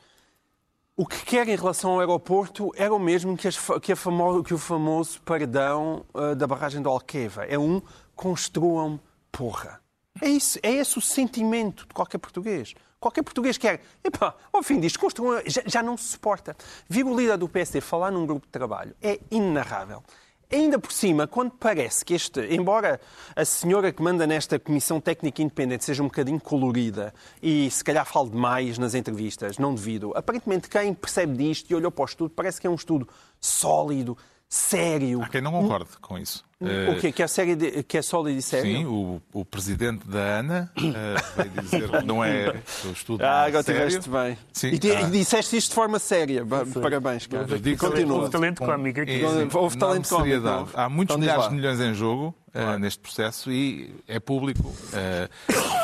o 0.97 1.07
que 1.07 1.25
quer 1.25 1.49
em 1.49 1.55
relação 1.55 1.93
ao 1.93 2.01
aeroporto 2.01 2.73
era 2.75 2.93
o 2.93 2.99
mesmo 2.99 3.37
que, 3.37 3.47
as 3.47 3.57
que 3.81 3.95
famo- 3.95 4.43
que 4.43 4.53
o 4.53 4.59
famoso 4.59 5.23
perdão 5.23 6.05
ah, 6.13 6.35
da 6.35 6.45
barragem 6.45 6.83
de 6.83 6.89
Alqueva. 6.89 7.45
É 7.45 7.57
um 7.57 7.81
construam 8.17 8.99
porra. 9.31 9.81
É, 10.21 10.29
isso, 10.29 10.59
é 10.61 10.73
esse 10.73 10.99
o 10.99 11.01
sentimento 11.01 11.87
de 11.87 11.95
qualquer 11.95 12.19
português. 12.19 12.75
Qualquer 13.01 13.23
português 13.23 13.57
quer, 13.57 13.81
epá, 14.03 14.35
ao 14.53 14.63
fim 14.63 14.81
disto, 14.81 14.99
já, 15.47 15.63
já 15.65 15.83
não 15.83 15.97
se 15.97 16.09
suporta. 16.09 16.57
Vir 16.89 17.05
o 17.05 17.17
líder 17.17 17.39
do 17.39 17.49
PSD 17.49 17.81
falar 17.81 18.11
num 18.11 18.27
grupo 18.27 18.47
de 18.47 18.51
trabalho 18.51 18.95
é 19.01 19.21
inenarrável. 19.31 20.03
Ainda 20.51 20.79
por 20.79 20.91
cima, 20.91 21.27
quando 21.27 21.51
parece 21.51 22.03
que 22.03 22.15
este, 22.15 22.41
embora 22.53 22.99
a 23.37 23.45
senhora 23.45 23.93
que 23.93 24.03
manda 24.03 24.27
nesta 24.27 24.59
Comissão 24.59 24.99
Técnica 24.99 25.43
Independente 25.43 25.85
seja 25.85 26.03
um 26.03 26.07
bocadinho 26.07 26.41
colorida 26.41 27.13
e 27.43 27.71
se 27.71 27.85
calhar 27.85 28.07
fale 28.07 28.31
demais 28.31 28.79
nas 28.79 28.95
entrevistas, 28.95 29.59
não 29.59 29.75
devido, 29.75 30.11
aparentemente 30.17 30.71
quem 30.71 30.95
percebe 30.95 31.37
disto 31.37 31.71
e 31.71 31.75
olhou 31.75 31.91
para 31.91 32.03
o 32.03 32.07
estudo 32.07 32.31
parece 32.31 32.59
que 32.59 32.67
é 32.67 32.71
um 32.71 32.75
estudo 32.75 33.07
sólido, 33.39 34.17
sério. 34.49 35.23
Há 35.23 35.29
quem 35.29 35.43
não 35.43 35.53
concorde 35.53 35.99
com 36.01 36.19
isso. 36.19 36.48
O 36.61 37.01
quê? 37.01 37.13
Que 37.13 37.23
é, 37.23 37.27
sério 37.29 37.55
de- 37.55 37.85
que 37.85 37.97
é 37.97 38.03
sólido 38.03 38.37
e 38.37 38.43
sério? 38.43 38.79
Sim, 38.79 38.85
o, 38.85 39.23
o 39.33 39.45
presidente 39.45 40.05
da 40.09 40.41
ANA 40.41 40.73
eh, 40.77 41.15
veio 41.37 41.51
dizer 41.63 41.89
que 41.89 42.05
não 42.05 42.25
é 42.25 42.53
o 42.85 42.91
estudo 42.91 43.25
Ah, 43.25 43.45
agora 43.45 43.63
sério. 43.63 43.87
tiveste 43.89 44.11
bem. 44.11 44.37
Sim, 44.53 44.71
e, 44.73 44.91
ah. 44.93 45.03
e 45.03 45.11
disseste 45.13 45.57
isto 45.57 45.69
de 45.69 45.75
forma 45.77 46.01
séria. 46.01 46.45
Ba- 46.45 46.67
Parabéns, 46.67 47.29
cara. 47.29 47.47
Continua. 47.79 48.19
Houve 48.19 48.31
talento 48.33 48.59
com 48.59 48.67
cómico 48.67 49.01
aqui. 49.01 49.23
Houve 49.55 49.79
talento 49.79 50.09
cómico? 50.09 50.49
Há 50.75 50.89
muitos 50.89 51.15
Então 51.15 51.21
milhares 51.21 51.49
de 51.49 51.55
milhões 51.55 51.79
em 51.81 51.95
jogo 51.95 52.35
eh, 52.53 52.77
neste 52.79 52.99
processo 52.99 53.53
e 53.53 53.95
é 54.09 54.19
público 54.19 54.75
eh, 54.93 55.29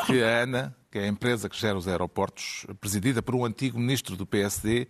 que 0.07 0.21
a 0.21 0.41
ANA, 0.43 0.75
que 0.91 0.99
é 0.99 1.03
a 1.03 1.07
empresa 1.07 1.47
que 1.47 1.57
gera 1.57 1.77
os 1.77 1.87
aeroportos, 1.87 2.65
presidida 2.81 3.21
por 3.21 3.33
um 3.33 3.45
antigo 3.45 3.79
ministro 3.79 4.17
do 4.17 4.25
PSD, 4.25 4.89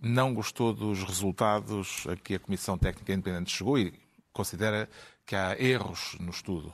não 0.00 0.32
gostou 0.32 0.72
dos 0.72 1.02
resultados 1.02 2.06
a 2.08 2.14
que 2.14 2.36
a 2.36 2.38
Comissão 2.38 2.78
Técnica 2.78 3.12
Independente 3.12 3.50
chegou 3.50 3.76
e 3.76 3.92
considera 4.32 4.88
que 5.26 5.34
há 5.34 5.60
erros 5.60 6.16
no 6.20 6.30
estudo. 6.30 6.72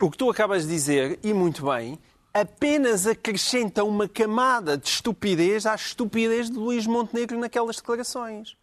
O 0.00 0.10
que 0.10 0.18
tu 0.18 0.30
acabas 0.30 0.62
de 0.64 0.68
dizer, 0.68 1.18
e 1.24 1.32
muito 1.32 1.64
bem, 1.64 1.98
apenas 2.34 3.06
acrescenta 3.06 3.82
uma 3.82 4.06
camada 4.06 4.76
de 4.76 4.86
estupidez 4.88 5.64
à 5.64 5.74
estupidez 5.74 6.50
de 6.50 6.56
Luís 6.58 6.86
Montenegro 6.86 7.38
naquelas 7.38 7.76
declarações. 7.76 8.54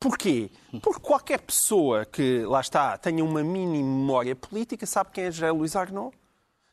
Porquê? 0.00 0.50
Porque 0.82 1.00
qualquer 1.00 1.40
pessoa 1.42 2.06
que, 2.06 2.42
lá 2.46 2.62
está, 2.62 2.96
tenha 2.96 3.22
uma 3.22 3.44
mini 3.44 3.82
memória 3.82 4.34
política 4.34 4.86
sabe 4.86 5.10
quem 5.12 5.24
é 5.24 5.30
José 5.30 5.50
Luís 5.50 5.76
Arnaud. 5.76 6.16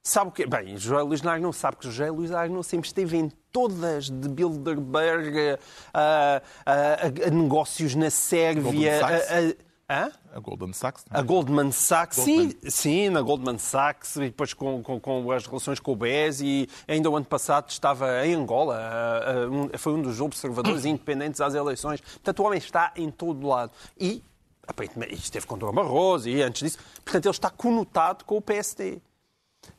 Sabe? 0.02 0.46
Bem, 0.48 0.78
José 0.78 1.02
Luís 1.02 1.26
Arnaud 1.26 1.54
sabe 1.54 1.76
que 1.76 1.86
José 1.88 2.10
Luís 2.10 2.32
Arnaud 2.32 2.64
sempre 2.66 2.88
esteve 2.88 3.18
em 3.18 3.30
todas 3.52 4.10
de 4.10 4.30
Bilderberg, 4.30 5.60
a, 5.94 6.42
a- 6.66 6.74
a- 6.74 7.28
a 7.28 7.30
negócios 7.30 7.94
na 7.94 8.10
Sérvia, 8.10 9.06
a- 9.06 9.67
Hã? 9.90 10.12
A 10.34 10.40
Goldman 10.40 10.74
Sachs. 10.74 11.06
é? 11.10 11.18
A 11.18 11.22
Goldman 11.22 11.72
Sachs, 11.72 12.18
sim, 12.20 12.36
Goldman. 12.50 12.70
sim, 12.72 13.10
na 13.10 13.22
Goldman 13.22 13.58
Sachs, 13.58 14.18
e 14.18 14.22
depois 14.22 14.54
com, 14.54 14.84
com, 14.84 15.00
com 15.00 15.32
as 15.32 15.46
relações 15.48 15.80
com 15.80 15.94
o 15.94 15.96
BES, 15.96 16.42
e 16.42 16.68
ainda 16.88 17.10
o 17.10 17.16
ano 17.16 17.26
passado 17.26 17.70
estava 17.70 18.26
em 18.28 18.34
Angola, 18.34 18.76
a- 18.78 19.74
a- 19.74 19.78
foi 19.78 19.94
um 19.94 20.02
dos 20.02 20.20
observadores 20.20 20.84
independentes 20.86 21.40
às 21.40 21.54
eleições. 21.54 22.02
Portanto, 22.02 22.40
o 22.42 22.46
homem 22.46 22.58
está 22.60 22.92
em 22.98 23.10
todo 23.10 23.48
lado. 23.48 23.72
E, 23.98 24.22
aparentemente, 24.68 25.14
isto 25.14 25.24
esteve 25.24 25.46
com 25.48 25.58
Dom 25.58 25.72
Barroso, 25.72 26.28
e 26.28 26.42
antes 26.42 26.64
disso, 26.64 26.80
portanto, 27.06 27.26
ele 27.26 27.32
está 27.32 27.50
conotado 27.50 28.26
com 28.26 28.36
o 28.36 28.42
PSD. 28.42 29.00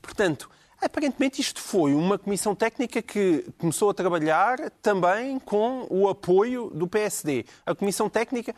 Portanto, 0.01 0.49
aparentemente 0.81 1.40
isto 1.42 1.61
foi 1.61 1.92
uma 1.92 2.16
comissão 2.18 2.55
técnica 2.55 3.03
que 3.03 3.44
começou 3.59 3.90
a 3.90 3.94
trabalhar 3.94 4.71
também 4.81 5.38
com 5.38 5.87
o 5.90 6.09
apoio 6.09 6.71
do 6.71 6.88
PSD. 6.88 7.44
A 7.66 7.75
comissão 7.75 8.09
técnica 8.09 8.55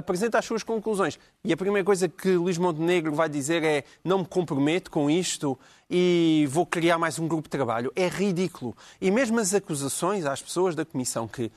apresenta 0.00 0.38
as 0.38 0.44
suas 0.44 0.62
conclusões. 0.62 1.18
E 1.44 1.52
a 1.52 1.56
primeira 1.56 1.84
coisa 1.84 2.08
que 2.08 2.32
Luís 2.32 2.58
Montenegro 2.58 3.14
vai 3.14 3.28
dizer 3.28 3.62
é 3.62 3.84
não 4.02 4.18
me 4.18 4.26
comprometo 4.26 4.90
com 4.90 5.08
isto 5.08 5.58
e 5.88 6.46
vou 6.50 6.66
criar 6.66 6.98
mais 6.98 7.18
um 7.18 7.28
grupo 7.28 7.44
de 7.44 7.50
trabalho. 7.50 7.92
É 7.94 8.08
ridículo. 8.08 8.76
E 9.00 9.10
mesmo 9.10 9.38
as 9.38 9.54
acusações 9.54 10.24
às 10.26 10.42
pessoas 10.42 10.74
da 10.74 10.84
comissão 10.84 11.28
que 11.28 11.50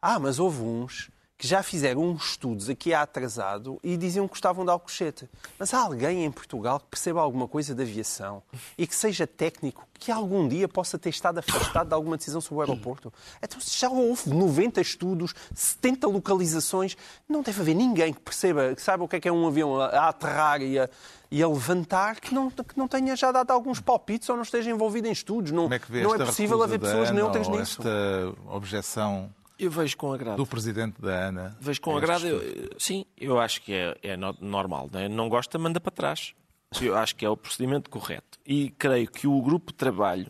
ah, 0.00 0.18
mas 0.18 0.38
houve 0.38 0.62
uns 0.62 1.10
que 1.38 1.46
já 1.46 1.62
fizeram 1.62 2.02
uns 2.02 2.30
estudos 2.30 2.68
aqui 2.68 2.94
há 2.94 3.02
atrasado 3.02 3.78
e 3.82 3.96
diziam 3.96 4.26
que 4.26 4.32
gostavam 4.32 4.64
de 4.64 4.70
Alcochete. 4.70 5.28
Mas 5.58 5.74
há 5.74 5.80
alguém 5.80 6.24
em 6.24 6.30
Portugal 6.30 6.80
que 6.80 6.86
perceba 6.86 7.20
alguma 7.20 7.46
coisa 7.46 7.74
de 7.74 7.82
aviação 7.82 8.42
e 8.78 8.86
que 8.86 8.94
seja 8.94 9.26
técnico, 9.26 9.86
que 9.98 10.10
algum 10.10 10.48
dia 10.48 10.66
possa 10.66 10.98
ter 10.98 11.10
estado 11.10 11.38
afastado 11.38 11.88
de 11.88 11.94
alguma 11.94 12.16
decisão 12.16 12.40
sobre 12.40 12.58
o 12.58 12.60
aeroporto? 12.62 13.12
Então, 13.42 13.60
se 13.60 13.78
já 13.78 13.90
houve 13.90 14.30
90 14.30 14.80
estudos, 14.80 15.34
70 15.54 16.06
localizações, 16.08 16.96
não 17.28 17.42
deve 17.42 17.60
haver 17.60 17.74
ninguém 17.74 18.14
que 18.14 18.20
perceba, 18.20 18.74
que 18.74 18.80
saiba 18.80 19.04
o 19.04 19.08
que 19.08 19.16
é 19.16 19.20
que 19.20 19.28
é 19.28 19.32
um 19.32 19.46
avião 19.46 19.78
a, 19.78 20.08
aterrar 20.08 20.62
e 20.62 20.78
a, 20.78 20.88
e 21.30 21.42
a 21.42 21.48
levantar, 21.48 22.18
que 22.18 22.34
não, 22.34 22.50
que 22.50 22.78
não 22.78 22.88
tenha 22.88 23.14
já 23.14 23.30
dado 23.30 23.50
alguns 23.50 23.78
palpites 23.78 24.26
ou 24.30 24.36
não 24.36 24.42
esteja 24.42 24.70
envolvido 24.70 25.06
em 25.06 25.12
estudos. 25.12 25.52
Não, 25.52 25.64
Como 25.64 25.74
é 25.74 25.78
que 25.78 25.92
vê 25.92 26.02
não 26.02 26.14
é 26.14 26.18
possível 26.18 26.62
haver 26.62 26.78
da 26.78 26.88
pessoas 26.88 27.10
neutras 27.10 27.46
nisso. 27.46 27.82
Esta 27.82 28.34
objeção 28.46 29.30
Eu 29.58 29.70
vejo 29.70 29.96
com 29.96 30.12
agrado. 30.12 30.36
do 30.36 30.46
presidente 30.46 31.00
da 31.00 31.28
ANA. 31.28 31.56
Vejo 31.60 31.80
com 31.80 31.92
este 31.98 32.04
agrado. 32.04 32.26
eu- 32.26 32.70
sim, 32.78 33.04
eu 33.16 33.38
acho 33.40 33.62
que 33.62 33.72
é, 33.72 33.96
é 34.02 34.16
no- 34.16 34.36
normal. 34.40 34.88
Não, 34.92 35.00
é? 35.00 35.08
não 35.08 35.28
gosta, 35.28 35.58
manda 35.58 35.80
para 35.80 35.90
trás. 35.92 36.34
Eu 36.80 36.96
acho 36.96 37.14
que 37.16 37.24
é 37.24 37.30
o 37.30 37.36
procedimento 37.36 37.88
correto. 37.88 38.38
E 38.44 38.70
creio 38.70 39.10
que 39.10 39.26
o 39.26 39.40
grupo 39.40 39.72
de 39.72 39.78
trabalho 39.78 40.26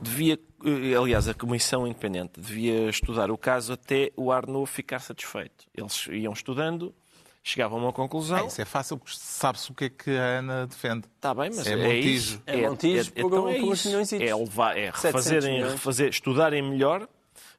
devia, 0.00 0.38
eh, 0.64 0.94
aliás, 0.96 1.28
a 1.28 1.34
comissão 1.34 1.86
independente 1.86 2.40
devia 2.40 2.88
estudar 2.88 3.30
o 3.30 3.36
caso 3.38 3.72
até 3.72 4.10
o 4.16 4.30
Arnaud 4.32 4.66
ficar 4.70 5.00
satisfeito. 5.00 5.66
Eles 5.74 6.06
iam 6.10 6.32
estudando, 6.32 6.94
chegavam 7.42 7.78
a 7.78 7.82
uma 7.82 7.92
conclusão. 7.92 8.44
Ah, 8.44 8.46
isso 8.46 8.60
é 8.60 8.64
fácil, 8.64 8.96
porque 8.96 9.16
sabe-se 9.18 9.70
o 9.70 9.74
que 9.74 9.84
é 9.86 9.88
que 9.90 10.10
a 10.10 10.38
ANA 10.38 10.66
defende. 10.66 11.06
Está 11.16 11.34
bem, 11.34 11.50
mas 11.54 11.66
É 11.66 11.72
é, 11.72 11.76
Montijo. 11.76 12.08
isso. 12.36 12.42
É 12.46 12.56
Montijo 12.68 13.12
por- 13.12 13.26
então 13.26 13.48
é 13.48 13.54
por 13.60 13.68
uns 13.68 13.84
isso. 13.86 14.14
É, 14.16 14.34
levar, 14.34 14.76
é 14.78 14.92
700 14.92 15.02
refazerem, 15.02 15.62
refazer, 15.64 16.08
estudarem 16.10 16.62
melhor, 16.62 17.08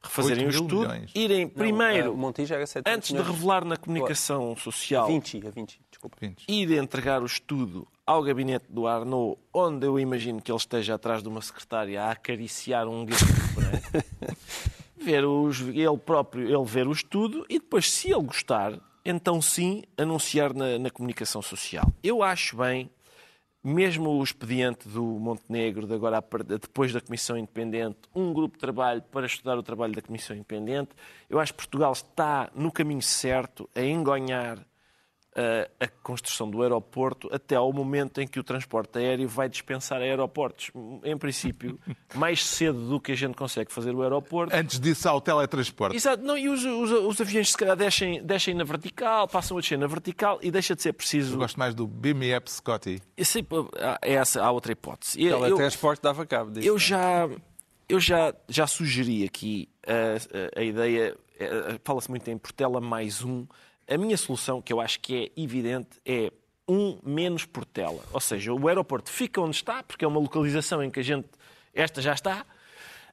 refazerem 0.02 0.44
o 0.44 0.46
8 0.46 0.56
mil 0.56 0.64
estudo, 0.64 0.88
milhões. 0.88 1.10
irem 1.14 1.44
Não, 1.44 1.50
primeiro, 1.50 2.12
o 2.12 2.16
Montijo 2.16 2.54
era 2.54 2.66
700 2.66 2.92
antes 2.92 3.08
de 3.08 3.14
milhões. 3.14 3.34
revelar 3.34 3.64
na 3.64 3.76
comunicação 3.76 4.56
social, 4.56 5.06
20, 5.06 5.46
a 5.46 5.50
20, 5.50 5.80
desculpa. 5.90 6.16
Pintos. 6.18 6.44
ir 6.48 6.70
entregar 6.72 7.22
o 7.22 7.26
estudo 7.26 7.86
ao 8.06 8.22
gabinete 8.22 8.66
do 8.68 8.86
Arnaud, 8.86 9.38
onde 9.52 9.86
eu 9.86 9.98
imagino 9.98 10.40
que 10.40 10.50
ele 10.50 10.58
esteja 10.58 10.94
atrás 10.94 11.22
de 11.22 11.28
uma 11.28 11.42
secretária 11.42 12.02
a 12.02 12.12
acariciar 12.12 12.88
um 12.88 13.04
é? 13.04 14.28
ver 14.96 15.24
os, 15.24 15.60
ele 15.60 15.98
próprio 15.98 16.48
ele 16.48 16.64
ver 16.64 16.86
o 16.86 16.92
estudo 16.92 17.44
e 17.48 17.58
depois, 17.58 17.90
se 17.90 18.10
ele 18.10 18.22
gostar, 18.22 18.78
então 19.04 19.40
sim 19.40 19.82
anunciar 19.96 20.54
na, 20.54 20.78
na 20.78 20.90
comunicação 20.90 21.42
social. 21.42 21.86
Eu 22.02 22.22
acho 22.22 22.56
bem, 22.56 22.90
mesmo 23.68 24.10
o 24.10 24.22
expediente 24.22 24.88
do 24.88 25.02
Montenegro, 25.02 25.86
de 25.86 25.94
agora 25.94 26.24
depois 26.44 26.92
da 26.92 27.00
Comissão 27.00 27.36
Independente, 27.36 27.98
um 28.14 28.32
grupo 28.32 28.56
de 28.56 28.60
trabalho 28.60 29.02
para 29.02 29.26
estudar 29.26 29.58
o 29.58 29.62
trabalho 29.62 29.94
da 29.94 30.02
Comissão 30.02 30.34
Independente, 30.34 30.90
eu 31.28 31.38
acho 31.38 31.52
que 31.52 31.58
Portugal 31.58 31.92
está 31.92 32.50
no 32.54 32.72
caminho 32.72 33.02
certo 33.02 33.68
a 33.74 33.82
engonhar 33.82 34.58
eh, 34.58 34.64
a 35.80 35.86
construção 36.02 36.50
do 36.50 36.62
aeroporto 36.62 37.28
até 37.32 37.54
ao 37.54 37.72
momento 37.72 38.20
em 38.20 38.26
que 38.26 38.40
o 38.40 38.42
transporte 38.42 38.98
aéreo 38.98 39.28
vai 39.28 39.48
dispensar 39.48 40.00
aeroportos. 40.00 40.70
Em 41.04 41.16
princípio, 41.16 41.78
mais 42.14 42.44
cedo 42.44 42.88
do 42.88 43.00
que 43.00 43.12
a 43.12 43.14
gente 43.14 43.36
consegue 43.36 43.72
fazer 43.72 43.94
o 43.94 44.02
aeroporto. 44.02 44.54
Antes 44.54 44.80
disso, 44.80 45.08
há 45.08 45.14
o 45.14 45.20
teletransporte. 45.20 45.96
Exato, 45.96 46.22
não, 46.22 46.36
e 46.36 46.48
os, 46.48 46.64
os- 46.64 46.90
os 46.90 47.20
aviões 47.20 47.50
se 47.50 47.56
calhar 47.56 47.76
descem, 47.76 48.22
descem 48.24 48.54
na 48.54 48.64
vertical, 48.64 49.28
passam 49.28 49.56
a 49.56 49.60
descer 49.60 49.78
na 49.78 49.86
vertical 49.86 50.38
e 50.42 50.50
deixa 50.50 50.74
de 50.74 50.82
ser 50.82 50.92
preciso. 50.92 51.34
Eu 51.34 51.38
gosto 51.38 51.58
mais 51.58 51.74
do 51.74 51.86
Beam 51.86 52.16
Me 52.16 52.36
Up 52.36 52.50
Scotty. 52.50 53.00
Eu 53.16 53.70
há- 53.80 53.98
é 54.02 54.14
essa 54.14 54.42
há 54.42 54.50
outra 54.50 54.72
hipótese. 54.72 55.22
Eu- 55.22 55.38
eu- 55.38 55.40
Teletransporte 55.46 56.02
dava 56.02 56.26
cabo 56.26 56.50
disso. 56.50 56.66
eu 56.66 56.78
já, 56.78 57.28
eu 57.88 58.00
já, 58.00 58.34
já 58.48 58.66
sugeri 58.66 59.24
aqui 59.24 59.68
a, 59.86 60.56
a- 60.56 60.60
a 60.60 60.64
ideia, 60.64 61.16
eh, 61.38 61.78
fala-se 61.84 62.10
muito 62.10 62.28
em 62.28 62.36
Portela 62.36 62.80
mais 62.80 63.22
um. 63.22 63.46
A 63.88 63.96
minha 63.96 64.16
solução, 64.16 64.60
que 64.60 64.72
eu 64.72 64.80
acho 64.80 65.00
que 65.00 65.32
é 65.36 65.42
evidente, 65.42 65.88
é 66.04 66.30
um 66.68 66.98
menos 67.02 67.46
Portela. 67.46 68.02
Ou 68.12 68.20
seja, 68.20 68.52
o 68.52 68.68
aeroporto 68.68 69.10
fica 69.10 69.40
onde 69.40 69.56
está, 69.56 69.82
porque 69.82 70.04
é 70.04 70.08
uma 70.08 70.20
localização 70.20 70.82
em 70.82 70.90
que 70.90 71.00
a 71.00 71.02
gente, 71.02 71.26
esta 71.72 72.02
já 72.02 72.12
está, 72.12 72.44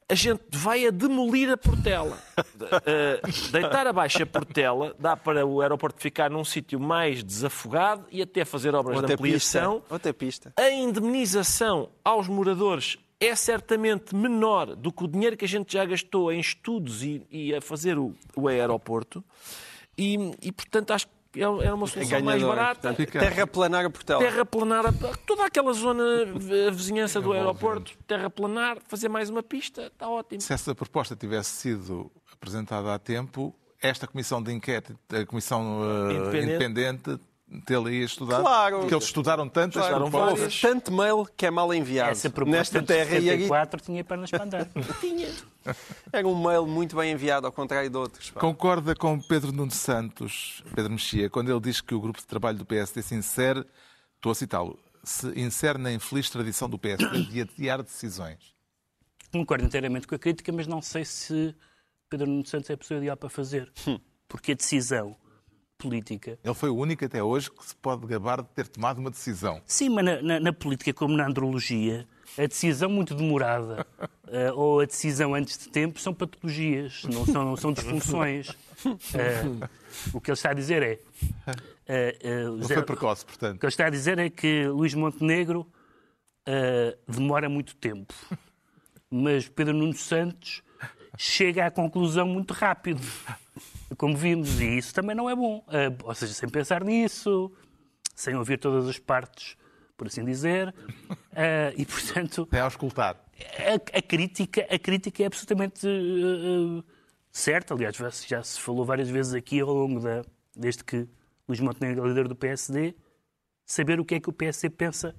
a 0.08 0.14
gente 0.14 0.44
vai 0.52 0.86
a 0.86 0.92
demolir 0.92 1.50
a 1.50 1.58
Portela. 1.58 2.20
Eh, 2.86 3.22
deitar 3.52 3.88
abaixo 3.88 4.22
a 4.22 4.26
Portela 4.26 4.96
dá 5.00 5.18
para 5.18 5.46
o 5.46 5.62
aeroporto 5.62 6.00
ficar 6.00 6.30
num 6.30 6.44
sítio 6.44 6.80
mais 6.80 7.24
desafogado 7.24 8.06
e 8.12 8.22
até 8.22 8.46
fazer 8.46 8.76
obras 8.76 8.98
de 8.98 9.02
Outra 9.02 9.16
ampliação. 9.16 9.80
pista. 9.80 9.94
Outra 9.94 10.14
pista. 10.14 10.54
A 10.58 10.70
indemnização 10.70 11.90
aos 12.04 12.28
moradores 12.28 12.98
é 13.20 13.34
certamente 13.36 14.14
menor 14.14 14.76
do 14.76 14.92
que 14.92 15.04
o 15.04 15.08
dinheiro 15.08 15.36
que 15.38 15.46
a 15.46 15.48
gente 15.48 15.74
já 15.74 15.86
gastou 15.86 16.32
em 16.32 16.40
estudos 16.40 17.02
e, 17.02 17.26
e 17.32 17.56
a 17.56 17.62
fazer 17.62 17.98
o, 17.98 18.14
o 18.36 18.48
aeroporto. 18.48 19.24
E, 19.98 20.32
e, 20.42 20.52
portanto, 20.52 20.92
acho 20.92 21.08
que 21.08 21.14
é 21.42 21.44
é 21.44 21.74
uma 21.74 21.86
solução 21.88 22.22
mais 22.22 22.42
barata. 22.42 22.94
Terraplanar 22.94 23.86
a 23.86 23.90
Portela. 23.90 24.20
Terraplanar 24.22 24.86
a- 24.86 24.94
toda 25.26 25.46
aquela 25.46 25.74
zona, 25.74 26.04
a 26.68 26.72
vizinhança 26.72 27.20
do 27.20 27.34
aeroporto, 27.34 27.92
terraplanar, 28.08 28.78
fazer 28.88 29.10
mais 29.10 29.30
uma 29.30 29.44
pista, 29.44 29.88
está 29.88 30.08
ótimo. 30.08 30.40
Se 30.42 30.54
essa 30.54 30.74
proposta 30.74 31.14
tivesse 31.16 31.50
sido 31.52 32.10
apresentada 32.32 32.94
há 32.94 32.98
tempo, 33.00 33.54
esta 33.82 34.08
comissão 34.08 34.42
de 34.42 34.54
inquérito, 34.54 34.98
a 35.14 35.26
comissão 35.26 35.82
eh, 35.84 36.14
Independente. 36.14 36.46
independente, 36.46 37.20
tê-la 37.66 37.92
estudado. 37.92 38.42
Claro. 38.42 38.80
Porque 38.80 38.94
eles 38.96 39.04
estudaram 39.06 39.50
tantas 39.50 39.86
várias. 40.10 40.62
Tanto 40.62 40.92
mail 40.92 41.28
que 41.36 41.46
é 41.46 41.52
mal 41.52 41.74
enviado. 41.74 42.12
Essa 42.12 42.30
proposta 42.30 42.58
Nesta 42.58 42.80
de 42.82 42.88
terra 42.88 43.12
e 43.16 43.30
aqui 43.30 43.44
74 43.44 43.82
tinha 43.82 44.04
pernas 44.06 44.32
para 44.32 44.44
andar. 44.44 44.68
Tinha. 45.02 45.28
era 46.12 46.28
um 46.28 46.42
mail 46.42 46.66
muito 46.66 46.96
bem 46.96 47.12
enviado, 47.12 47.46
ao 47.46 47.52
contrário 47.52 47.90
de 47.90 47.98
outros. 47.98 48.32
pá. 48.32 48.40
Concorda 48.40 48.96
com 48.96 49.20
Pedro 49.20 49.52
Nuno 49.52 49.72
Santos, 49.72 50.64
Pedro 50.76 50.92
Mexia, 50.92 51.30
quando 51.30 51.52
ele 51.52 51.60
diz 51.60 51.82
que 51.82 51.94
o 51.94 52.00
grupo 52.00 52.20
de 52.20 52.26
trabalho 52.26 52.58
do 52.58 52.66
PSD 52.66 53.02
se 53.02 53.16
insere, 53.16 53.66
estou 54.16 54.32
a 54.32 54.36
citá-lo, 54.36 54.80
se 55.04 55.28
insere 55.40 55.78
na 55.78 55.92
infeliz 55.92 56.30
tradição 56.30 56.70
do 56.70 56.78
PSD 56.78 57.24
de 57.24 57.42
adiar 57.42 57.84
decisões. 57.84 58.56
Concordo 59.32 59.66
inteiramente 59.66 60.08
com 60.08 60.16
a 60.16 60.20
crítica, 60.20 60.52
mas 60.52 60.68
não 60.68 60.82
sei 60.82 61.04
se 61.04 61.56
Pedro 62.10 62.28
Nuno 62.28 62.46
Santos 62.46 62.70
é 62.70 62.74
a 62.74 62.78
pessoa 62.78 62.98
ideal 63.00 63.18
para 63.18 63.30
fazer. 63.30 63.72
Porque 64.28 64.54
a 64.54 64.56
decisão 64.56 65.16
política. 65.78 66.38
Ele 66.44 66.54
foi 66.54 66.70
o 66.70 66.76
único 66.76 67.04
até 67.06 67.22
hoje 67.24 67.52
que 67.52 67.66
se 67.66 67.76
pode 67.76 68.06
gabar 68.08 68.42
de 68.42 68.48
ter 68.50 68.68
tomado 68.68 69.00
uma 69.00 69.10
decisão. 69.12 69.62
Sim, 69.66 69.90
mas 69.90 70.06
na, 70.06 70.22
na- 70.22 70.40
na 70.40 70.54
política, 70.54 70.94
como 70.94 71.16
na 71.16 71.28
andrologia, 71.28 72.08
a 72.38 72.46
decisão 72.48 72.90
muito 72.90 73.14
demorada 73.16 73.86
eh, 74.28 74.52
ou 74.54 74.80
a 74.82 74.86
decisão 74.86 75.34
antes 75.36 75.58
de 75.58 75.70
tempo 75.70 76.00
são 76.00 76.14
patologias, 76.14 77.04
não 77.06 77.26
são, 77.26 77.46
não 77.46 77.58
são 77.58 77.72
disfunções. 77.74 78.50
Eh, 79.16 79.42
o 80.14 80.22
que 80.22 80.30
ele 80.30 80.36
está 80.36 80.52
a 80.52 80.54
dizer 80.54 80.84
é. 80.84 81.00
eh, 81.88 82.44
Não 82.44 82.68
foi 82.68 82.84
precoce, 82.84 83.24
O 83.24 83.26
portanto. 83.26 83.60
que 83.60 83.66
ele 83.66 83.72
está 83.72 83.88
a 83.88 83.90
dizer 83.90 84.20
é 84.20 84.30
que 84.30 84.68
Luís 84.68 84.94
Montenegro 84.94 85.66
demora 87.08 87.50
muito 87.50 87.76
tempo, 87.78 88.14
mas 89.10 89.48
Pedro 89.50 89.74
Nuno 89.74 89.94
Santos 89.96 90.62
chega 91.18 91.66
à 91.66 91.72
conclusão 91.72 92.28
muito 92.28 92.54
rápido, 92.54 93.02
como 93.98 94.16
vimos, 94.18 94.60
e 94.60 94.78
isso 94.78 94.94
também 94.94 95.16
não 95.16 95.30
é 95.30 95.36
bom. 95.36 95.64
Eh, 95.70 95.92
ou 96.04 96.14
seja, 96.16 96.34
sem 96.34 96.50
pensar 96.50 96.84
nisso, 96.84 97.52
sem 98.16 98.36
ouvir 98.36 98.58
todas 98.60 98.88
as 98.88 98.98
partes, 99.00 99.56
por 99.98 100.08
assim 100.08 100.24
dizer, 100.26 100.74
eh, 101.34 101.74
e 101.78 101.86
portanto 101.86 102.44
Até 102.44 102.60
ao 102.62 102.68
escutar. 102.68 103.16
a, 103.60 103.98
a 103.98 104.02
crítica, 104.02 104.66
a 104.70 104.80
crítica 104.80 105.24
é 105.24 105.26
absolutamente 105.28 105.88
eh, 105.88 106.84
certa. 107.32 107.74
Aliás, 107.74 107.96
já, 107.96 108.42
se- 108.44 108.60
falou 108.60 108.84
várias 108.86 109.10
vezes 109.10 109.34
aqui 109.34 109.60
ao 109.60 109.74
longo 109.74 110.00
da. 110.00 110.24
desde 110.56 110.84
que 110.84 111.08
Luís 111.48 111.60
Montenegro 111.60 112.04
é 112.06 112.08
líder 112.10 112.28
do 112.28 112.36
PSD, 112.36 112.96
saber 113.66 114.00
o 114.00 114.06
que 114.06 114.16
é 114.16 114.20
que 114.20 114.30
o 114.30 114.34
PSD 114.34 114.70
pensa 114.70 115.16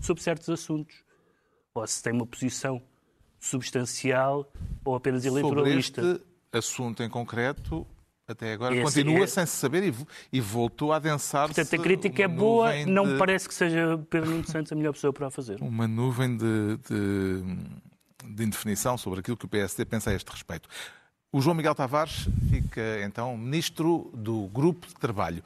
sobre 0.00 0.22
certos 0.22 0.48
assuntos. 0.48 1.04
Ou 1.74 1.86
se 1.86 2.02
tem 2.02 2.12
uma 2.12 2.26
posição 2.26 2.82
substancial 3.40 4.50
ou 4.84 4.94
apenas 4.94 5.22
Sobre 5.24 5.40
eleitoralista. 5.40 6.00
este 6.02 6.31
assunto 6.52 7.02
em 7.02 7.08
concreto, 7.08 7.86
Até 8.28 8.52
agora 8.52 8.74
Esse 8.74 8.84
continua 8.84 9.24
é- 9.24 9.26
sem 9.26 9.44
se 9.44 9.56
saber 9.56 9.82
e, 9.88 9.94
e 10.32 10.40
voltou 10.40 10.92
a 10.92 10.96
adensar-se. 10.96 11.54
Portanto, 11.54 11.80
a 11.80 11.82
crítica 11.82 12.22
é 12.22 12.28
boa, 12.28 12.66
nuvem 12.68 12.86
não 12.86 13.04
de- 13.04 13.12
me 13.12 13.18
parece 13.18 13.48
que 13.48 13.54
seja 13.54 13.98
Pedro 14.08 14.30
Nuno 14.30 14.46
Santos 14.46 14.70
a 14.70 14.74
melhor 14.76 14.92
pessoa 14.92 15.12
para 15.12 15.26
a 15.26 15.30
fazer. 15.30 15.58
Uma 15.62 15.88
nuvem 15.88 16.36
de, 16.36 16.78
de, 16.88 18.34
de 18.34 18.44
indefinição 18.44 18.96
sobre 18.96 19.20
aquilo 19.20 19.36
que 19.36 19.44
o 19.44 19.48
PSD 19.48 19.84
pensa 19.84 20.10
a 20.10 20.14
este 20.14 20.30
respeito. 20.30 20.68
O 21.32 21.40
João 21.40 21.54
Miguel 21.56 21.74
Tavares 21.74 22.28
fica 22.48 23.02
então 23.04 23.36
ministro 23.36 24.10
do 24.14 24.46
Grupo 24.48 24.86
de 24.86 24.94
Trabalho. 24.94 25.42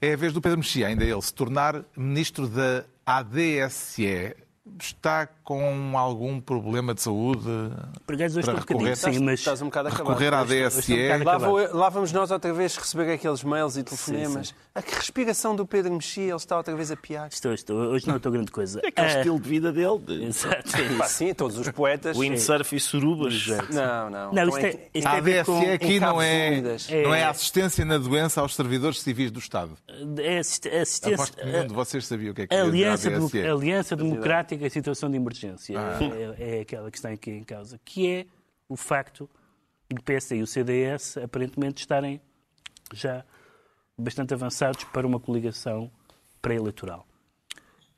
É 0.00 0.12
a 0.12 0.16
vez 0.16 0.32
do 0.32 0.40
Pedro 0.40 0.58
Mexia, 0.58 0.86
ainda 0.88 1.04
ele, 1.04 1.22
se 1.22 1.32
tornar 1.34 1.82
ministro 1.96 2.46
da 2.48 2.84
ADSE. 3.04 4.36
Está 4.80 5.26
com 5.52 5.98
algum 5.98 6.40
problema 6.40 6.94
de 6.94 7.02
saúde 7.02 7.42
Por 8.06 8.14
acaso 8.14 8.38
hoje 8.38 8.46
para 8.46 8.54
um 8.54 8.58
recorrer, 8.60 8.96
sim, 8.96 9.18
mas 9.20 9.40
Estás 9.40 9.60
um 9.62 9.66
bocado 9.66 9.88
acabado. 9.88 10.08
recorrer 10.08 10.34
à 10.34 10.42
estou 10.42 10.48
um 11.22 11.24
Lá, 11.24 11.32
acabado. 11.34 11.50
vou- 11.50 11.76
lá 11.76 11.88
vamos 11.88 12.12
nós 12.12 12.30
outra 12.30 12.52
vez 12.52 12.76
receber 12.76 13.12
aqueles 13.12 13.42
mails 13.44 13.76
e 13.76 13.82
telefonemas. 13.82 14.48
sim. 14.48 14.54
A 14.74 14.80
que 14.80 14.94
respiração 14.94 15.54
do 15.54 15.66
Pedro 15.66 15.92
Mexia, 15.92 16.24
ele 16.28 16.34
está 16.36 16.56
outra 16.56 16.74
vez 16.74 16.90
a 16.90 16.96
piar. 16.96 17.28
estou, 17.30 17.52
estou, 17.52 17.76
hoje 17.76 18.08
não 18.08 18.16
estou 18.16 18.32
grande 18.32 18.50
coisa. 18.50 18.80
É 18.82 18.88
aquele 18.88 19.06
Ah, 19.06 19.16
estilo 19.18 19.38
de 19.38 19.48
vida 19.48 19.70
dele, 19.70 19.98
de 19.98 20.24
Exato, 20.24 20.76
é 20.76 20.96
Pá, 20.96 21.04
sim, 21.06 21.34
todos 21.34 21.58
os 21.58 21.68
poetas. 21.70 22.16
windsurf 22.16 22.74
e 22.74 22.80
surubas. 22.80 23.46
Não, 23.70 24.08
não. 24.10 24.32
Não, 24.32 24.44
Estão 24.44 24.48
isto 24.48 24.58
é, 24.66 24.70
em- 24.70 24.98
isto 24.98 25.06
A 25.06 25.10
a 25.10 25.16
ADSE 25.18 25.44
com... 25.44 25.72
aqui 25.72 25.92
em 25.96 26.00
não 26.00 26.22
é, 26.22 26.50
Unidas. 26.52 26.88
não 26.88 27.14
é 27.14 27.20
É. 27.20 27.24
assistência 27.26 27.84
na 27.84 27.98
doença 27.98 28.40
aos 28.40 28.54
servidores 28.54 29.02
civis 29.02 29.30
do 29.30 29.38
Estado. 29.40 29.72
É 30.18 30.38
assist- 30.38 30.66
assistência... 30.68 31.14
Aposto 31.16 31.36
que 31.36 31.44
nenhum 31.44 31.66
de 31.66 31.74
vocês 31.74 32.06
sabia 32.06 32.30
o 32.30 32.34
que 32.34 32.42
é 32.42 32.46
que 32.46 32.54
A 32.54 32.62
aliança, 32.62 33.10
aliança 33.52 33.94
Democrática 33.94 34.66
em 34.66 34.70
situação 34.70 35.10
de 35.10 35.16
emergência 35.16 35.41
Ah. 35.76 35.98
é, 36.38 36.58
é 36.58 36.60
aquela 36.60 36.90
que 36.90 36.98
está 36.98 37.10
aqui 37.10 37.30
em 37.30 37.44
causa, 37.44 37.80
que 37.84 38.08
é 38.08 38.26
o 38.68 38.76
facto 38.76 39.28
de 39.88 40.00
o 40.00 40.02
PSD 40.02 40.36
e 40.36 40.42
o 40.42 40.46
CDS 40.46 41.18
aparentemente 41.18 41.82
estarem 41.82 42.20
já 42.92 43.24
bastante 43.96 44.34
avançados 44.34 44.84
para 44.84 45.06
uma 45.06 45.20
coligação 45.20 45.90
pré-eleitoral. 46.40 47.06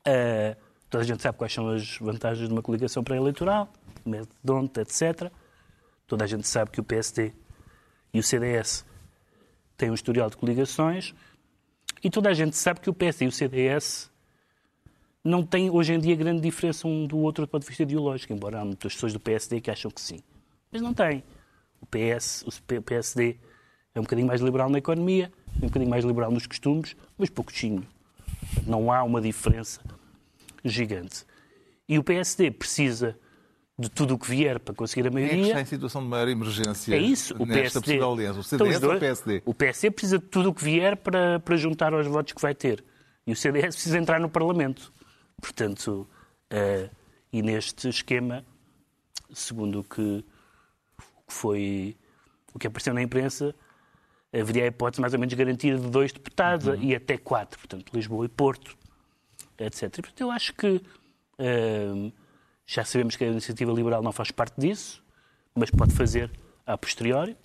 Ah, 0.05 0.55
toda 0.89 1.03
a 1.03 1.07
gente 1.07 1.21
sabe 1.21 1.37
quais 1.37 1.53
são 1.53 1.69
as 1.69 1.97
vantagens 1.97 2.47
de 2.47 2.53
uma 2.53 2.61
coligação 2.61 3.03
pré-eleitoral, 3.03 3.71
método 4.05 4.33
de 4.33 4.39
Donte, 4.43 4.79
etc. 4.79 5.31
Toda 6.07 6.23
a 6.23 6.27
gente 6.27 6.47
sabe 6.47 6.71
que 6.71 6.79
o 6.79 6.83
PSD 6.83 7.33
e 8.13 8.19
o 8.19 8.23
CDS 8.23 8.85
têm 9.75 9.89
um 9.89 9.93
historial 9.93 10.29
de 10.29 10.37
coligações 10.37 11.13
e 12.03 12.09
toda 12.09 12.29
a 12.29 12.33
gente 12.33 12.55
sabe 12.55 12.79
que 12.79 12.89
o 12.89 12.93
PSD 12.93 13.25
e 13.25 13.27
o 13.27 13.31
CDS 13.31 14.11
não 15.25 15.43
têm 15.43 15.71
hoje 15.71 15.91
em 15.91 15.99
dia 15.99 16.15
grande 16.15 16.39
diferença 16.39 16.87
um 16.87 17.07
do 17.07 17.17
outro 17.17 17.45
do 17.45 17.49
ponto 17.49 17.63
de 17.63 17.67
vista 17.67 17.81
ideológico, 17.81 18.31
embora 18.31 18.61
há 18.61 18.65
muitas 18.65 18.93
pessoas 18.93 19.11
do 19.11 19.19
PSD 19.19 19.59
que 19.59 19.71
acham 19.71 19.89
que 19.89 19.99
sim. 19.99 20.19
Mas 20.71 20.83
não 20.83 20.93
tem. 20.93 21.23
O 21.81 21.85
PS, 21.87 22.43
o 22.43 22.81
PSD 22.83 23.37
é 23.95 23.99
um 23.99 24.03
bocadinho 24.03 24.27
mais 24.27 24.39
liberal 24.39 24.69
na 24.69 24.77
economia, 24.77 25.31
um 25.57 25.67
bocadinho 25.67 25.89
mais 25.89 26.05
liberal 26.05 26.31
nos 26.31 26.45
costumes, 26.45 26.95
mas 27.17 27.29
pouquinho. 27.29 27.85
Não 28.67 28.91
há 28.91 29.03
uma 29.03 29.19
diferença 29.19 29.81
gigante. 30.63 31.25
E 31.89 31.97
o 31.97 32.03
PSD 32.03 32.51
precisa 32.51 33.17
de 33.77 33.89
tudo 33.89 34.13
o 34.13 34.19
que 34.19 34.29
vier 34.29 34.59
para 34.59 34.73
conseguir 34.73 35.07
a 35.07 35.11
Quem 35.11 35.23
é 35.23 35.27
que 35.27 35.33
está 35.33 35.37
maioria. 35.41 35.61
em 35.61 35.65
situação 35.65 36.01
de 36.01 36.07
maior 36.07 36.27
emergência 36.27 36.95
É 36.95 36.97
isso, 36.99 37.33
o 37.37 37.47
PSD. 37.47 37.99
aliança? 37.99 38.39
O 38.39 38.43
CDS 38.43 38.77
os 38.77 38.83
ou 38.83 38.95
o. 38.95 38.99
PSD? 38.99 39.41
O 39.45 39.53
PSD 39.53 39.91
precisa 39.91 40.19
de 40.19 40.25
tudo 40.25 40.49
o 40.49 40.53
que 40.53 40.63
vier 40.63 40.95
para, 40.97 41.39
para 41.39 41.57
juntar 41.57 41.93
aos 41.93 42.07
votos 42.07 42.31
que 42.33 42.41
vai 42.41 42.53
ter. 42.53 42.83
E 43.27 43.31
o 43.31 43.35
CDS 43.35 43.75
precisa 43.75 43.97
entrar 43.97 44.19
no 44.19 44.29
Parlamento. 44.29 44.93
Portanto, 45.45 46.07
eh, 46.49 46.89
e 47.31 47.43
neste 47.43 47.87
esquema, 47.87 48.43
segundo 49.31 49.81
o 49.81 49.83
que, 49.83 50.25
o 50.97 51.21
que 51.27 51.33
foi 51.33 51.95
o 52.51 52.57
que 52.57 52.65
apareceu 52.65 52.95
na 52.95 53.03
imprensa, 53.03 53.53
haveria 54.33 54.63
a 54.63 54.67
hipótese 54.67 54.99
mais 55.01 55.13
ou 55.13 55.19
menos 55.19 55.35
garantida 55.35 55.77
de 55.77 55.87
dois 55.87 56.11
deputados 56.11 56.79
e 56.81 56.95
até 56.95 57.15
quatro, 57.15 57.59
portanto, 57.59 57.91
Lisboa 57.93 58.25
e 58.25 58.29
Porto, 58.29 58.75
etc. 59.59 59.83
E, 59.83 59.89
portanto, 59.89 60.21
eu 60.21 60.31
acho 60.31 60.51
que 60.55 60.81
eh, 61.37 62.11
já 62.65 62.83
sabemos 62.83 63.15
que 63.15 63.23
a 63.23 63.27
iniciativa 63.27 63.71
liberal 63.71 64.01
não 64.01 64.11
faz 64.11 64.31
parte 64.31 64.59
disso, 64.59 65.03
mas 65.53 65.69
pode 65.69 65.93
fazer 65.93 66.31
a 66.65 66.75
posteriori. 66.75 67.37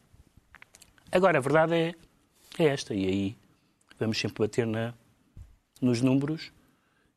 Agora, 1.12 1.36
a 1.36 1.40
verdade 1.42 1.74
é, 1.74 1.94
é 2.58 2.64
esta, 2.64 2.94
e 2.94 3.06
aí 3.06 3.36
vamos 3.98 4.18
sempre 4.18 4.42
bater 4.42 4.66
na, 4.66 4.94
nos 5.82 6.00
números, 6.00 6.50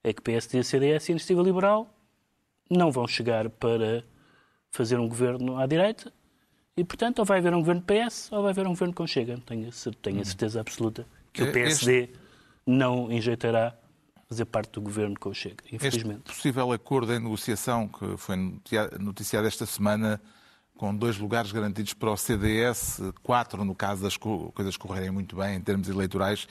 é 0.03 0.13
que 0.13 0.21
PSD, 0.21 0.63
CDS 0.63 1.07
e 1.09 1.11
Iniciativa 1.13 1.41
Liberal 1.41 1.89
não 2.69 2.91
vão 2.91 3.07
chegar 3.07 3.49
para 3.49 4.03
fazer 4.71 4.99
um 4.99 5.07
governo 5.07 5.57
à 5.57 5.65
direita 5.65 6.11
e, 6.75 6.83
portanto, 6.83 7.19
ou 7.19 7.25
vai 7.25 7.37
haver 7.39 7.53
um 7.53 7.59
governo 7.59 7.81
PS 7.83 8.31
ou 8.31 8.41
vai 8.41 8.51
haver 8.51 8.65
um 8.65 8.71
governo 8.71 8.93
com 8.93 9.05
Chega. 9.05 9.37
Tenho, 9.45 9.69
tenho 10.01 10.21
a 10.21 10.25
certeza 10.25 10.59
absoluta 10.61 11.05
que 11.31 11.41
o 11.43 11.45
Este- 11.45 11.53
PSD 11.53 12.09
não 12.65 13.11
enjeitará 13.11 13.77
fazer 14.27 14.45
parte 14.45 14.71
do 14.71 14.81
governo 14.81 15.15
com 15.19 15.33
Chega, 15.33 15.63
Este 15.65 15.75
infelizmente. 15.75 16.23
possível 16.23 16.71
acordo 16.71 17.13
em 17.13 17.19
negociação 17.19 17.87
que 17.87 18.17
foi 18.17 18.35
noticiado 18.99 19.45
esta 19.47 19.65
semana, 19.65 20.19
com 20.77 20.95
dois 20.95 21.17
lugares 21.17 21.51
garantidos 21.51 21.93
para 21.93 22.11
o 22.11 22.17
CDS, 22.17 22.99
quatro 23.21 23.63
no 23.63 23.75
caso 23.75 24.03
das 24.03 24.17
co- 24.17 24.51
coisas 24.53 24.75
correrem 24.75 25.11
muito 25.11 25.35
bem 25.35 25.55
em 25.55 25.61
termos 25.61 25.87
eleitorais, 25.87 26.47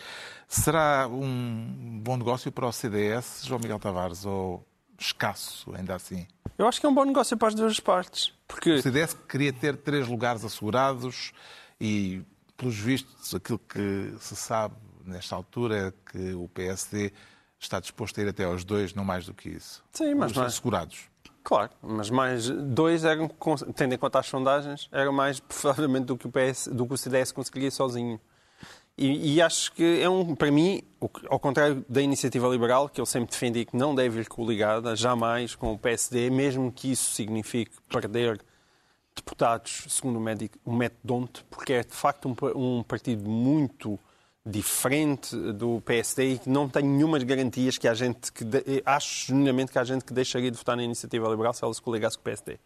será 0.48 1.08
um 1.08 2.00
bom 2.02 2.16
negócio 2.16 2.50
para 2.52 2.66
o 2.66 2.72
CDS, 2.72 3.42
João 3.44 3.60
Miguel 3.60 3.78
Tavares, 3.78 4.24
ou 4.24 4.66
escasso, 4.98 5.74
ainda 5.74 5.94
assim? 5.96 6.26
Eu 6.56 6.68
acho 6.68 6.80
que 6.80 6.86
é 6.86 6.88
um 6.88 6.94
bom 6.94 7.04
negócio 7.04 7.36
para 7.36 7.48
as 7.48 7.54
duas 7.54 7.80
partes. 7.80 8.32
Porque 8.46 8.72
O 8.74 8.82
CDS 8.82 9.14
queria 9.28 9.52
ter 9.52 9.76
três 9.76 10.06
lugares 10.06 10.44
assegurados 10.44 11.32
e, 11.80 12.22
pelos 12.56 12.76
vistos, 12.78 13.34
aquilo 13.34 13.58
que 13.58 14.14
se 14.20 14.36
sabe 14.36 14.74
nesta 15.04 15.34
altura 15.34 15.88
é 15.88 16.10
que 16.12 16.32
o 16.34 16.48
PSD 16.48 17.12
está 17.58 17.80
disposto 17.80 18.18
a 18.20 18.22
ir 18.22 18.28
até 18.28 18.44
aos 18.44 18.64
dois, 18.64 18.94
não 18.94 19.04
mais 19.04 19.26
do 19.26 19.34
que 19.34 19.48
isso. 19.48 19.82
Sim, 19.92 20.14
mas 20.14 20.30
Os 20.30 20.36
mais- 20.36 20.52
assegurados. 20.52 21.10
Claro, 21.44 21.70
mas 21.82 22.08
mais 22.08 22.48
dois 22.48 23.04
eram, 23.04 23.28
tendo 23.74 23.94
em 23.94 23.98
conta 23.98 24.20
as 24.20 24.26
sondagens, 24.26 24.88
era 24.92 25.10
mais 25.10 25.40
provavelmente 25.40 26.04
do 26.06 26.16
que 26.16 26.26
o 26.26 26.30
PS, 26.30 26.68
do 26.68 26.86
que 26.86 26.94
o 26.94 26.96
CDS 26.96 27.32
conseguiria 27.32 27.70
sozinho. 27.70 28.20
E, 28.96 29.34
e 29.34 29.42
acho 29.42 29.72
que 29.72 30.00
é 30.00 30.08
um, 30.08 30.34
para 30.34 30.50
mim, 30.50 30.82
ao 31.28 31.40
contrário 31.40 31.84
da 31.88 32.00
iniciativa 32.00 32.46
liberal, 32.48 32.88
que 32.88 33.00
eu 33.00 33.06
sempre 33.06 33.30
defendi 33.30 33.64
que 33.64 33.76
não 33.76 33.94
deve 33.94 34.20
ir 34.20 34.28
coligada, 34.28 34.94
jamais 34.94 35.54
com 35.54 35.72
o 35.72 35.78
PSD, 35.78 36.30
mesmo 36.30 36.70
que 36.70 36.92
isso 36.92 37.10
signifique 37.12 37.72
perder 37.88 38.40
deputados, 39.16 39.86
segundo 39.88 40.16
o 40.18 40.20
médico- 40.20 40.58
o 40.64 40.72
método 40.72 41.00
Donte, 41.02 41.44
porque 41.50 41.72
é 41.72 41.82
de 41.82 41.92
facto 41.94 42.28
um, 42.28 42.78
um 42.78 42.82
partido 42.82 43.28
muito 43.28 43.98
diferente 44.44 45.36
do 45.52 45.80
PSD 45.84 46.32
e 46.34 46.38
que 46.38 46.48
não 46.48 46.68
tem 46.68 46.82
nenhumas 46.82 47.22
garantias 47.22 47.78
que 47.78 47.86
há 47.86 47.94
gente 47.94 48.32
que 48.32 48.44
de- 48.44 48.82
acho 48.84 49.26
genuinamente 49.28 49.70
que 49.70 49.78
há 49.78 49.84
gente 49.84 50.04
que 50.04 50.12
deixaria 50.12 50.50
de 50.50 50.56
votar 50.56 50.76
na 50.76 50.82
iniciativa 50.82 51.28
liberal 51.28 51.52
se 51.54 51.62
ela 51.62 51.72
se 51.72 51.80
coligasse 51.80 52.16
com 52.16 52.22
o 52.22 52.24
PSD. 52.24 52.58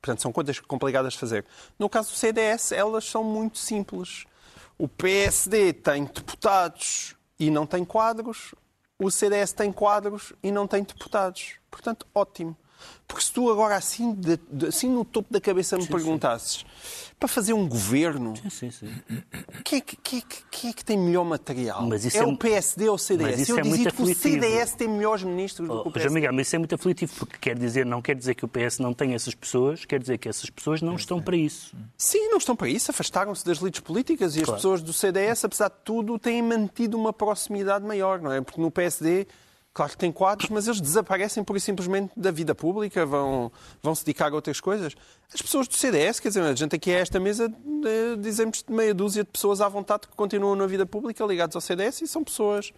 Portanto, 0.00 0.22
são 0.22 0.32
contas 0.32 0.58
complicadas 0.60 1.12
de 1.12 1.18
fazer. 1.18 1.44
No 1.78 1.88
caso 1.88 2.10
do 2.10 2.16
CDS, 2.16 2.72
elas 2.72 3.04
são 3.04 3.22
muito 3.22 3.58
simples. 3.58 4.24
O 4.76 4.88
PSD 4.88 5.72
tem 5.72 6.04
deputados 6.04 7.14
e 7.38 7.50
não 7.50 7.66
tem 7.66 7.84
quadros. 7.84 8.54
O 8.98 9.10
CDS 9.10 9.52
tem 9.52 9.70
quadros 9.72 10.32
e 10.42 10.50
não 10.50 10.66
tem 10.66 10.82
deputados. 10.82 11.54
Portanto, 11.70 12.06
ótimo. 12.14 12.56
Porque 13.10 13.24
se 13.24 13.32
tu 13.32 13.50
agora, 13.50 13.74
assim, 13.74 14.12
de- 14.14 14.38
de- 14.50 14.66
assim 14.66 14.88
no 14.88 15.04
topo 15.04 15.32
da 15.32 15.40
cabeça, 15.40 15.76
me 15.76 15.84
perguntasses 15.86 16.64
para 17.18 17.28
fazer 17.28 17.52
um 17.52 17.68
governo, 17.68 18.32
Sim, 18.48 18.70
sim. 18.70 18.88
quem 19.64 19.78
é 19.78 19.80
que, 19.82 19.96
quem 19.96 20.18
é 20.20 20.22
que- 20.22 20.42
quem 20.50 20.70
é 20.70 20.72
que 20.72 20.84
tem 20.84 20.96
melhor 20.96 21.24
material? 21.24 21.82
Mas 21.86 22.04
isso 22.04 22.16
é, 22.16 22.20
é- 22.20 22.24
o 22.24 22.36
PSD 22.36 22.88
ou 22.88 22.94
o 22.94 22.98
CDS? 22.98 23.30
Mas 23.32 23.40
isso 23.40 23.52
Eu 23.52 23.58
é 23.58 23.62
muito 23.64 23.76
dizia 23.78 23.90
que 23.92 24.02
o. 24.02 24.14
CDS 24.14 24.74
tem 24.76 24.88
melhores 24.88 25.22
ministros 25.24 25.68
do 25.68 25.74
que 25.82 25.88
o 25.88 25.90
Oh, 25.90 25.92
PSD. 25.92 26.14
Miguel, 26.14 26.32
mas 26.32 26.46
isso 26.46 26.56
é 26.56 26.58
muito 26.60 26.74
aflitivo, 26.74 27.12
porque 27.18 27.36
quer 27.38 27.58
dizer, 27.58 27.84
não 27.84 28.00
quer 28.00 28.14
dizer 28.14 28.34
que 28.36 28.44
o 28.44 28.48
PS 28.48 28.78
não 28.80 28.94
tem 28.94 29.12
essas 29.12 29.34
pessoas, 29.34 29.84
quer 29.84 29.98
dizer 30.00 30.16
que 30.18 30.28
essas 30.28 30.48
pessoas 30.48 30.80
não 30.80 30.94
estão 30.94 31.20
para 31.20 31.36
isso. 31.36 31.74
Sim, 31.98 32.28
não 32.30 32.38
estão 32.38 32.54
para 32.56 32.68
isso, 32.68 32.90
afastaram-se 32.90 33.44
das 33.44 33.58
lides 33.58 33.80
políticas 33.80 34.36
e 34.36 34.38
as 34.38 34.44
Claro. 34.44 34.56
pessoas 34.58 34.80
do 34.80 34.92
CDS, 34.92 35.44
apesar 35.44 35.68
de 35.68 35.76
tudo, 35.84 36.18
têm 36.18 36.40
mantido 36.40 36.96
uma 36.96 37.12
proximidade 37.12 37.84
maior, 37.84 38.20
não 38.22 38.32
é? 38.32 38.40
Porque 38.40 38.60
no 38.60 38.70
PSD, 38.70 39.26
claro 39.72 39.92
que 39.92 39.98
tem 39.98 40.10
quadros, 40.10 40.50
mas 40.50 40.66
eles 40.66 40.80
desaparecem 40.80 41.44
por 41.44 41.60
simplesmente 41.60 42.12
da 42.16 42.30
vida 42.30 42.54
pública, 42.54 43.06
vão, 43.06 43.50
vão 43.82 43.94
se 43.94 44.04
dedicar 44.04 44.32
a 44.32 44.34
outras 44.34 44.60
coisas. 44.60 44.94
As 45.32 45.40
pessoas 45.40 45.68
do 45.68 45.74
CDS, 45.74 46.20
quer 46.20 46.28
dizer, 46.28 46.42
a 46.42 46.54
gente 46.54 46.74
aqui 46.74 46.90
a 46.90 46.98
esta 46.98 47.20
mesa 47.20 47.52
dizemos 48.18 48.64
de 48.66 48.72
meia 48.72 48.92
dúzia 48.92 49.24
de 49.24 49.30
pessoas 49.30 49.60
à 49.60 49.68
vontade 49.68 50.08
que 50.08 50.16
continuam 50.16 50.56
na 50.56 50.66
vida 50.66 50.84
pública 50.84 51.24
ligadas 51.24 51.54
ao 51.54 51.62
CDS 51.62 52.02
e 52.02 52.08
são 52.08 52.24
pessoas 52.24 52.72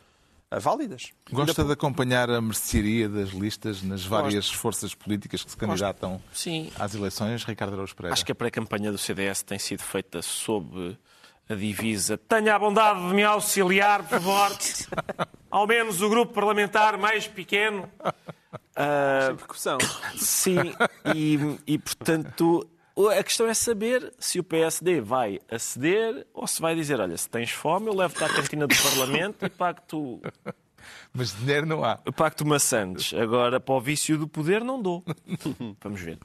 eh, 0.51 0.59
válidas. 0.59 1.13
Gosta 1.33 1.65
de 1.65 1.73
acompanhar 1.73 2.29
a 2.29 2.41
mercearia 2.41 3.09
das 3.09 3.31
listas 3.31 3.83
nas 3.83 4.05
várias 4.05 4.51
forças 4.51 4.95
políticas 4.95 5.43
que 5.43 5.51
se 5.51 5.57
candidatam 5.57 6.21
Sim. 6.33 6.71
às 6.79 6.95
eleições? 6.95 7.43
Ricardo 7.45 7.73
Araújo 7.73 7.97
Pereira. 7.97 8.13
Acho 8.13 8.25
que 8.25 8.33
a 8.33 8.35
pré-campanha 8.35 8.93
do 8.93 8.99
CDS 8.99 9.43
tem 9.43 9.59
sido 9.59 9.83
feita 9.83 10.21
sob 10.21 10.99
a 11.49 11.55
divisa 11.55 12.17
Tenha 12.19 12.55
a 12.55 12.59
bondade 12.59 13.01
de 13.09 13.15
me 13.15 13.23
auxiliar, 13.25 14.03
por 14.03 14.21
favor. 14.21 14.57
Ao 15.51 15.67
menos 15.67 16.01
o 16.01 16.09
grupo 16.09 16.33
parlamentar 16.33 16.97
mais 16.97 17.27
pequeno. 17.29 17.89
Ah, 18.75 19.27
Sem 19.27 19.37
percussão. 19.37 19.79
sim, 20.17 20.57
e, 21.15 21.39
e, 21.67 21.79
portanto 21.79 22.67
A 23.17 23.23
questão 23.23 23.47
é 23.47 23.53
saber 23.55 24.13
se 24.19 24.39
o 24.39 24.45
PSD 24.45 25.01
vai 25.03 25.41
aceder 25.51 26.27
ou 26.33 26.47
se 26.47 26.61
vai 26.61 26.75
dizer: 26.75 26.99
olha, 27.01 27.17
se 27.19 27.29
tens 27.29 27.51
fome, 27.51 27.89
eu 27.89 27.95
levo-te 27.95 28.25
à 28.25 28.29
cantina 28.29 28.67
do 28.67 28.75
Parlamento 28.75 29.45
e 29.45 29.51
pago-te 29.51 29.97
Mas 31.13 31.37
dinheiro 31.39 31.67
não 31.67 31.85
há. 31.85 31.97
pago 31.97 32.45
maçantes. 32.47 33.13
Agora, 33.15 33.61
para 33.61 33.75
o 33.75 33.81
vício 33.81 34.17
do 34.19 34.27
poder, 34.27 34.65
não 34.65 34.81
dou. 34.81 35.05
Vamos 35.83 36.01
ver. 36.01 36.19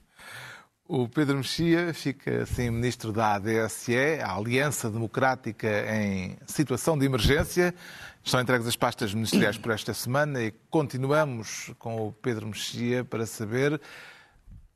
O 0.89 1.09
Pedro 1.09 1.37
Mexia 1.37 1.93
fica 1.93 2.43
assim 2.43 2.69
ministro 2.69 3.11
da 3.11 3.35
ADSE, 3.35 4.21
a 4.23 4.33
Aliança 4.33 4.89
Democrática 4.89 5.67
em 5.93 6.37
Situação 6.47 6.97
de 6.97 7.05
Emergência. 7.05 7.75
Estão 8.23 8.39
entregues 8.39 8.65
as 8.65 8.77
pastas 8.77 9.13
ministeriais 9.13 9.57
por 9.57 9.73
esta 9.73 9.93
semana 9.93 10.41
e 10.41 10.53
continuamos 10.69 11.73
com 11.77 12.07
o 12.07 12.13
Pedro 12.13 12.47
Mexia 12.47 13.03
para 13.03 13.25
saber 13.25 13.81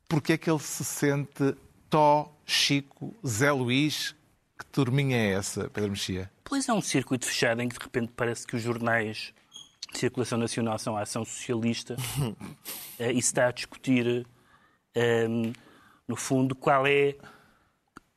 porque 0.06 0.34
é 0.34 0.36
que 0.36 0.50
ele 0.50 0.58
se 0.58 0.84
sente 0.84 1.56
Tó, 1.88 2.30
Chico, 2.44 3.16
Zé 3.26 3.50
Luís. 3.50 4.14
Que 4.58 4.66
turminha 4.66 5.16
é 5.16 5.32
essa, 5.32 5.70
Pedro 5.70 5.92
Mexia? 5.92 6.30
Pois 6.44 6.68
é 6.68 6.72
um 6.74 6.82
circuito 6.82 7.24
fechado 7.24 7.62
em 7.62 7.68
que 7.70 7.78
de 7.78 7.82
repente 7.82 8.12
parece 8.14 8.46
que 8.46 8.54
os 8.54 8.62
jornais 8.62 9.32
de 9.90 9.98
circulação 9.98 10.36
nacional 10.36 10.78
são 10.78 10.94
a 10.94 11.00
ação 11.00 11.24
socialista 11.24 11.96
eh, 13.00 13.12
e 13.12 13.22
se 13.22 13.28
está 13.28 13.48
a 13.48 13.50
discutir, 13.50 14.26
ehm, 14.94 15.52
no 16.12 16.16
fundo, 16.16 16.54
qual 16.54 16.86
é 16.86 17.16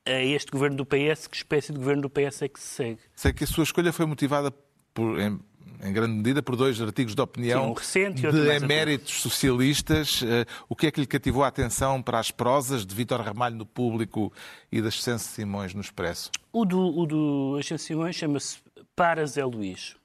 eh, 0.04 0.26
este 0.26 0.50
governo 0.52 0.76
do 0.76 0.84
PS, 0.84 1.26
que 1.26 1.36
espécie 1.36 1.72
de 1.72 1.78
governo 1.78 2.02
do 2.02 2.10
PS 2.10 2.42
é 2.42 2.48
que 2.48 2.60
se 2.60 2.66
segue. 2.66 3.00
Sei 3.14 3.32
que 3.32 3.42
a 3.44 3.46
sua 3.46 3.64
escolha 3.64 3.90
foi 3.90 4.04
motivada 4.04 4.52
por, 4.92 5.18
em, 5.18 5.40
em 5.82 5.92
grande 5.94 6.12
medida 6.12 6.42
por 6.42 6.56
dois 6.56 6.78
artigos 6.78 7.14
de 7.14 7.22
opinião 7.22 7.64
Sim, 7.64 7.70
um 7.70 7.72
recente 7.72 8.20
de 8.20 8.48
eméritos 8.50 9.14
socialistas. 9.22 10.22
Eh, 10.22 10.44
O 10.68 10.76
que 10.76 10.88
é 10.88 10.90
que 10.90 11.00
lhe 11.00 11.06
cativou 11.06 11.42
a 11.42 11.48
atenção 11.48 12.02
para 12.02 12.18
as 12.18 12.30
prosas 12.30 12.84
de 12.84 12.94
Vítor 12.94 13.22
Ramalho 13.22 13.56
no 13.56 13.64
Público 13.64 14.30
e 14.70 14.82
das 14.82 15.02
Sense 15.02 15.24
Simões 15.24 15.72
no 15.72 15.80
Expresso? 15.80 16.30
O 16.52 16.66
do, 16.66 16.98
o 16.98 17.06
do 17.06 17.56
Ascenso 17.58 17.84
Simões 17.84 18.14
chama-se 18.14 18.58
Para 18.94 19.24
Zé 19.24 19.42
Luís. 19.42 19.96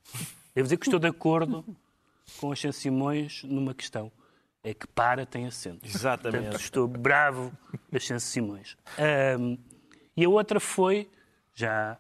Devo 0.56 0.66
dizer 0.66 0.78
que 0.78 0.86
estou 0.88 1.00
de 1.00 1.08
acordo 1.08 1.66
com 2.40 2.54
Ascenso 2.54 2.80
Simões 2.80 3.44
numa 3.44 3.74
questão. 3.74 4.10
É 4.64 4.74
que 4.74 4.86
para 4.88 5.26
tem 5.26 5.48
acento. 5.48 5.88
Exatamente. 5.88 6.44
Portanto, 6.44 6.62
estou 6.62 6.88
bravo 6.88 7.52
Ascenso 7.94 8.28
Simões. 8.28 8.78
Ahm, 8.98 9.58
e 10.16 10.24
a 10.24 10.30
outra 10.30 10.60
foi, 10.60 11.10
já 11.54 11.98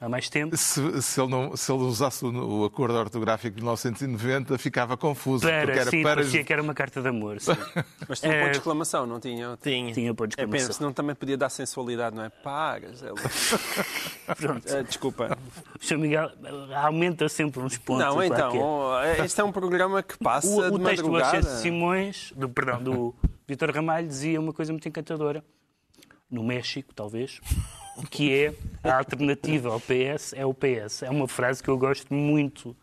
há 0.00 0.08
mais 0.08 0.28
tempo, 0.28 0.56
Se, 0.56 1.02
se 1.02 1.20
ele, 1.20 1.30
não, 1.30 1.56
se 1.56 1.70
ele 1.72 1.82
usasse 1.82 2.24
o, 2.24 2.60
o 2.60 2.64
acordo 2.64 2.94
ortográfico 2.96 3.56
de 3.56 3.62
1990, 3.62 4.56
ficava 4.58 4.96
confuso. 4.96 5.46
porque 5.46 5.60
para, 5.66 5.72
era 5.80 5.90
sim, 5.90 6.02
para... 6.02 6.14
parecia 6.16 6.44
que 6.44 6.52
era 6.52 6.62
uma 6.62 6.74
carta 6.74 7.02
de 7.02 7.08
amor. 7.08 7.40
Sim. 7.40 7.52
Mas 8.08 8.20
tinha 8.20 8.32
um 8.32 8.36
ponto 8.36 8.46
É. 8.48 8.50
de 8.52 8.56
exclamação, 8.58 9.06
não 9.06 9.18
tinha? 9.20 9.58
Tinha. 9.62 9.92
Tinha 9.92 10.14
pôr 10.14 10.28
de 10.28 10.34
É, 10.34 10.36
penso, 10.38 10.46
exclamação. 10.56 10.72
senão 10.74 10.92
também 10.92 11.14
podia 11.14 11.36
dar 11.36 11.48
sensualidade, 11.48 12.14
não 12.16 12.24
é? 12.24 12.28
Pagas. 12.28 13.02
É... 13.02 13.08
Pronto. 14.34 14.64
Ah, 14.74 14.82
desculpa. 14.82 15.38
O 15.80 15.84
Sr. 15.84 15.98
Miguel 15.98 16.30
aumenta 16.76 17.28
sempre 17.28 17.60
uns 17.60 17.76
pontos. 17.78 18.04
Não, 18.04 18.14
qualquer. 18.14 18.26
então, 18.34 18.58
oh, 18.58 19.24
este 19.24 19.40
é 19.40 19.44
um 19.44 19.52
programa 19.52 20.02
que 20.02 20.16
passa 20.18 20.48
O, 20.48 20.70
de 20.70 20.76
o 20.76 20.78
texto 20.78 21.02
do 21.04 21.10
madrugada. 21.12 21.38
Ascenso 21.38 21.62
Simões, 21.62 22.32
do, 22.36 22.48
perdão, 22.48 22.82
do 22.82 23.14
Vitor 23.46 23.70
Ramalho, 23.70 24.06
dizia 24.06 24.40
uma 24.40 24.52
coisa 24.52 24.72
muito 24.72 24.88
encantadora. 24.88 25.44
No 26.30 26.44
México, 26.44 26.92
talvez, 26.94 27.40
que 28.06 28.32
é 28.32 28.54
a 28.82 28.96
alternativa 28.98 29.70
ao 29.70 29.80
PS 29.80 30.32
é 30.34 30.44
o 30.46 30.54
PS. 30.54 31.02
É 31.02 31.10
uma 31.10 31.26
frase 31.28 31.62
que 31.62 31.68
eu 31.68 31.76
gosto 31.78 32.12
muito. 32.14 32.76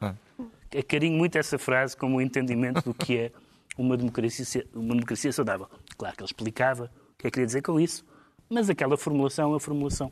Carinho 0.88 1.18
muito 1.18 1.38
essa 1.38 1.58
frase 1.58 1.96
como 1.96 2.18
um 2.18 2.22
entendimento 2.22 2.82
do 2.82 2.94
que 2.94 3.18
é 3.18 3.32
uma 3.78 3.96
democracia, 3.96 4.66
uma 4.74 4.94
democracia 4.94 5.32
saudável. 5.32 5.68
Claro 5.98 6.16
que 6.16 6.22
ele 6.22 6.28
explicava 6.28 6.86
o 6.86 7.18
que 7.18 7.28
é 7.28 7.30
que 7.30 7.32
queria 7.32 7.46
dizer 7.46 7.62
com 7.62 7.80
isso, 7.80 8.06
mas 8.50 8.70
aquela 8.70 8.98
formulação 8.98 9.46
é 9.46 9.48
uma 9.54 9.60
formulação 9.60 10.12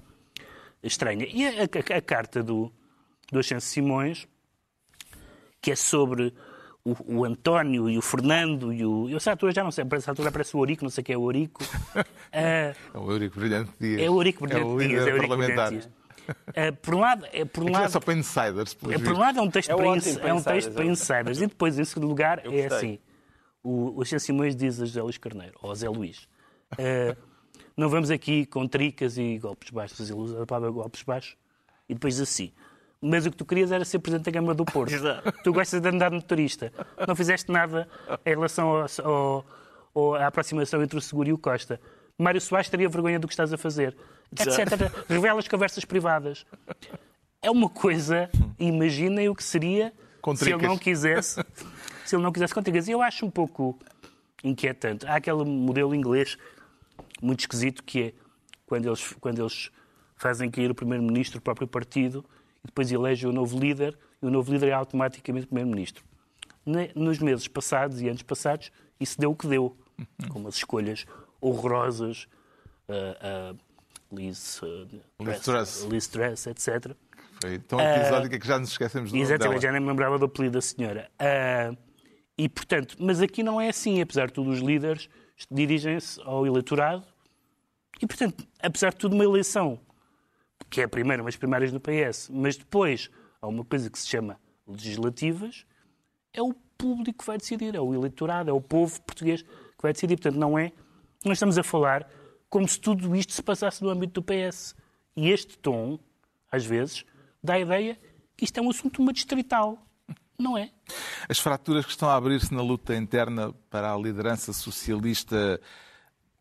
estranha. 0.81 1.27
E 1.29 1.45
a, 1.45 1.63
a- 1.63 1.97
a 1.97 2.01
carta 2.01 2.41
do, 2.41 2.71
do 3.31 3.39
Ascenso 3.39 3.67
Simões, 3.67 4.25
que 5.61 5.71
é 5.71 5.75
sobre 5.75 6.33
o, 6.85 7.19
o 7.19 7.25
António 7.25 7.89
e 7.89 7.97
o 7.97 8.01
Fernando 8.01 8.73
e 8.73 8.85
o. 8.85 9.09
Eu 9.09 9.17
essa 9.17 9.31
altura 9.31 9.53
já 9.53 9.63
não 9.63 9.71
sei, 9.71 9.85
essa 9.91 10.11
altura 10.11 10.31
parece 10.31 10.55
o 10.55 10.59
Orico, 10.59 10.83
não 10.83 10.89
sei 10.89 11.01
o 11.01 11.05
que 11.05 11.13
é 11.13 11.17
o 11.17 11.21
Orico. 11.21 11.61
Ah, 11.95 12.03
É 12.93 12.97
o 12.97 13.11
Eurico 13.11 13.39
Brilhante 13.39 13.71
Dias. 13.79 14.01
é 14.01 14.09
o 14.09 14.13
Orico 14.15 14.45
É 14.45 14.47
Brilhante 14.47 14.67
o 14.71 14.77
Dias, 14.79 14.91
é 15.01 15.03
o 15.05 15.09
Eurico 15.09 15.27
parlamentar. 15.29 15.67
Brilhante 15.67 15.87
Dias. 15.87 16.03
Ah, 16.55 16.71
por 16.81 16.95
um 16.95 16.99
lado, 16.99 17.25
é, 17.33 17.45
por 17.45 17.63
um 17.63 17.67
é 17.69 17.71
lado, 17.71 17.91
só 17.91 17.99
para 17.99 18.13
insiders, 18.13 18.73
pelos 18.73 18.95
é, 18.95 18.97
por 18.99 19.13
um 19.13 19.19
lado 19.19 19.39
é 19.39 19.41
um 19.41 19.49
texto, 19.51 19.71
É 19.71 19.75
para, 19.75 19.87
ins- 19.97 20.17
para 20.17 20.29
é 20.29 20.33
um 20.33 20.37
insiders, 20.37 20.63
texto 20.65 20.73
para 20.75 20.83
é. 20.83 20.87
insiders. 20.87 21.37
E 21.41 21.47
depois, 21.47 21.79
em 21.79 21.83
segundo 21.85 22.07
lugar, 22.09 22.39
é 22.39 22.43
gostei. 22.43 22.65
assim. 22.65 22.99
O, 23.61 23.99
o 23.99 24.05
Xen 24.05 24.19
Simões 24.19 24.55
diz 24.55 24.81
a 24.81 24.85
José 24.85 25.01
Luís 25.01 25.17
Carneiro, 25.17 25.53
ou 25.61 25.71
a 25.71 25.75
Zé 25.75 25.89
Luís. 25.89 26.27
ah, 26.73 27.15
não 27.75 27.89
vamos 27.89 28.11
aqui 28.11 28.45
com 28.45 28.67
tricas 28.67 29.17
e 29.17 29.37
golpes 29.39 29.69
baixos. 29.69 30.09
Ele 30.09 30.19
usa 30.19 30.43
a 30.43 30.45
palavra 30.45 30.69
golpes 30.71 31.01
baixos. 31.03 31.35
E 31.89 31.93
depois 31.93 32.19
assim. 32.21 32.51
Mas 33.05 33.25
o 33.25 33.31
que 33.31 33.37
tu 33.37 33.45
querias 33.45 33.71
era 33.71 33.83
ser 33.83 33.99
Presidente 33.99 34.25
da 34.25 34.31
Câmara 34.31 34.53
do 34.55 34.63
Porto. 34.63 34.91
Exato. 34.93 35.31
Tu 35.43 35.51
gostas 35.51 35.81
de 35.81 35.89
andar 35.89 36.09
no 36.09 36.17
motorista. 36.17 36.71
Não 37.07 37.15
fizeste 37.15 37.51
nada 37.51 37.87
em 38.25 38.29
relação 38.29 38.69
ao- 38.69 38.85
ao- 39.03 39.45
ao- 39.93 40.15
à 40.15 40.27
aproximação 40.27 40.81
entre 40.81 40.97
o 40.97 41.01
Seguro 41.01 41.27
e 41.29 41.33
o 41.33 41.37
Costa. 41.37 41.79
Mário 42.17 42.39
Soares 42.39 42.69
teria 42.69 42.87
vergonha 42.87 43.19
do 43.19 43.27
que 43.27 43.33
estás 43.33 43.51
a 43.51 43.57
fazer. 43.57 43.95
Etc. 44.31 44.47
Revelas 45.09 45.47
conversas 45.47 45.83
privadas. 45.83 46.45
É 47.41 47.51
uma 47.51 47.69
coisa, 47.69 48.29
imaginem 48.57 49.27
o 49.29 49.35
que 49.35 49.43
seria 49.43 49.91
se 50.35 50.51
ele 50.53 50.65
não 50.65 50.77
quisesse, 50.77 51.43
se 52.05 52.15
ele 52.15 52.23
não 52.23 52.31
quisesse 52.31 52.53
contigas. 52.53 52.87
E 52.87 52.91
eu 52.91 53.01
acho 53.01 53.25
um 53.25 53.29
pouco 53.29 53.77
inquietante. 54.43 55.05
Há 55.05 55.15
aquele 55.15 55.43
modelo 55.43 55.93
inglês 55.93 56.37
muito 57.21 57.41
esquisito 57.41 57.83
que 57.83 58.01
é 58.01 58.13
quando 58.65 58.87
eles, 58.87 59.13
quando 59.19 59.39
eles 59.41 59.69
fazem 60.15 60.49
cair 60.49 60.71
o 60.71 60.75
primeiro-ministro 60.75 61.39
do 61.39 61.43
próprio 61.43 61.67
partido 61.67 62.23
e 62.63 62.67
depois 62.67 62.91
elegem 62.91 63.29
o 63.29 63.33
novo 63.33 63.59
líder 63.59 63.97
e 64.21 64.25
o 64.25 64.29
novo 64.29 64.51
líder 64.51 64.69
é 64.69 64.73
automaticamente 64.73 65.47
primeiro-ministro. 65.47 66.03
Nos 66.95 67.19
meses 67.19 67.47
passados 67.47 68.01
e 68.01 68.07
anos 68.07 68.23
passados, 68.23 68.71
isso 68.99 69.19
deu 69.19 69.31
o 69.31 69.35
que 69.35 69.47
deu, 69.47 69.75
com 70.29 70.39
umas 70.39 70.55
escolhas 70.55 71.05
horrorosas, 71.41 72.27
uh, 72.87 73.53
uh, 73.53 73.59
Liz, 74.15 74.61
uh, 74.61 74.87
Liz 75.89 76.47
etc. 76.47 76.95
Foi 77.41 77.59
tão 77.59 77.79
episódica 77.79 78.39
que 78.39 78.47
já 78.47 78.57
nos 78.57 78.69
esquecemos 78.69 79.11
do 79.11 79.15
nome 79.15 79.23
Exatamente, 79.23 79.49
dela. 79.49 79.61
já 79.61 79.71
nem 79.73 79.81
me 79.81 79.87
lembrava 79.87 80.17
do 80.17 80.25
apelido 80.25 80.53
da 80.53 80.61
senhora. 80.61 81.11
Ah, 81.19 81.75
e, 82.37 82.47
portanto, 82.47 82.95
mas 82.99 83.21
aqui 83.21 83.43
não 83.43 83.59
é 83.59 83.69
assim. 83.69 84.01
Apesar 84.01 84.27
de 84.27 84.33
tudo, 84.33 84.49
os 84.49 84.59
líderes 84.59 85.09
dirigem-se 85.51 86.21
ao 86.23 86.47
eleitorado. 86.47 87.03
E, 88.01 88.07
portanto, 88.07 88.47
apesar 88.61 88.91
de 88.91 88.97
tudo, 88.97 89.13
uma 89.13 89.25
eleição, 89.25 89.79
que 90.69 90.81
é 90.81 90.83
a 90.85 90.87
primeira, 90.87 91.21
umas 91.21 91.35
primárias 91.35 91.71
no 91.71 91.79
PS, 91.79 92.29
mas 92.31 92.57
depois 92.57 93.09
há 93.41 93.47
uma 93.47 93.63
coisa 93.63 93.89
que 93.89 93.99
se 93.99 94.07
chama 94.07 94.39
legislativas, 94.67 95.65
é 96.33 96.41
o 96.41 96.53
público 96.77 97.19
que 97.19 97.25
vai 97.25 97.37
decidir, 97.37 97.75
é 97.75 97.79
o 97.79 97.93
eleitorado, 97.93 98.49
é 98.49 98.53
o 98.53 98.61
povo 98.61 99.01
português 99.03 99.41
que 99.41 99.81
vai 99.81 99.93
decidir. 99.93 100.17
Portanto, 100.17 100.39
não 100.39 100.57
é. 100.57 100.71
Nós 101.23 101.37
estamos 101.37 101.57
a 101.57 101.63
falar 101.63 102.09
como 102.49 102.67
se 102.67 102.79
tudo 102.79 103.15
isto 103.15 103.31
se 103.33 103.41
passasse 103.41 103.83
no 103.83 103.89
âmbito 103.89 104.21
do 104.21 104.23
PS. 104.23 104.75
E 105.15 105.29
este 105.29 105.57
tom, 105.57 105.99
às 106.51 106.65
vezes, 106.65 107.05
dá 107.41 107.53
a 107.53 107.59
ideia 107.59 107.99
que 108.35 108.45
isto 108.45 108.57
é 108.57 108.61
um 108.61 108.69
assunto 108.69 109.01
uma 109.01 109.13
distrital. 109.13 109.77
Não 110.37 110.57
é? 110.57 110.71
As 111.29 111.39
fraturas 111.39 111.85
que 111.85 111.91
estão 111.91 112.09
a 112.09 112.15
abrir-se 112.15 112.53
na 112.53 112.61
luta 112.61 112.95
interna 112.95 113.53
para 113.69 113.93
a 113.93 113.97
liderança 113.97 114.51
socialista 114.51 115.61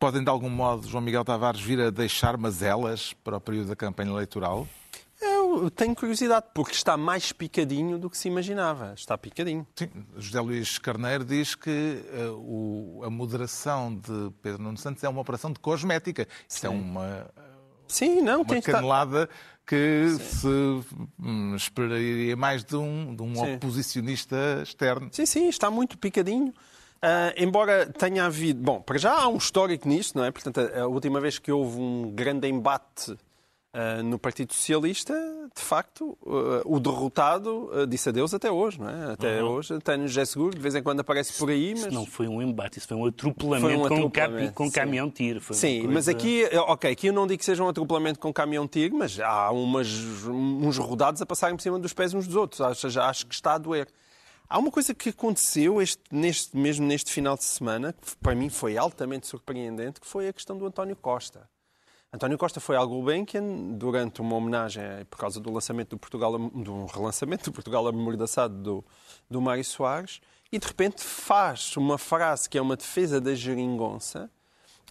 podem, 0.03 0.21
de 0.21 0.29
algum 0.29 0.49
modo, 0.49 0.85
João 0.85 1.01
Miguel 1.01 1.23
Tavares 1.23 1.61
vir 1.61 1.79
a 1.79 1.89
deixar 1.89 2.35
mazelas 2.35 3.13
para 3.23 3.37
o 3.37 3.39
período 3.39 3.69
da 3.69 3.75
campanha 3.77 4.11
eleitoral? 4.11 4.67
Eu 5.21 5.71
tenho 5.71 5.95
curiosidade, 5.95 6.47
porque 6.53 6.73
está 6.73 6.97
mais 6.97 7.31
picadinho 7.31 7.97
do 7.97 8.09
que 8.09 8.17
se 8.17 8.27
imaginava. 8.27 8.93
Está 8.97 9.17
picadinho. 9.17 9.65
Sim, 9.73 9.87
José 10.17 10.41
Luís 10.41 10.77
Carneiro 10.77 11.23
diz 11.23 11.55
que 11.55 12.03
eh, 12.11 12.27
o- 12.35 13.01
a 13.05 13.09
moderação 13.09 13.95
de 13.95 14.29
Pedro 14.41 14.61
Nuno 14.63 14.77
Santos 14.77 15.01
é 15.05 15.07
uma 15.07 15.21
operação 15.21 15.53
de 15.53 15.59
cosmética. 15.61 16.27
Isso 16.49 16.65
é 16.65 16.69
uma, 16.69 17.25
Sim, 17.87 18.19
não, 18.21 18.41
uma 18.41 18.61
canelada 18.61 19.29
que 19.65 20.17
se 20.19 20.47
hum, 21.17 21.55
esperaria 21.55 22.35
mais 22.35 22.61
de 22.65 22.75
um, 22.75 23.15
de 23.15 23.21
um 23.23 23.35
Sim. 23.35 23.55
oposicionista 23.55 24.35
externo. 24.63 25.07
Sim, 25.13 25.25
sim, 25.25 25.47
está 25.47 25.71
muito 25.71 25.97
picadinho. 25.97 26.53
Ah, 27.05 27.33
embora 27.35 27.85
tenha 27.87 28.23
havido. 28.23 28.61
Bom, 28.63 28.79
para 28.81 28.97
já 28.97 29.11
há 29.13 29.27
um 29.27 29.35
histórico 29.35 29.85
nisto, 29.89 30.17
não 30.17 30.23
é? 30.23 30.31
Portanto, 30.31 30.59
a, 30.61 30.83
a 30.83 30.87
última 30.87 31.19
vez 31.19 31.37
que 31.37 31.51
houve 31.51 31.77
um 31.77 32.09
grande 32.15 32.47
embate 32.47 33.13
ah, 33.73 34.01
no 34.01 34.17
Partido 34.17 34.53
Socialista, 34.53 35.13
de 35.53 35.61
facto, 35.61 36.17
ah, 36.25 36.61
o 36.63 36.79
derrotado 36.79 37.69
disse 37.89 38.07
adeus 38.07 38.33
até 38.33 38.49
hoje, 38.49 38.79
não 38.79 38.87
é? 38.89 39.11
Até 39.11 39.43
hoje, 39.43 39.73
até 39.73 39.97
no 39.97 40.07
José 40.07 40.23
Seguro, 40.23 40.55
de 40.55 40.61
vez 40.61 40.75
em 40.75 40.81
quando 40.81 41.01
aparece 41.01 41.33
por 41.37 41.49
aí, 41.49 41.73
Isso 41.73 41.85
mas. 41.87 41.93
não 41.93 42.05
foi 42.05 42.25
um 42.29 42.41
embate, 42.41 42.77
isso 42.77 42.87
foi 42.87 42.95
um 42.95 43.05
atropelamento, 43.05 43.67
Foi 43.67 43.75
um 43.75 43.79
com, 43.89 43.95
atropelamento, 44.07 44.53
com 44.53 44.63
um 44.67 44.71
caminhão-tiro. 44.71 45.41
Sim, 45.53 45.79
coisa- 45.79 45.93
mas 45.93 46.07
aqui, 46.07 46.45
ok, 46.53 46.89
aqui 46.89 47.07
eu 47.07 47.13
não 47.13 47.27
digo 47.27 47.39
que 47.39 47.45
seja 47.45 47.61
um 47.61 47.67
atropelamento 47.67 48.17
com 48.17 48.31
caminhão-tigre, 48.31 48.97
mas 48.97 49.19
há 49.19 49.51
umas, 49.51 49.89
uns 50.25 50.77
rodados 50.77 51.21
a 51.21 51.25
passarem 51.25 51.57
por 51.57 51.61
cima 51.61 51.77
dos 51.77 51.91
pés 51.91 52.13
uns 52.13 52.25
dos 52.27 52.37
outros. 52.37 52.61
Ou 52.61 52.73
seja, 52.73 53.03
acho 53.07 53.27
que 53.27 53.35
está 53.35 53.55
a 53.55 53.57
doer. 53.57 53.89
Há 54.49 54.59
uma 54.59 54.69
coisa 54.69 54.93
que 54.93 55.09
aconteceu 55.09 55.81
este, 55.81 56.01
neste, 56.11 56.55
mesmo 56.55 56.85
neste 56.85 57.11
final 57.11 57.35
de 57.35 57.43
semana, 57.43 57.93
que 57.93 58.15
para 58.17 58.35
mim 58.35 58.49
foi 58.49 58.77
altamente 58.77 59.27
surpreendente, 59.27 59.99
que 59.99 60.07
foi 60.07 60.27
a 60.27 60.33
questão 60.33 60.57
do 60.57 60.65
António 60.65 60.95
Costa. 60.95 61.49
António 62.13 62.37
Costa 62.37 62.59
foi 62.59 62.75
ao 62.75 62.87
Gulbenkian 62.87 63.73
durante 63.75 64.21
uma 64.21 64.35
homenagem 64.35 64.83
eh, 64.83 65.03
por 65.09 65.17
causa 65.17 65.39
do 65.39 65.51
lançamento 65.51 65.89
do 65.89 65.97
Portugal, 65.97 66.37
do 66.37 66.85
relançamento 66.85 67.45
do 67.45 67.51
Portugal 67.51 67.87
amordaçado 67.87 68.55
do, 68.55 68.85
do 69.27 69.41
Mário 69.41 69.65
Soares 69.65 70.21
e 70.51 70.59
de 70.59 70.67
repente 70.67 71.01
faz 71.01 71.75
uma 71.75 71.97
frase 71.97 72.47
que 72.47 72.55
é 72.55 72.61
uma 72.61 72.77
defesa 72.77 73.19
da 73.19 73.33
geringonça 73.33 74.29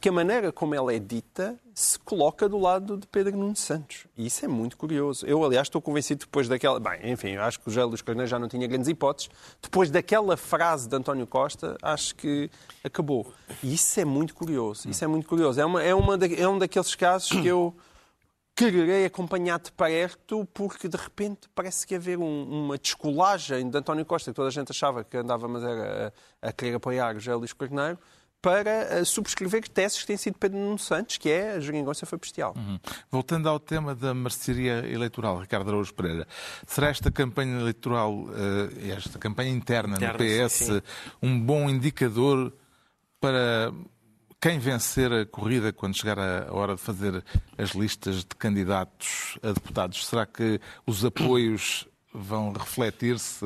que 0.03 0.09
a 0.09 0.13
maneira 0.13 0.51
como 0.51 0.75
ela 0.75 0.93
é 0.93 0.99
dita 0.99 1.57
se 1.73 1.97
coloca 1.97 2.49
do 2.49 2.59
lado 2.59 2.97
de 2.97 3.07
Pedro 3.07 3.37
Nuno 3.37 3.55
Santos. 3.55 4.09
E 4.17 4.27
isso 4.27 4.45
é 4.45 4.49
muito 4.49 4.77
curioso. 4.77 5.25
Eu, 5.25 5.45
aliás, 5.45 5.69
estou 5.69 5.81
convencido 5.81 6.25
depois 6.25 6.49
daquela... 6.49 6.81
Bem, 6.81 7.13
enfim, 7.13 7.37
acho 7.37 7.61
que 7.61 7.69
o 7.69 7.71
José 7.71 7.85
Luís 7.85 8.03
Carneiro 8.03 8.29
já 8.29 8.37
não 8.37 8.49
tinha 8.49 8.67
grandes 8.67 8.89
hipóteses. 8.89 9.31
Depois 9.63 9.93
daquela 9.93 10.37
frase 10.37 10.89
de 10.89 10.97
António 10.97 11.25
Costa, 11.25 11.79
acho 11.81 12.17
que 12.17 12.51
acabou. 12.83 13.33
E 13.63 13.75
isso 13.75 14.01
é 14.01 14.05
muito 14.05 14.35
curioso. 14.35 14.91
Isso 14.91 15.05
é 15.05 15.07
muito 15.07 15.29
curioso. 15.29 15.61
É, 15.61 15.65
uma, 15.65 15.81
é, 15.81 15.95
uma 15.95 16.19
da, 16.19 16.27
é 16.27 16.49
um 16.49 16.59
daqueles 16.59 16.97
casos 16.97 17.31
que 17.41 17.47
eu 17.47 17.73
quererei 18.57 19.05
acompanhar 19.05 19.61
de 19.61 19.71
perto 19.71 20.45
porque 20.53 20.89
de 20.89 20.97
repente 20.97 21.49
parece 21.55 21.87
que 21.87 21.95
haver 21.95 22.19
um, 22.19 22.65
uma 22.65 22.77
descolagem 22.77 23.71
de 23.71 23.79
António 23.79 24.05
Costa, 24.05 24.33
que 24.33 24.35
toda 24.35 24.49
a 24.49 24.53
gente 24.53 24.73
achava 24.73 25.05
que 25.05 25.17
andava 25.17 25.47
mas 25.47 25.63
era 25.63 26.13
a, 26.43 26.49
a 26.49 26.53
querer 26.53 26.75
apoiar 26.75 27.15
o 27.15 27.21
José 27.21 27.35
Luís 27.35 27.53
Carneiro, 27.53 27.99
para 28.43 29.01
uh, 29.01 29.07
subscrever 29.07 29.69
teses 29.69 30.01
que 30.01 30.07
têm 30.07 30.17
sido 30.17 30.37
Pedro 30.37 30.59
Nuno 30.59 30.79
Santos, 30.79 31.17
que 31.17 31.31
é 31.31 31.53
a 31.53 31.61
geringonça 31.61 32.05
foi 32.05 32.19
bestial. 32.19 32.53
Uhum. 32.57 32.79
Voltando 33.11 33.49
ao 33.49 33.61
tema 33.61 33.95
da 33.95 34.13
mercearia 34.13 34.85
eleitoral, 34.91 35.39
Ricardo 35.39 35.69
Araújo 35.69 35.95
Pereira, 35.95 36.27
será 36.67 36.89
esta 36.89 37.11
campanha 37.11 37.61
eleitoral, 37.61 38.13
uh, 38.13 38.29
esta 38.91 39.19
campanha 39.19 39.51
interna, 39.51 39.95
interna 39.95 40.13
no 40.13 40.19
PS, 40.19 40.53
sim. 40.53 40.83
um 41.23 41.41
bom 41.41 41.71
indicador 41.71 42.53
para 43.21 43.73
quem 44.41 44.59
vencer 44.59 45.13
a 45.13 45.25
corrida 45.25 45.73
quando 45.73 45.97
chegar 45.97 46.19
a 46.19 46.53
hora 46.53 46.75
de 46.75 46.81
fazer 46.81 47.25
as 47.57 47.71
listas 47.71 48.25
de 48.25 48.35
candidatos 48.37 49.39
a 49.41 49.53
deputados? 49.53 50.05
Será 50.05 50.27
que 50.27 50.61
os 50.85 51.05
apoios 51.05 51.87
vão 52.15 52.53
refletir-se 52.53 53.45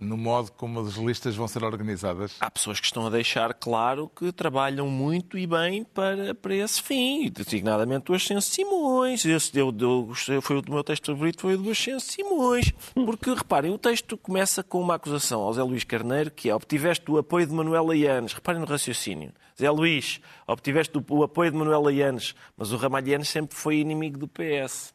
no 0.00 0.16
modo 0.16 0.50
como 0.52 0.80
as 0.80 0.94
listas 0.94 1.36
vão 1.36 1.46
ser 1.46 1.62
organizadas? 1.64 2.36
Há 2.40 2.50
pessoas 2.50 2.80
que 2.80 2.86
estão 2.86 3.06
a 3.06 3.10
deixar 3.10 3.54
claro 3.54 4.10
que 4.14 4.32
trabalham 4.32 4.88
muito 4.88 5.36
e 5.38 5.46
bem 5.46 5.84
para, 5.84 6.34
para 6.34 6.54
esse 6.54 6.82
fim, 6.82 7.30
designadamente 7.30 8.10
o 8.10 8.14
Ascenso 8.14 8.50
Simões. 8.50 9.24
Esse 9.24 9.58
eu, 9.58 9.74
eu, 9.78 10.42
foi 10.42 10.58
o 10.58 10.62
meu 10.68 10.84
texto 10.84 11.06
favorito, 11.06 11.40
foi 11.40 11.54
o 11.54 11.58
do 11.58 11.70
Ascenso 11.70 12.10
Simões. 12.10 12.72
Porque, 12.94 13.32
reparem, 13.32 13.72
o 13.72 13.78
texto 13.78 14.16
começa 14.16 14.62
com 14.62 14.80
uma 14.80 14.94
acusação 14.94 15.40
ao 15.42 15.52
Zé 15.52 15.62
Luís 15.62 15.84
Carneiro, 15.84 16.30
que 16.30 16.48
é 16.48 16.54
obtiveste 16.54 17.10
o 17.10 17.18
apoio 17.18 17.46
de 17.46 17.52
Manuel 17.52 17.90
Aianes. 17.90 18.32
Reparem 18.32 18.60
no 18.60 18.66
raciocínio. 18.66 19.32
Zé 19.58 19.70
Luís, 19.70 20.20
obtiveste 20.46 20.98
o 21.08 21.22
apoio 21.22 21.50
de 21.50 21.56
Manuel 21.56 21.86
Aianes, 21.86 22.34
mas 22.56 22.72
o 22.72 22.76
Ramalhianes 22.76 23.28
sempre 23.28 23.56
foi 23.56 23.76
inimigo 23.76 24.18
do 24.18 24.26
PS. 24.26 24.92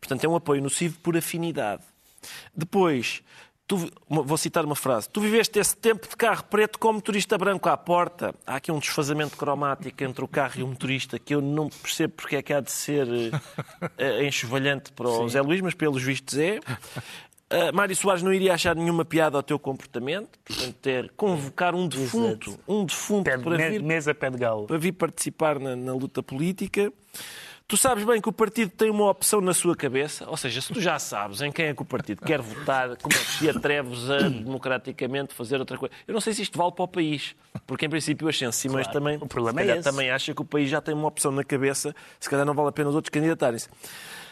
Portanto, 0.00 0.24
é 0.24 0.28
um 0.28 0.36
apoio 0.36 0.62
nocivo 0.62 0.98
por 1.00 1.16
afinidade. 1.16 1.82
Depois, 2.54 3.22
tu, 3.66 3.90
vou 4.08 4.36
citar 4.36 4.64
uma 4.64 4.76
frase. 4.76 5.08
Tu 5.08 5.20
viveste 5.20 5.58
esse 5.58 5.76
tempo 5.76 6.08
de 6.08 6.16
carro 6.16 6.44
preto 6.44 6.78
com 6.78 6.92
motorista 6.92 7.36
branco 7.36 7.68
à 7.68 7.76
porta. 7.76 8.34
Há 8.46 8.56
aqui 8.56 8.70
um 8.70 8.78
desfazamento 8.78 9.36
cromático 9.36 10.02
entre 10.04 10.24
o 10.24 10.28
carro 10.28 10.60
e 10.60 10.62
o 10.62 10.66
motorista 10.66 11.18
que 11.18 11.34
eu 11.34 11.40
não 11.40 11.68
percebo 11.68 12.14
porque 12.16 12.36
é 12.36 12.42
que 12.42 12.52
há 12.52 12.60
de 12.60 12.70
ser 12.70 13.06
uh, 13.06 14.22
enxovalhante 14.24 14.92
para 14.92 15.08
o 15.08 15.22
Sim. 15.22 15.28
Zé 15.30 15.40
Luís, 15.40 15.60
mas 15.60 15.74
pelos 15.74 16.02
vistos 16.02 16.38
é. 16.38 16.58
Uh, 17.48 17.72
Mário 17.72 17.94
Soares 17.94 18.24
não 18.24 18.32
iria 18.32 18.54
achar 18.54 18.74
nenhuma 18.74 19.04
piada 19.04 19.36
ao 19.36 19.42
teu 19.42 19.56
comportamento, 19.56 20.36
portanto, 20.44 20.74
ter 20.82 21.12
convocar 21.16 21.76
um 21.76 21.86
defunto, 21.86 22.58
um 22.66 22.84
defunto 22.84 23.30
para 23.40 23.70
vir, 23.70 23.80
mesa 23.84 24.12
pé 24.12 24.30
de 24.30 24.36
galo. 24.36 24.66
para 24.66 24.78
vir 24.78 24.90
participar 24.90 25.60
na, 25.60 25.76
na 25.76 25.92
luta 25.92 26.24
política. 26.24 26.92
Tu 27.68 27.76
sabes 27.76 28.04
bem 28.04 28.20
que 28.20 28.28
o 28.28 28.32
partido 28.32 28.70
tem 28.70 28.88
uma 28.88 29.10
opção 29.10 29.40
na 29.40 29.52
sua 29.52 29.74
cabeça, 29.74 30.24
ou 30.30 30.36
seja, 30.36 30.60
se 30.60 30.72
tu 30.72 30.80
já 30.80 31.00
sabes 31.00 31.40
em 31.40 31.50
quem 31.50 31.66
é 31.66 31.74
que 31.74 31.82
o 31.82 31.84
partido 31.84 32.22
quer 32.22 32.40
votar, 32.40 32.96
como 32.96 33.12
é 33.12 33.18
que 33.18 33.38
te 33.38 33.50
atreves 33.50 34.08
a 34.08 34.20
democraticamente 34.30 35.34
fazer 35.34 35.58
outra 35.58 35.76
coisa? 35.76 35.92
Eu 36.06 36.14
não 36.14 36.20
sei 36.20 36.32
se 36.32 36.42
isto 36.42 36.56
vale 36.56 36.70
para 36.70 36.84
o 36.84 36.88
país, 36.88 37.34
porque 37.66 37.86
em 37.86 37.90
princípio 37.90 38.28
Ascenso 38.28 38.56
Simões 38.56 38.86
claro, 38.86 39.00
também, 39.00 39.18
o 39.20 39.26
problema 39.26 39.60
é 39.62 39.82
também 39.82 40.10
acha 40.10 40.32
que 40.32 40.40
o 40.40 40.44
país 40.44 40.70
já 40.70 40.80
tem 40.80 40.94
uma 40.94 41.08
opção 41.08 41.32
na 41.32 41.42
cabeça, 41.42 41.92
se 42.20 42.30
calhar 42.30 42.46
não 42.46 42.54
vale 42.54 42.68
a 42.68 42.72
pena 42.72 42.88
os 42.88 42.94
outros 42.94 43.10
candidatarem-se. 43.10 43.68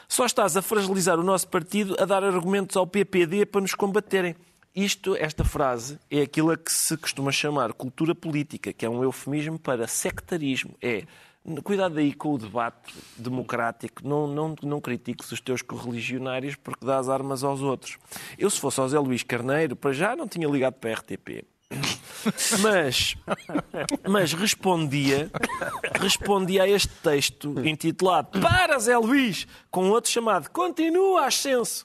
Só 0.06 0.26
estás 0.26 0.56
a 0.56 0.62
fragilizar 0.62 1.18
o 1.18 1.24
nosso 1.24 1.48
partido 1.48 1.96
a 1.98 2.04
dar 2.04 2.22
argumentos 2.22 2.76
ao 2.76 2.86
PPD 2.86 3.46
para 3.46 3.62
nos 3.62 3.74
combaterem. 3.74 4.36
Isto, 4.76 5.16
esta 5.16 5.44
frase, 5.44 5.98
é 6.08 6.20
aquilo 6.20 6.52
a 6.52 6.56
que 6.56 6.72
se 6.72 6.96
costuma 6.96 7.32
chamar 7.32 7.72
cultura 7.72 8.14
política, 8.14 8.72
que 8.72 8.86
é 8.86 8.88
um 8.88 9.02
eufemismo 9.02 9.58
para 9.58 9.88
sectarismo. 9.88 10.76
É 10.80 11.04
Cuidado 11.62 11.98
aí 11.98 12.14
com 12.14 12.34
o 12.34 12.38
debate 12.38 12.94
democrático. 13.18 14.06
Não, 14.06 14.26
não, 14.26 14.54
não 14.62 14.80
critiques 14.80 15.30
os 15.30 15.40
teus 15.40 15.60
correligionários 15.60 16.56
porque 16.56 16.86
dás 16.86 17.08
armas 17.08 17.44
aos 17.44 17.60
outros. 17.60 17.98
Eu, 18.38 18.48
se 18.48 18.58
fosse 18.58 18.80
ao 18.80 18.88
Zé 18.88 18.98
Luís 18.98 19.22
Carneiro, 19.22 19.76
para 19.76 19.92
já 19.92 20.16
não 20.16 20.26
tinha 20.26 20.48
ligado 20.48 20.74
para 20.74 20.90
a 20.90 20.94
RTP. 20.94 21.44
Mas, 22.62 23.16
mas 24.08 24.32
respondia, 24.32 25.30
respondia 26.00 26.62
a 26.62 26.68
este 26.68 26.88
texto 27.02 27.54
intitulado 27.66 28.40
Para 28.40 28.78
Zé 28.78 28.96
Luís, 28.96 29.46
com 29.70 29.90
outro 29.90 30.10
chamado 30.10 30.48
Continua 30.50 31.26
Ascenso 31.26 31.84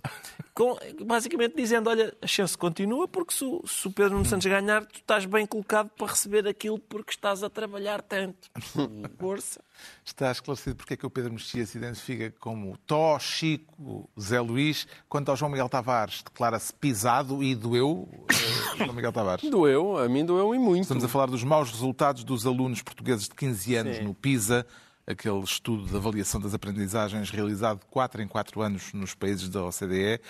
com, 0.60 0.78
basicamente 1.06 1.56
dizendo: 1.56 1.90
olha, 1.90 2.14
a 2.22 2.28
chance 2.28 2.58
continua, 2.58 3.08
porque 3.08 3.34
se 3.34 3.46
o, 3.46 3.66
se 3.66 3.88
o 3.88 3.92
Pedro 3.92 4.16
Nuno 4.16 4.26
Santos 4.26 4.46
ganhar, 4.46 4.86
tu 4.86 4.98
estás 4.98 5.24
bem 5.24 5.46
colocado 5.46 5.90
para 5.98 6.08
receber 6.08 6.46
aquilo 6.46 6.78
porque 6.78 7.12
estás 7.12 7.42
a 7.44 7.50
trabalhar 7.50 8.02
tanto. 8.02 8.50
Força. 9.18 9.64
Está 10.04 10.30
esclarecido 10.30 10.76
porque 10.76 10.96
é 10.96 10.98
que 10.98 11.06
o 11.06 11.10
Pedro 11.10 11.32
Mexia 11.32 11.66
se 11.66 11.78
identifica 11.78 12.34
como 12.42 12.78
Tó, 12.86 13.18
Chico, 13.20 14.10
Zé 14.20 14.42
Luís, 14.42 14.86
quanto 15.08 15.30
ao 15.30 15.38
João 15.38 15.50
Miguel 15.50 15.70
Tavares, 15.70 16.22
declara-se 16.22 16.74
pisado 16.74 17.42
e 17.42 17.56
doeu, 17.56 18.10
eh, 18.30 18.78
João 18.80 18.94
Miguel 18.94 19.14
Tavares? 19.14 19.48
Doeu, 19.50 19.98
a 19.98 20.10
mim 20.10 20.26
doeu 20.26 20.54
e 20.54 20.60
muito. 20.60 20.82
Estamos 20.82 21.06
a 21.06 21.08
falar 21.08 21.28
dos 21.28 21.44
maus 21.46 21.72
resultados 21.72 22.26
dos 22.26 22.46
alunos 22.46 22.82
portugueses 22.82 23.30
de 23.30 23.36
15 23.36 23.76
anos 23.76 23.98
Sim. 23.98 24.04
no 24.04 24.14
PISA, 24.14 24.66
aquele 25.10 25.40
estudo 25.40 25.86
de 25.86 25.96
avaliação 25.96 26.40
das 26.40 26.54
aprendizagens 26.54 27.32
realizado 27.32 27.84
4 27.90 28.22
em 28.22 28.28
4 28.28 28.62
anos 28.62 28.94
nos 28.94 29.16
países 29.16 29.50
da 29.50 29.66
OCDE. 29.66 30.22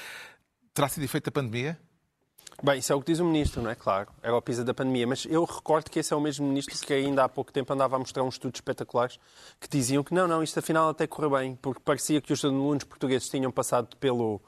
Terá 0.74 0.88
sido 0.88 1.04
efeito 1.04 1.26
da 1.26 1.32
pandemia? 1.32 1.78
Bem, 2.64 2.80
isso 2.80 2.92
é 2.92 2.96
o 2.96 3.00
que 3.00 3.08
diz 3.08 3.20
o 3.20 3.26
Ministro, 3.26 3.62
não 3.62 3.70
é? 3.70 3.76
Claro, 3.76 4.10
era 4.22 4.36
o 4.36 4.42
PISA 4.42 4.64
da 4.64 4.74
pandemia. 4.74 5.06
Mas 5.06 5.26
eu 5.26 5.44
recordo 5.44 5.90
que 5.90 6.00
esse 6.00 6.14
é 6.14 6.16
o 6.16 6.22
mesmo 6.22 6.48
Ministro 6.48 6.76
que 6.78 6.94
ainda 6.94 7.24
há 7.24 7.30
pouco 7.30 7.52
tempo 7.52 7.72
andava 7.74 7.98
a 7.98 8.00
mostrar 8.00 8.24
uns 8.24 8.36
estudos 8.36 8.58
espetaculares 8.58 9.20
que 9.60 9.68
diziam 9.68 10.04
que 10.04 10.14
não, 10.14 10.28
não, 10.28 10.42
isto 10.42 10.60
afinal 10.60 10.90
até 10.90 11.06
correu 11.08 11.32
bem, 11.32 11.56
porque 11.56 11.82
parecia 11.84 12.22
que 12.22 12.32
os 12.32 12.44
alunos 12.44 12.84
portugueses 12.86 13.30
tinham 13.30 13.52
passado 13.52 13.96
pelo 13.98 14.42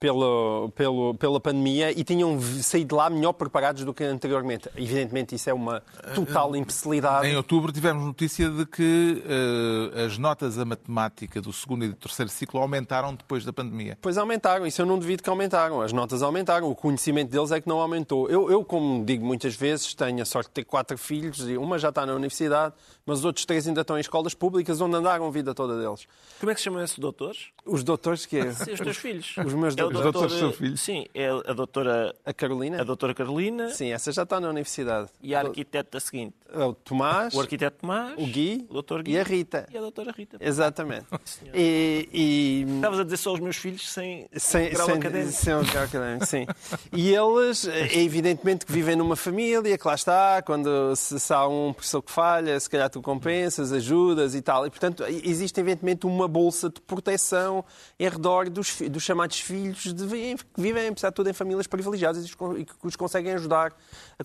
pelo, 0.00 0.70
pelo, 0.74 1.14
pela 1.14 1.40
pandemia 1.40 1.90
e 1.90 2.04
tinham 2.04 2.40
saído 2.40 2.88
de 2.88 2.94
lá 2.94 3.10
melhor 3.10 3.32
preparados 3.32 3.84
do 3.84 3.92
que 3.92 4.04
anteriormente. 4.04 4.68
Evidentemente, 4.76 5.34
isso 5.34 5.50
é 5.50 5.54
uma 5.54 5.82
total 6.14 6.54
imbecilidade. 6.54 7.26
Em 7.26 7.36
outubro 7.36 7.72
tivemos 7.72 8.04
notícia 8.04 8.48
de 8.48 8.64
que 8.64 9.22
uh, 9.24 10.06
as 10.06 10.16
notas 10.16 10.58
a 10.58 10.64
matemática 10.64 11.40
do 11.40 11.52
segundo 11.52 11.84
e 11.84 11.88
do 11.88 11.94
terceiro 11.94 12.30
ciclo 12.30 12.60
aumentaram 12.60 13.14
depois 13.14 13.44
da 13.44 13.52
pandemia. 13.52 13.98
Pois 14.00 14.16
aumentaram, 14.16 14.66
isso 14.66 14.80
eu 14.80 14.86
não 14.86 14.98
devido 14.98 15.22
que 15.22 15.28
aumentaram. 15.28 15.80
As 15.80 15.92
notas 15.92 16.22
aumentaram, 16.22 16.70
o 16.70 16.74
conhecimento 16.74 17.30
deles 17.30 17.50
é 17.50 17.60
que 17.60 17.68
não 17.68 17.80
aumentou. 17.80 18.28
Eu, 18.28 18.50
eu 18.50 18.64
como 18.64 19.04
digo 19.04 19.26
muitas 19.26 19.54
vezes, 19.56 19.94
tenho 19.94 20.22
a 20.22 20.24
sorte 20.24 20.48
de 20.48 20.54
ter 20.54 20.64
quatro 20.64 20.96
filhos, 20.96 21.48
e 21.48 21.56
uma 21.56 21.78
já 21.78 21.88
está 21.88 22.06
na 22.06 22.14
universidade, 22.14 22.74
mas 23.04 23.20
os 23.20 23.24
outros 23.24 23.44
três 23.44 23.66
ainda 23.66 23.80
estão 23.80 23.96
em 23.96 24.00
escolas 24.00 24.34
públicas 24.34 24.80
onde 24.80 24.96
andaram 24.96 25.26
a 25.26 25.30
vida 25.30 25.54
toda 25.54 25.78
deles. 25.78 26.06
Como 26.38 26.50
é 26.50 26.54
que 26.54 26.60
se 26.60 26.64
chamam 26.64 26.82
esses 26.82 26.98
doutores? 26.98 27.46
Os 27.64 27.82
doutores 27.82 28.26
que 28.26 28.38
é? 28.38 28.52
Sim, 28.52 28.72
os 28.72 28.80
teus 28.80 28.96
filhos. 28.96 29.34
Os 29.44 29.54
meus 29.54 29.74
é 29.90 29.96
os 29.96 30.02
doutores 30.02 30.32
são 30.34 30.52
filhos? 30.52 30.80
Sim, 30.80 31.06
é 31.14 31.28
a 31.28 31.52
doutora... 31.52 32.14
A 32.24 32.32
Carolina? 32.32 32.80
A 32.80 32.84
doutora 32.84 33.14
Carolina. 33.14 33.70
Sim, 33.70 33.92
essa 33.92 34.12
já 34.12 34.22
está 34.22 34.40
na 34.40 34.48
universidade. 34.48 35.08
E 35.22 35.34
a 35.34 35.40
arquiteta 35.40 35.98
seguinte? 36.00 36.34
É 36.52 36.64
o 36.64 36.72
Tomás. 36.72 37.34
O 37.34 37.40
arquiteto 37.40 37.78
Tomás. 37.80 38.14
O 38.16 38.26
Gui. 38.26 38.66
O 38.68 38.74
doutor 38.74 39.02
Gui. 39.02 39.12
E 39.12 39.18
a 39.18 39.22
Rita. 39.22 39.66
E 39.72 39.76
a 39.76 39.80
doutora 39.80 40.12
Rita. 40.12 40.38
Exatamente. 40.40 41.06
e, 41.54 42.08
e... 42.12 42.74
Estavas 42.76 43.00
a 43.00 43.04
dizer 43.04 43.16
só 43.18 43.32
os 43.34 43.40
meus 43.40 43.56
filhos 43.56 43.90
sem, 43.90 44.28
sem 44.32 44.70
grau 44.70 44.86
sem, 44.86 44.94
académico. 44.96 45.32
Sem 45.32 45.62
grau 45.64 45.84
académico, 45.84 46.26
sim. 46.26 46.46
E 46.92 47.14
eles, 47.14 47.66
é 47.66 47.98
evidentemente 47.98 48.64
que 48.64 48.72
vivem 48.72 48.96
numa 48.96 49.16
família, 49.16 49.76
que 49.76 49.86
lá 49.86 49.94
está, 49.94 50.42
quando 50.42 50.94
se, 50.96 51.18
se 51.20 51.32
há 51.32 51.46
um 51.46 51.72
professor 51.72 52.02
que 52.02 52.10
falha, 52.10 52.58
se 52.58 52.68
calhar 52.68 52.88
tu 52.88 53.02
compensas, 53.02 53.72
ajudas 53.72 54.34
e 54.34 54.40
tal. 54.40 54.66
E, 54.66 54.70
portanto, 54.70 55.04
existe 55.06 55.60
evidentemente 55.60 56.06
uma 56.06 56.26
bolsa 56.26 56.70
de 56.70 56.80
proteção 56.80 57.64
em 57.98 58.08
redor 58.08 58.48
dos, 58.48 58.80
dos 58.80 59.02
chamados 59.02 59.40
filhos 59.40 59.77
de, 59.82 60.06
que 60.06 60.60
vivem, 60.60 60.88
apesar 60.88 61.10
de 61.10 61.14
tudo, 61.14 61.30
em 61.30 61.32
famílias 61.32 61.66
privilegiadas 61.66 62.24
e 62.24 62.64
que 62.64 62.74
os 62.86 62.96
conseguem 62.96 63.32
ajudar 63.34 63.74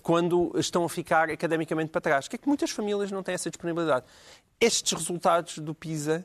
quando 0.02 0.52
estão 0.56 0.84
a 0.84 0.88
ficar 0.88 1.30
academicamente 1.30 1.90
para 1.90 2.00
trás. 2.00 2.28
Que 2.28 2.36
é 2.36 2.38
que 2.38 2.48
muitas 2.48 2.70
famílias 2.70 3.10
não 3.10 3.22
têm 3.22 3.34
essa 3.34 3.50
disponibilidade. 3.50 4.04
Estes 4.60 4.92
resultados 4.92 5.58
do 5.58 5.74
PISA 5.74 6.24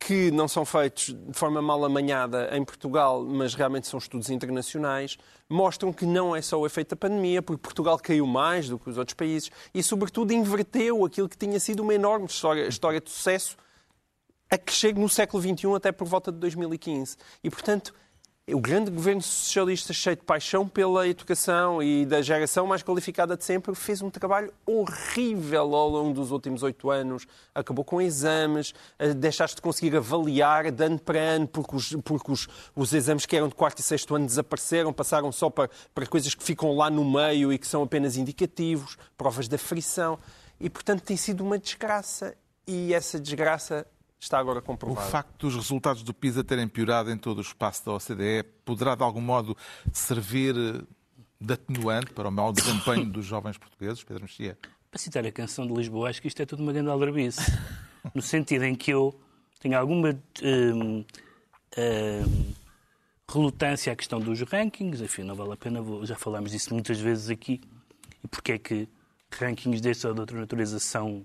que 0.00 0.30
não 0.30 0.48
são 0.48 0.64
feitos 0.64 1.14
de 1.14 1.34
forma 1.34 1.60
mal 1.60 1.84
amanhada 1.84 2.48
em 2.56 2.64
Portugal, 2.64 3.22
mas 3.22 3.54
realmente 3.54 3.86
são 3.86 3.98
estudos 3.98 4.30
internacionais, 4.30 5.18
mostram 5.48 5.92
que 5.92 6.06
não 6.06 6.34
é 6.34 6.40
só 6.40 6.58
o 6.58 6.64
efeito 6.64 6.90
da 6.90 6.96
pandemia, 6.96 7.42
porque 7.42 7.60
Portugal 7.60 7.98
caiu 7.98 8.26
mais 8.26 8.66
do 8.66 8.78
que 8.78 8.88
os 8.88 8.96
outros 8.96 9.14
países 9.14 9.50
e, 9.74 9.82
sobretudo, 9.82 10.32
inverteu 10.32 11.04
aquilo 11.04 11.28
que 11.28 11.36
tinha 11.36 11.60
sido 11.60 11.80
uma 11.80 11.94
enorme 11.94 12.24
história, 12.24 12.66
história 12.66 12.98
de 12.98 13.10
sucesso 13.10 13.56
a 14.50 14.56
que 14.56 14.72
chegue 14.72 14.98
no 14.98 15.08
século 15.08 15.42
XXI 15.42 15.74
até 15.76 15.92
por 15.92 16.06
volta 16.06 16.32
de 16.32 16.38
2015. 16.38 17.16
E, 17.44 17.50
portanto, 17.50 17.94
o 18.48 18.60
grande 18.60 18.90
governo 18.90 19.22
socialista, 19.22 19.92
cheio 19.92 20.16
de 20.16 20.22
paixão 20.22 20.66
pela 20.66 21.06
educação 21.06 21.82
e 21.82 22.04
da 22.04 22.20
geração 22.20 22.66
mais 22.66 22.82
qualificada 22.82 23.36
de 23.36 23.44
sempre, 23.44 23.74
fez 23.74 24.02
um 24.02 24.10
trabalho 24.10 24.52
horrível 24.66 25.74
ao 25.74 25.88
longo 25.88 26.14
dos 26.14 26.30
últimos 26.30 26.62
oito 26.62 26.90
anos. 26.90 27.26
Acabou 27.54 27.84
com 27.84 28.00
exames, 28.00 28.74
eh, 28.98 29.14
deixaste 29.14 29.56
de 29.56 29.62
conseguir 29.62 29.96
avaliar 29.96 30.70
de 30.70 30.84
ano 30.84 30.98
para 30.98 31.18
ano, 31.18 31.46
porque 31.46 31.76
os, 31.76 31.94
porque 32.04 32.32
os, 32.32 32.48
os 32.74 32.92
exames 32.92 33.26
que 33.26 33.36
eram 33.36 33.48
de 33.48 33.54
quarto 33.54 33.78
e 33.78 33.82
sexto 33.82 34.14
ano 34.14 34.26
desapareceram, 34.26 34.92
passaram 34.92 35.30
só 35.30 35.48
para, 35.48 35.70
para 35.94 36.06
coisas 36.06 36.34
que 36.34 36.42
ficam 36.42 36.74
lá 36.74 36.90
no 36.90 37.04
meio 37.04 37.52
e 37.52 37.58
que 37.58 37.66
são 37.66 37.82
apenas 37.82 38.16
indicativos, 38.16 38.96
provas 39.16 39.46
da 39.48 39.58
frição. 39.58 40.18
E, 40.58 40.68
portanto, 40.68 41.02
tem 41.02 41.16
sido 41.16 41.44
uma 41.44 41.58
desgraça. 41.58 42.34
E 42.66 42.94
essa 42.94 43.18
desgraça 43.18 43.86
está 44.20 44.38
agora 44.38 44.58
O 44.58 44.62
comprovada. 44.62 45.08
facto 45.10 45.38
dos 45.46 45.54
resultados 45.56 46.02
do 46.02 46.12
PISA 46.14 46.44
terem 46.44 46.68
piorado 46.68 47.10
em 47.10 47.16
todo 47.16 47.38
o 47.38 47.40
espaço 47.40 47.84
da 47.86 47.92
OCDE 47.92 48.44
poderá, 48.64 48.94
de 48.94 49.02
algum 49.02 49.20
modo, 49.20 49.56
servir 49.92 50.54
eh, 50.56 50.82
de 51.40 51.54
atenuante 51.54 52.12
para 52.12 52.28
o 52.28 52.32
mau 52.32 52.52
desempenho 52.52 53.06
dos 53.06 53.24
jovens 53.24 53.56
portugueses, 53.56 54.04
Pedro 54.04 54.22
Mexia? 54.24 54.58
Para 54.90 55.00
citar 55.00 55.24
a 55.24 55.32
canção 55.32 55.66
de 55.66 55.72
Lisboa, 55.72 56.10
acho 56.10 56.20
que 56.20 56.28
isto 56.28 56.40
é 56.42 56.46
tudo 56.46 56.62
uma 56.62 56.72
grande 56.72 56.90
aldrabice. 56.90 57.40
no 58.14 58.20
sentido 58.22 58.64
em 58.64 58.74
que 58.74 58.90
eu 58.92 59.18
tenho 59.60 59.78
alguma 59.78 60.10
hum, 60.42 61.04
hum, 61.78 62.52
relutância 63.30 63.92
à 63.92 63.96
questão 63.96 64.18
dos 64.20 64.40
rankings, 64.42 65.02
enfim, 65.02 65.22
não 65.22 65.34
vale 65.34 65.52
a 65.52 65.56
pena, 65.56 65.80
vou- 65.80 66.04
já 66.04 66.16
falámos 66.16 66.50
disso 66.50 66.72
muitas 66.74 66.98
vezes 67.00 67.30
aqui, 67.30 67.60
e 68.24 68.28
porque 68.28 68.52
é 68.52 68.58
que 68.58 68.88
rankings 69.38 69.80
desta 69.80 70.08
ou 70.08 70.14
de 70.14 70.20
outra 70.20 70.38
natureza 70.38 70.78
são 70.80 71.24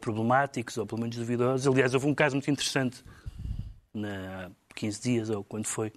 problemáticos 0.00 0.76
ou 0.78 0.86
pelo 0.86 1.00
menos 1.02 1.16
duvidosos. 1.16 1.66
Aliás, 1.66 1.94
houve 1.94 2.06
um 2.06 2.14
caso 2.14 2.34
muito 2.36 2.50
interessante 2.50 3.04
na, 3.92 4.46
há 4.46 4.50
15 4.74 5.00
dias, 5.02 5.30
ou 5.30 5.44
quando 5.44 5.66
foi, 5.66 5.92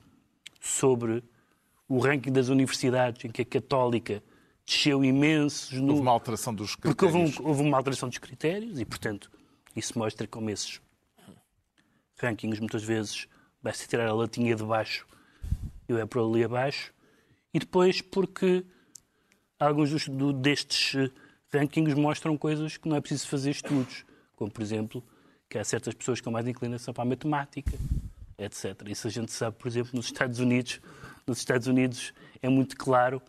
sobre 0.59 1.23
o 1.87 1.99
ranking 1.99 2.31
das 2.31 2.49
universidades, 2.49 3.23
em 3.25 3.29
que 3.31 3.41
a 3.41 3.45
Católica 3.45 4.21
desceu 4.65 5.03
imensos 5.03 5.71
no, 5.79 5.89
Houve 5.91 6.01
uma 6.01 6.11
alteração 6.11 6.53
dos 6.53 6.75
porque 6.75 7.05
houve, 7.05 7.17
critérios. 7.17 7.39
um- 7.39 7.47
houve 7.47 7.61
uma 7.63 7.77
alteração 7.77 8.09
dos 8.09 8.17
critérios 8.17 8.79
e, 8.79 8.85
portanto, 8.85 9.31
isso 9.75 9.97
mostra 9.97 10.27
como 10.27 10.49
esses 10.49 10.81
rankings 12.19 12.59
muitas 12.59 12.83
vezes 12.83 13.27
basta 13.61 13.87
tirar 13.87 14.07
a 14.07 14.13
latinha 14.13 14.55
de 14.55 14.63
baixo 14.63 15.05
e 15.87 15.93
vai 15.93 16.05
por 16.05 16.21
ali 16.27 16.43
abaixo. 16.43 16.93
E 17.53 17.59
depois 17.59 18.01
porque 18.01 18.65
alguns 19.59 19.89
dos- 19.91 20.07
do- 20.07 20.33
destes 20.33 20.95
eh, 20.95 21.11
rankings 21.53 21.95
mostram 21.95 22.37
coisas 22.37 22.77
que 22.77 22.87
não 22.87 22.95
é 22.95 23.01
preciso 23.01 23.27
fazer 23.27 23.51
estudos, 23.51 24.05
como, 24.35 24.51
por 24.51 24.61
exemplo, 24.61 25.03
que 25.49 25.57
há 25.57 25.63
certas 25.63 25.93
pessoas 25.93 26.21
com 26.21 26.31
mais 26.31 26.47
inclinação 26.47 26.93
para 26.93 27.03
a 27.03 27.05
matemática, 27.05 27.77
etc. 28.37 28.81
Isso 28.87 29.07
a 29.07 29.11
gente 29.11 29.31
sabe, 29.31 29.55
por 29.57 29.67
exemplo, 29.67 29.91
nos 29.93 30.05
Estados 30.05 30.39
Unidos. 30.39 30.79
Nos 31.25 31.39
Estados 31.39 31.67
Unidos 31.67 32.13
é 32.41 32.49
muito 32.49 32.75
claro, 32.77 33.21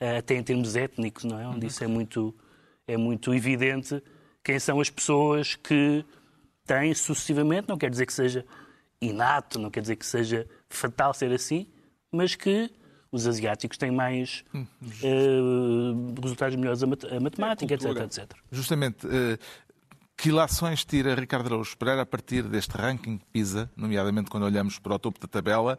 eh, 0.00 0.18
até 0.18 0.34
em 0.34 0.42
termos 0.42 0.76
étnicos, 0.76 1.24
não 1.24 1.38
é? 1.38 1.46
Onde 1.46 1.66
isso 1.66 1.82
é 1.82 1.86
muito, 1.86 2.34
é 2.86 2.96
muito 2.96 3.34
evidente 3.34 4.02
quem 4.42 4.58
são 4.58 4.78
as 4.78 4.90
pessoas 4.90 5.56
que 5.56 6.04
têm 6.66 6.94
sucessivamente, 6.94 7.68
não 7.68 7.78
quer 7.78 7.90
dizer 7.90 8.04
que 8.04 8.12
seja 8.12 8.44
inato, 9.00 9.58
não 9.58 9.70
quer 9.70 9.80
dizer 9.80 9.96
que 9.96 10.04
seja 10.04 10.46
fatal 10.68 11.14
ser 11.14 11.32
assim, 11.32 11.66
mas 12.12 12.34
que 12.34 12.70
os 13.14 13.26
asiáticos 13.26 13.78
têm 13.78 13.90
mais 13.90 14.44
eh, 15.02 16.20
resultados 16.22 16.56
melhores 16.56 16.82
a, 16.82 16.86
mat- 16.86 17.04
a 17.04 17.20
matemática, 17.20 17.74
etc, 17.74 17.84
etc. 18.04 18.32
Justamente, 18.50 19.06
eh, 19.06 19.38
que 20.16 20.28
ilações 20.28 20.84
tira 20.84 21.14
Ricardo 21.14 21.46
Araújo 21.46 21.76
Pereira 21.76 22.02
a 22.02 22.06
partir 22.06 22.42
deste 22.44 22.70
ranking 22.76 23.18
PISA, 23.32 23.70
nomeadamente 23.76 24.30
quando 24.30 24.44
olhamos 24.44 24.78
para 24.78 24.94
o 24.94 24.98
topo 24.98 25.18
da 25.20 25.26
tabela, 25.28 25.78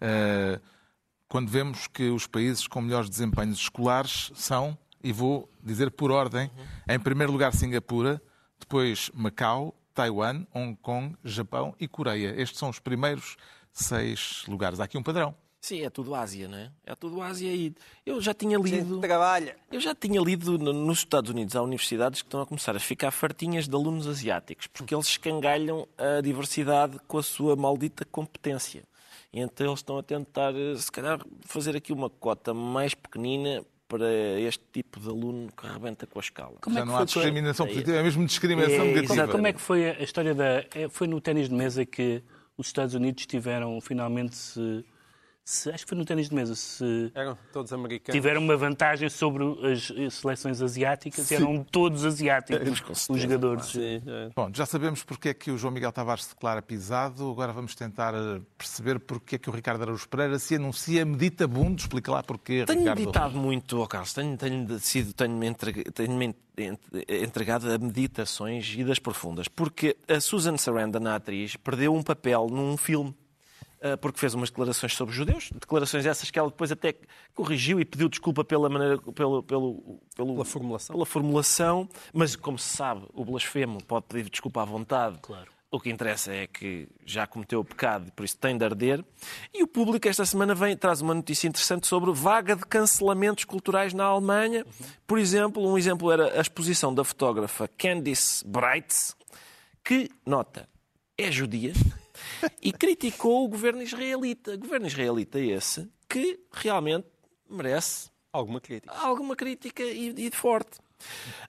eh, 0.00 0.60
quando 1.28 1.48
vemos 1.48 1.86
que 1.88 2.08
os 2.10 2.26
países 2.26 2.66
com 2.66 2.80
melhores 2.80 3.08
desempenhos 3.10 3.58
escolares 3.58 4.30
são, 4.34 4.76
e 5.02 5.12
vou 5.12 5.48
dizer 5.62 5.90
por 5.90 6.10
ordem, 6.10 6.50
em 6.88 6.98
primeiro 6.98 7.32
lugar 7.32 7.52
Singapura, 7.52 8.20
depois 8.58 9.10
Macau, 9.14 9.74
Taiwan, 9.94 10.44
Hong 10.54 10.76
Kong, 10.82 11.16
Japão 11.24 11.74
e 11.80 11.86
Coreia. 11.88 12.34
Estes 12.40 12.58
são 12.58 12.68
os 12.68 12.78
primeiros 12.78 13.36
seis 13.72 14.42
lugares. 14.48 14.78
Há 14.80 14.84
aqui 14.84 14.98
um 14.98 15.02
padrão. 15.02 15.34
Sim, 15.66 15.82
é 15.82 15.90
tudo 15.90 16.14
Ásia, 16.14 16.46
não 16.46 16.56
é? 16.58 16.70
É 16.86 16.94
tudo 16.94 17.20
Ásia 17.20 17.50
e 17.52 17.74
eu 18.04 18.20
já 18.20 18.32
tinha 18.32 18.56
lido. 18.56 19.00
Trabalha. 19.00 19.56
Eu 19.72 19.80
já 19.80 19.96
tinha 19.96 20.20
lido 20.20 20.56
no- 20.56 20.72
nos 20.72 20.98
Estados 20.98 21.28
Unidos 21.28 21.56
há 21.56 21.62
universidades 21.62 22.22
que 22.22 22.26
estão 22.28 22.40
a 22.40 22.46
começar 22.46 22.76
a 22.76 22.78
ficar 22.78 23.10
fartinhas 23.10 23.66
de 23.66 23.74
alunos 23.74 24.06
asiáticos, 24.06 24.68
porque 24.68 24.94
eles 24.94 25.08
escangalham 25.08 25.88
a 25.98 26.20
diversidade 26.20 27.00
com 27.08 27.18
a 27.18 27.22
sua 27.22 27.56
maldita 27.56 28.04
competência. 28.04 28.84
E 29.32 29.40
então 29.40 29.66
eles 29.66 29.80
estão 29.80 29.98
a 29.98 30.04
tentar, 30.04 30.54
eh, 30.54 30.76
se 30.76 30.92
calhar, 30.92 31.18
fazer 31.40 31.74
aqui 31.74 31.92
uma 31.92 32.08
cota 32.08 32.54
mais 32.54 32.94
pequenina 32.94 33.64
para 33.88 34.08
este 34.38 34.62
tipo 34.72 35.00
de 35.00 35.08
aluno 35.08 35.50
que 35.50 35.66
arrebenta 35.66 36.06
com 36.06 36.20
a 36.20 36.22
escala. 36.22 36.54
Como 36.60 36.74
Já 36.74 36.80
é 36.80 36.84
que 36.84 36.88
não 36.88 36.94
há 36.94 36.98
foi- 36.98 37.06
discriminação 37.06 37.66
positiva, 37.66 37.96
é 37.96 38.02
mesmo 38.04 38.24
discriminação 38.24 38.84
É, 38.84 38.84
negativa. 38.84 39.14
Como, 39.22 39.32
como 39.32 39.46
é 39.48 39.52
que 39.52 39.60
foi 39.60 39.90
a 39.90 40.00
história 40.00 40.32
da. 40.32 40.64
é, 40.72 40.88
Foi 40.88 41.08
no 41.08 41.20
ténis 41.20 41.48
de 41.48 41.54
mesa 41.56 41.84
que 41.84 42.22
os 42.56 42.68
Estados 42.68 42.94
Unidos 42.94 43.26
tiveram 43.26 43.80
finalmente 43.80 44.36
se. 44.36 44.84
Se- 45.48 45.70
acho 45.70 45.84
que 45.84 45.90
foi 45.90 45.96
no 45.98 46.04
ténis 46.04 46.28
de 46.28 46.34
mesa, 46.34 46.54
se 46.56 47.10
Eram 47.14 47.38
todos 47.52 47.72
americanos. 47.72 48.14
tiveram 48.14 48.40
uma 48.42 48.56
vantagem 48.56 49.08
sobre 49.08 49.44
as 49.72 49.92
seleções 50.12 50.60
asiáticas, 50.60 51.30
eram 51.30 51.62
todos 51.62 52.04
asiáticos 52.04 53.08
os 53.08 53.20
jogadores. 53.22 53.66
Sim, 53.66 54.02
é. 54.06 54.30
Bom, 54.34 54.50
já 54.52 54.66
sabemos 54.66 55.04
porque 55.04 55.28
é 55.28 55.34
que 55.34 55.50
o 55.52 55.56
João 55.56 55.72
Miguel 55.72 55.92
Tavares 55.92 56.24
se 56.24 56.30
declara 56.34 56.60
pisado, 56.60 57.30
agora 57.30 57.52
vamos 57.52 57.74
tentar 57.76 58.12
eh, 58.14 58.40
perceber 58.58 58.98
porque 58.98 59.36
é 59.36 59.38
que 59.38 59.48
o 59.48 59.52
Ricardo 59.52 59.82
Araújo 59.82 60.08
Pereira 60.08 60.38
se 60.38 60.56
anuncia 60.56 61.04
meditabundo. 61.06 61.80
Explica 61.80 62.10
lá 62.10 62.22
porquê, 62.24 62.64
Tenho 62.66 62.80
Ricardo. 62.80 62.98
meditado 62.98 63.38
muito, 63.38 63.80
oh 63.80 63.86
Carlos, 63.86 64.12
tenho, 64.12 64.36
tenho 64.36 64.78
sido, 64.80 65.12
tenho-me 65.12 65.46
entregue- 65.46 65.84
tenho-me 65.92 66.34
ent- 66.58 66.78
entregado 67.08 67.70
a 67.70 67.78
meditações 67.78 68.74
e 68.76 68.82
das 68.82 68.98
profundas, 68.98 69.46
porque 69.46 69.96
a 70.08 70.20
Susan 70.20 70.56
Sarandon, 70.56 71.06
a 71.06 71.14
atriz, 71.14 71.54
perdeu 71.56 71.94
um 71.94 72.02
papel 72.02 72.48
num 72.50 72.76
filme. 72.76 73.14
Ah, 73.82 73.96
Porque 73.96 74.18
fez 74.18 74.34
umas 74.34 74.50
declarações 74.50 74.94
sobre 74.94 75.10
os 75.12 75.16
judeus, 75.16 75.50
declarações 75.52 76.06
essas 76.06 76.30
que 76.30 76.38
ela 76.38 76.48
depois 76.48 76.70
até 76.72 76.94
corrigiu 77.34 77.78
e 77.80 77.84
pediu 77.84 78.08
desculpa 78.08 78.44
pela 78.44 78.68
maneira, 78.68 78.98
pelo, 78.98 79.42
pelo, 79.42 80.00
pelo- 80.16 80.34
Pela 80.34 80.44
formulação. 80.44 80.94
pela 80.94 81.06
formulação, 81.06 81.88
mas 82.12 82.34
como 82.36 82.58
se 82.58 82.76
sabe, 82.76 83.06
o 83.12 83.24
blasfemo 83.24 83.82
pode 83.84 84.06
pedir 84.06 84.30
desculpa 84.30 84.62
à 84.62 84.64
vontade. 84.64 85.18
Claro. 85.22 85.50
O 85.68 85.80
que 85.80 85.90
interessa 85.90 86.32
é 86.32 86.46
que 86.46 86.88
já 87.04 87.26
cometeu 87.26 87.58
o 87.60 87.64
pecado 87.64 88.06
e 88.08 88.10
por 88.12 88.24
isso 88.24 88.38
tem 88.38 88.56
de 88.56 88.64
arder. 88.64 89.04
E 89.52 89.62
o 89.64 89.66
público 89.66 90.08
esta 90.08 90.24
semana 90.24 90.54
vem, 90.54 90.76
traz 90.76 91.00
uma 91.02 91.12
notícia 91.12 91.48
interessante 91.48 91.86
sobre 91.88 92.12
vaga 92.12 92.54
de 92.54 92.64
cancelamentos 92.64 93.44
culturais 93.44 93.92
na 93.92 94.04
Alemanha. 94.04 94.64
Por 95.06 95.18
exemplo, 95.18 95.68
um 95.68 95.76
exemplo 95.76 96.10
era 96.10 96.38
a 96.38 96.40
exposição 96.40 96.94
da 96.94 97.02
fotógrafa 97.04 97.68
Candice 97.76 98.46
Breitz, 98.46 99.16
que, 99.84 100.08
nota, 100.24 100.68
é 101.18 101.30
judia, 101.32 101.72
e 102.62 102.72
criticou 102.72 103.44
o 103.44 103.48
governo 103.48 103.82
israelita. 103.82 104.54
O 104.54 104.58
governo 104.58 104.86
israelita 104.86 105.38
esse 105.38 105.88
que 106.08 106.40
realmente 106.52 107.06
merece 107.48 108.10
Alguma 108.32 108.60
crítica. 108.60 108.92
alguma 108.92 109.34
crítica 109.34 109.82
e, 109.82 110.08
e 110.08 110.30
de 110.30 110.36
forte. 110.36 110.78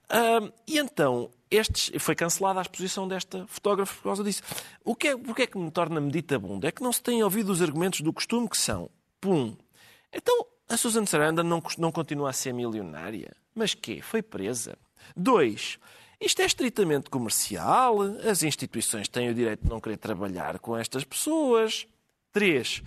Ahm, 0.08 0.50
e 0.66 0.78
então, 0.78 1.30
estes, 1.50 1.90
foi 2.02 2.14
cancelada 2.14 2.60
a 2.60 2.62
exposição 2.62 3.06
desta 3.06 3.46
fotógrafa 3.46 3.94
por 3.96 4.04
causa 4.04 4.24
disso. 4.24 4.42
O 4.84 4.94
que 4.94 5.08
é, 5.08 5.16
porque 5.16 5.42
é 5.42 5.46
que 5.46 5.58
me 5.58 5.70
torna 5.70 6.00
meditabundo? 6.00 6.66
É 6.66 6.72
que 6.72 6.82
não 6.82 6.92
se 6.92 7.02
têm 7.02 7.22
ouvido 7.22 7.50
os 7.50 7.60
argumentos 7.62 8.00
do 8.00 8.12
costume 8.12 8.48
que 8.48 8.56
são, 8.56 8.90
pum, 9.20 9.56
então 10.12 10.46
a 10.68 10.76
Susan 10.76 11.06
Sarandon 11.06 11.42
não, 11.42 11.62
não 11.78 11.92
continua 11.92 12.30
a 12.30 12.32
ser 12.32 12.52
milionária? 12.52 13.34
Mas 13.54 13.74
quê? 13.74 14.00
Foi 14.02 14.22
presa? 14.22 14.78
Dois, 15.16 15.78
isto 16.20 16.42
é 16.42 16.46
estritamente 16.46 17.10
comercial, 17.10 18.02
as 18.28 18.42
instituições 18.42 19.08
têm 19.08 19.30
o 19.30 19.34
direito 19.34 19.62
de 19.62 19.68
não 19.68 19.80
querer 19.80 19.96
trabalhar 19.96 20.58
com 20.58 20.76
estas 20.76 21.04
pessoas. 21.04 21.86
Três, 22.32 22.82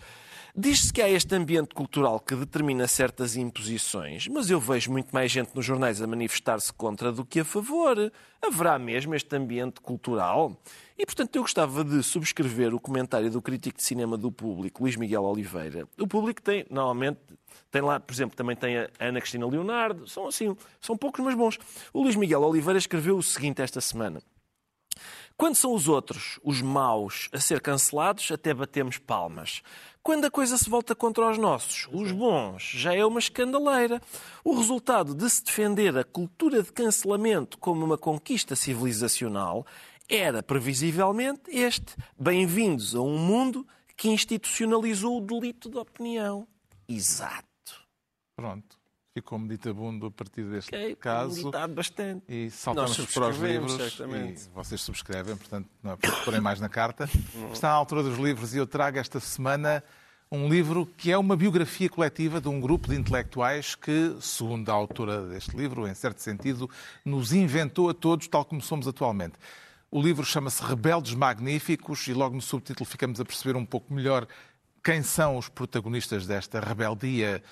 Diz-se 0.54 0.92
que 0.92 1.02
há 1.02 1.10
este 1.10 1.34
ambiente 1.34 1.74
cultural 1.74 2.20
que 2.20 2.36
determina 2.36 2.86
certas 2.86 3.38
imposições, 3.38 4.28
mas 4.28 4.50
eu 4.50 4.60
vejo 4.60 4.92
muito 4.92 5.10
mais 5.14 5.32
gente 5.32 5.56
nos 5.56 5.64
jornais 5.64 6.02
a 6.02 6.08
manifestar-se 6.08 6.74
contra 6.74 7.10
do 7.10 7.24
que 7.24 7.40
a 7.40 7.46
favor. 7.46 8.12
Haverá 8.42 8.78
mesmo 8.78 9.16
este 9.16 9.34
ambiente 9.34 9.80
cultural? 9.80 10.62
E, 11.02 11.06
portanto, 11.06 11.36
eu 11.36 11.42
gostava 11.42 11.84
de 11.84 12.04
subscrever 12.04 12.76
o 12.76 12.80
comentário 12.80 13.32
do 13.32 13.42
crítico 13.42 13.76
de 13.76 13.84
cinema 13.84 14.16
do 14.16 14.32
público, 14.32 14.84
Luís 14.84 14.96
Miguel 14.96 15.24
Oliveira. 15.24 15.88
O 16.00 16.06
público 16.06 16.40
tem, 16.40 16.64
normalmente, 16.70 17.18
tem 17.72 17.82
lá, 17.82 18.00
por 18.00 18.14
exemplo, 18.14 18.38
também 18.38 18.56
tem 18.56 18.78
a 18.78 18.88
Ana 19.00 19.20
Cristina 19.20 19.48
Leonardo, 19.48 20.08
são 20.08 20.28
assim, 20.28 20.56
são 20.80 20.96
poucos, 20.96 21.26
mas 21.26 21.34
bons. 21.34 21.58
O 21.92 22.04
Luís 22.04 22.16
Miguel 22.16 22.44
Oliveira 22.44 22.78
escreveu 22.78 23.18
o 23.18 23.24
seguinte 23.24 23.64
esta 23.64 23.82
semana. 23.82 24.22
Quando 25.36 25.56
são 25.56 25.74
os 25.74 25.88
outros, 25.88 26.40
os 26.44 26.62
maus, 26.62 27.28
a 27.34 27.40
ser 27.40 27.62
cancelados, 27.62 28.32
até 28.32 28.54
batemos 28.54 29.00
palmas. 29.00 29.64
Quando 30.04 30.26
a 30.26 30.30
coisa 30.30 30.56
se 30.56 30.70
volta 30.70 30.94
contra 30.94 31.32
os 31.32 31.38
nossos, 31.40 31.88
os 31.92 32.12
bons, 32.12 32.62
já 32.62 32.94
é 32.94 33.04
uma 33.04 33.20
escandaleira. 33.20 34.00
O 34.44 34.56
resultado 34.56 35.16
de 35.16 35.28
se 35.28 35.44
defender 35.44 35.98
a 35.98 36.04
cultura 36.04 36.62
de 36.62 36.72
cancelamento 36.72 37.58
como 37.58 37.84
uma 37.84 37.98
conquista 37.98 38.56
civilizacional 38.56 39.66
era 40.12 40.44
previsivelmente 40.44 41.44
este: 41.50 41.96
bem-vindos 42.20 42.94
a 42.94 43.02
um 43.02 43.18
mundo 43.18 43.66
que 43.96 44.10
institucionalizou 44.10 45.18
o 45.18 45.22
delito 45.22 45.70
de 45.70 45.78
opinião. 45.78 46.46
Exato. 46.88 47.46
Pronto. 48.36 48.80
Ficou 49.14 49.38
meditabundo 49.38 50.06
a 50.06 50.12
partir 50.12 50.44
deste 50.46 50.74
Ok, 50.74 50.96
caso. 50.96 51.36
meditado 51.36 51.74
bastante. 51.74 52.24
E 52.30 52.50
saltamos 52.50 52.98
para 53.14 53.28
os 53.28 53.38
livros 53.38 53.74
certamente. 53.74 54.44
e 54.46 54.50
vocês 54.54 54.82
subscrevem, 54.82 55.36
portanto 55.36 55.70
não 55.84 55.92
é 55.92 55.98
porem 56.24 56.40
mais 56.40 56.60
na 56.62 56.70
carta. 56.70 57.10
Está 57.52 57.70
à 57.70 57.74
altura 57.74 58.04
dos 58.04 58.18
livros 58.18 58.54
e 58.54 58.58
eu 58.58 58.66
trago 58.66 58.98
esta 58.98 59.20
semana 59.20 59.84
um 60.32 60.48
livro 60.48 60.86
que 60.86 61.12
é 61.12 61.18
uma 61.18 61.36
biografia 61.36 61.90
coletiva 61.90 62.40
de 62.40 62.48
um 62.48 62.62
grupo 62.62 62.88
de 62.88 62.96
intelectuais 62.96 63.76
que, 63.76 64.16
segundo 64.22 64.70
a 64.70 64.74
autora 64.74 65.28
deste 65.28 65.58
livro, 65.58 65.86
em 65.86 65.94
certo 65.94 66.20
sentido, 66.20 66.70
nos 67.04 67.34
inventou 67.34 67.90
a 67.90 67.94
todos 67.94 68.30
tal 68.30 68.46
como 68.46 68.62
somos 68.62 68.88
atualmente. 68.88 69.34
O 69.94 70.02
livro 70.02 70.26
chama-se 70.26 70.64
Rebeldes 70.64 71.14
Magníficos 71.14 72.08
e 72.08 72.14
logo 72.14 72.34
no 72.34 72.42
subtítulo 72.42 72.86
ficamos 72.86 73.20
a 73.20 73.26
perceber 73.26 73.58
um 73.58 73.66
pouco 73.66 73.94
melhor 73.94 74.26
quem 74.82 75.04
são 75.04 75.36
os 75.36 75.50
protagonistas 75.50 76.26
desta 76.26 76.62
rebeldia 76.62 77.44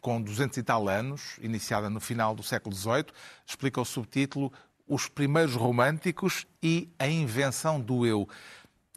com 0.00 0.22
200 0.22 0.58
e 0.58 0.62
tal 0.62 0.88
anos, 0.88 1.36
iniciada 1.42 1.90
no 1.90 1.98
final 1.98 2.32
do 2.32 2.44
século 2.44 2.76
XVIII, 2.76 3.06
explica 3.44 3.80
o 3.80 3.84
subtítulo 3.84 4.52
Os 4.86 5.08
Primeiros 5.08 5.56
Românticos 5.56 6.46
e 6.62 6.88
a 6.96 7.08
Invenção 7.08 7.80
do 7.80 8.06
Eu. 8.06 8.28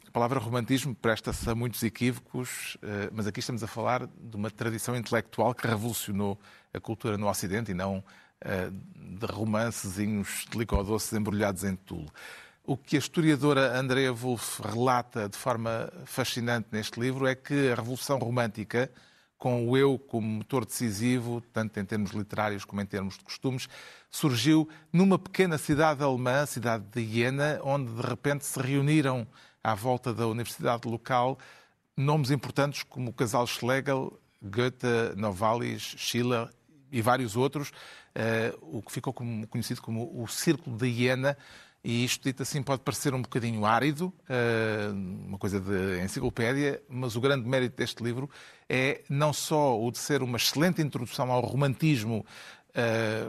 A 0.06 0.10
palavra 0.12 0.38
romantismo 0.38 0.94
presta-se 0.94 1.50
a 1.50 1.54
muitos 1.54 1.82
equívocos, 1.82 2.78
eh, 2.80 3.10
mas 3.12 3.26
aqui 3.26 3.40
estamos 3.40 3.64
a 3.64 3.66
falar 3.66 4.06
de 4.06 4.36
uma 4.36 4.52
tradição 4.52 4.94
intelectual 4.94 5.52
que 5.52 5.66
revolucionou 5.66 6.38
a 6.72 6.78
cultura 6.78 7.18
no 7.18 7.28
Ocidente 7.28 7.72
e 7.72 7.74
não 7.74 8.04
eh, 8.40 8.70
de 8.70 9.26
romancezinhos 9.26 10.46
delicodoces 10.48 11.12
embrulhados 11.12 11.64
em 11.64 11.74
tule. 11.74 12.08
O 12.66 12.78
que 12.78 12.96
a 12.96 12.98
historiadora 12.98 13.78
Andrea 13.78 14.10
Wolff 14.10 14.62
relata 14.62 15.28
de 15.28 15.36
forma 15.36 15.92
fascinante 16.06 16.68
neste 16.72 16.98
livro 16.98 17.26
é 17.26 17.34
que 17.34 17.68
a 17.70 17.74
Revolução 17.74 18.16
Romântica, 18.16 18.90
com 19.36 19.68
o 19.68 19.76
eu 19.76 19.98
como 19.98 20.26
motor 20.26 20.64
decisivo, 20.64 21.42
tanto 21.52 21.78
em 21.78 21.84
termos 21.84 22.12
literários 22.12 22.64
como 22.64 22.80
em 22.80 22.86
termos 22.86 23.18
de 23.18 23.24
costumes, 23.24 23.68
surgiu 24.10 24.66
numa 24.90 25.18
pequena 25.18 25.58
cidade 25.58 26.02
alemã, 26.02 26.40
a 26.40 26.46
cidade 26.46 26.84
de 26.90 27.02
Iena, 27.02 27.60
onde 27.62 27.92
de 27.92 28.00
repente 28.00 28.46
se 28.46 28.58
reuniram 28.58 29.26
à 29.62 29.74
volta 29.74 30.14
da 30.14 30.26
universidade 30.26 30.88
local 30.88 31.38
nomes 31.94 32.30
importantes 32.30 32.82
como 32.82 33.10
o 33.10 33.12
casal 33.12 33.46
Schlegel, 33.46 34.18
Goethe, 34.42 35.14
Novalis, 35.16 35.96
Schiller 35.98 36.48
e 36.90 37.02
vários 37.02 37.36
outros, 37.36 37.72
eh, 38.14 38.54
o 38.62 38.80
que 38.80 38.90
ficou 38.90 39.12
conhecido 39.12 39.82
como 39.82 40.22
o 40.22 40.26
Círculo 40.26 40.78
de 40.78 40.86
Iena, 40.86 41.36
e 41.84 42.02
isto 42.02 42.24
dito 42.24 42.42
assim 42.42 42.62
pode 42.62 42.80
parecer 42.80 43.12
um 43.12 43.20
bocadinho 43.20 43.66
árido, 43.66 44.10
eh, 44.26 44.88
uma 45.26 45.36
coisa 45.36 45.60
de 45.60 46.02
enciclopédia, 46.02 46.82
mas 46.88 47.14
o 47.14 47.20
grande 47.20 47.46
mérito 47.46 47.76
deste 47.76 48.02
livro 48.02 48.30
é 48.66 49.04
não 49.10 49.34
só 49.34 49.78
o 49.78 49.90
de 49.90 49.98
ser 49.98 50.22
uma 50.22 50.38
excelente 50.38 50.80
introdução 50.80 51.30
ao 51.30 51.42
romantismo, 51.42 52.24
eh, 52.74 53.26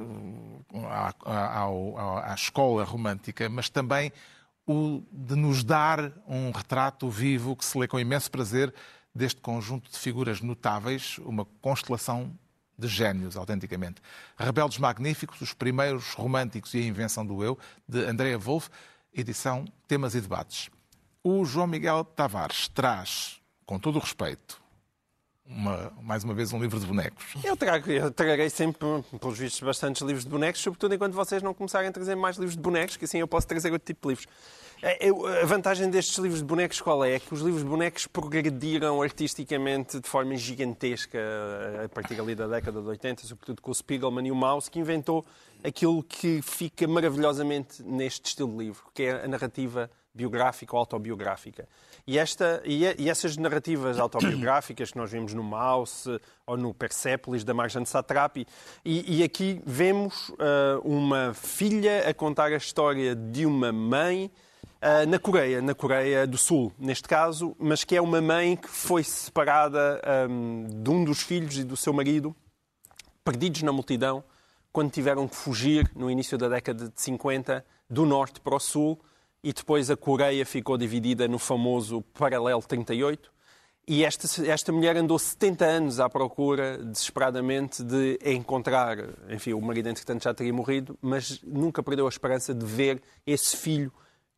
à, 1.26 2.34
escola 2.34 2.86
romântica, 2.86 3.50
mas 3.50 3.70
também 3.70 4.14
o 4.66 5.04
de 5.12 5.36
nos 5.36 5.62
dar 5.62 6.14
um 6.26 6.50
retrato 6.52 7.10
vivo 7.10 7.58
que 7.58 7.66
se 7.66 7.78
lê 7.78 7.90
com 7.90 8.00
imenso 8.00 8.32
prazer 8.32 8.74
deste 9.14 9.42
conjunto 9.42 9.92
de 9.92 9.98
figuras 9.98 10.40
notáveis, 10.40 11.18
uma 11.20 11.46
constelação 11.62 12.32
de 12.78 12.88
génios, 12.88 13.38
autenticamente. 13.38 14.02
Rebeldes 14.38 14.78
Magníficos, 14.78 15.40
os 15.42 15.54
primeiros 15.54 16.14
românticos 16.14 16.74
e 16.74 16.78
a 16.80 16.82
invenção 16.84 17.26
do 17.26 17.44
eu, 17.44 17.58
de 17.88 18.00
Andrea 18.06 18.38
Wolff, 18.38 18.70
edição 19.14 19.66
Temas 19.88 20.14
e 20.16 20.22
Debates. 20.22 20.70
O 21.24 21.46
João 21.46 21.68
Miguel 21.68 22.04
Tavares 22.04 22.68
traz, 22.68 23.40
com 23.66 23.80
todo 23.80 23.96
o 23.96 24.00
respeito, 24.00 24.62
uma- 25.46 25.92
mais 26.02 26.24
uma 26.24 26.34
vez 26.34 26.52
um 26.54 26.60
livro 26.60 26.80
de 26.80 26.86
bonecos. 26.86 27.36
Eu, 27.44 27.56
trago, 27.56 27.90
eu 27.92 28.12
trarei 28.12 28.50
sempre, 28.50 28.80
pelos 29.20 29.38
vistos, 29.38 29.62
bastantes 29.62 30.02
livros 30.02 30.24
de 30.24 30.30
bonecos, 30.30 30.60
sobretudo 30.62 30.94
enquanto 30.96 31.14
vocês 31.14 31.42
não 31.42 31.54
começarem 31.54 31.90
a 31.90 31.92
trazer 31.92 32.16
mais 32.16 32.36
livros 32.38 32.56
de 32.56 32.62
bonecos, 32.62 32.98
que 32.98 33.06
assim 33.06 33.20
eu 33.20 33.28
posso 33.28 33.48
trazer 33.48 33.72
outro 33.72 33.86
tipo 33.86 34.08
de 34.08 34.16
livros. 34.16 34.28
É, 34.88 35.10
a 35.42 35.46
vantagem 35.48 35.90
destes 35.90 36.16
livros 36.20 36.42
de 36.42 36.46
bonecos 36.46 36.80
qual 36.80 37.04
é? 37.04 37.16
É 37.16 37.20
que 37.20 37.34
os 37.34 37.42
livros 37.42 37.64
de 37.64 37.68
bonecos 37.68 38.06
progrediram 38.06 39.02
artisticamente 39.02 40.00
de 40.00 40.08
forma 40.08 40.38
gigantesca 40.38 41.18
a 41.84 41.90
partir 41.90 42.22
ali 42.22 42.36
da 42.36 42.46
década 42.46 42.80
de 42.80 42.88
80, 42.90 43.26
sobretudo 43.26 43.64
com 43.64 43.72
o 43.72 43.74
Spiegelman 43.74 44.28
e 44.28 44.32
o 44.32 44.36
Maus, 44.36 44.70
que 44.70 44.78
inventou 44.78 45.26
aquilo 45.64 46.04
que 46.04 46.40
fica 46.44 46.88
maravilhosamente 46.88 47.82
neste 47.82 48.28
estilo 48.28 48.52
de 48.52 48.58
livro, 48.58 48.84
que 48.94 49.02
é 49.02 49.24
a 49.24 49.28
narrativa 49.28 49.90
biográfica 50.14 50.76
ou 50.76 50.80
autobiográfica. 50.80 51.68
E, 52.06 52.20
esta, 52.20 52.62
e, 52.64 53.10
essas 53.10 53.36
narrativas 53.38 53.98
autobiográficas 53.98 54.92
que 54.92 54.98
nós 55.00 55.12
vimos 55.12 55.34
no 55.34 55.44
Mouse 55.44 56.22
ou 56.46 56.58
no 56.58 56.76
Persepolis, 56.76 57.44
da 57.44 57.56
Marjane 57.56 57.88
Satrapi, 57.88 58.46
e, 58.86 59.18
e 59.18 59.24
aqui 59.24 59.60
vemos 59.66 60.32
ah, 60.38 60.80
uma 60.84 61.34
filha 61.34 62.08
a 62.08 62.14
contar 62.14 62.54
a 62.54 62.58
história 62.58 63.16
de 63.16 63.48
uma 63.48 63.72
mãe 63.72 64.30
na 65.08 65.18
Coreia, 65.18 65.62
na 65.62 65.74
Coreia 65.74 66.28
do 66.28 66.38
Sul, 66.38 66.72
neste 66.78 67.08
caso, 67.08 67.56
mas 67.58 67.84
que 67.84 67.96
é 67.96 68.02
uma 68.02 68.22
mãe 68.22 68.56
que 68.56 68.70
foi 68.70 69.04
separada 69.04 70.02
ahm, 70.04 70.68
de 70.84 70.90
um 70.90 71.04
dos 71.04 71.22
filhos 71.22 71.58
e 71.58 71.64
do 71.64 71.76
seu 71.76 71.92
marido, 71.92 72.36
perdidos 73.24 73.64
na 73.64 73.72
multidão, 73.72 74.24
quando 74.72 74.92
tiveram 74.92 75.28
que 75.28 75.36
fugir 75.36 75.90
no 75.96 76.12
início 76.12 76.38
da 76.38 76.50
década 76.50 76.90
de 76.90 77.02
50 77.02 77.66
do 77.90 78.06
norte 78.06 78.40
para 78.40 78.56
o 78.56 78.60
sul 78.60 79.00
e 79.44 79.54
depois 79.54 79.90
a 79.90 79.96
Coreia 79.96 80.46
ficou 80.46 80.78
dividida 80.78 81.28
no 81.28 81.40
famoso 81.40 82.02
Paralelo 82.14 82.62
38. 82.62 83.32
E 83.88 84.04
esta, 84.04 84.48
esta 84.48 84.72
mulher 84.72 84.98
andou 84.98 85.20
70 85.20 85.64
anos 85.64 86.00
à 86.00 86.10
procura, 86.10 86.80
desesperadamente, 86.80 87.84
de 87.84 88.20
encontrar. 88.26 88.98
Enfim, 89.30 89.54
o 89.54 89.62
marido, 89.62 89.88
entretanto, 89.88 90.24
já 90.24 90.34
teria 90.34 90.52
morrido, 90.52 90.98
mas 91.00 91.42
nunca 91.44 91.84
perdeu 91.84 92.08
a 92.08 92.10
esperança 92.10 92.54
de 92.54 92.66
ver 92.66 93.02
esse 93.26 93.56
filho 93.56 93.94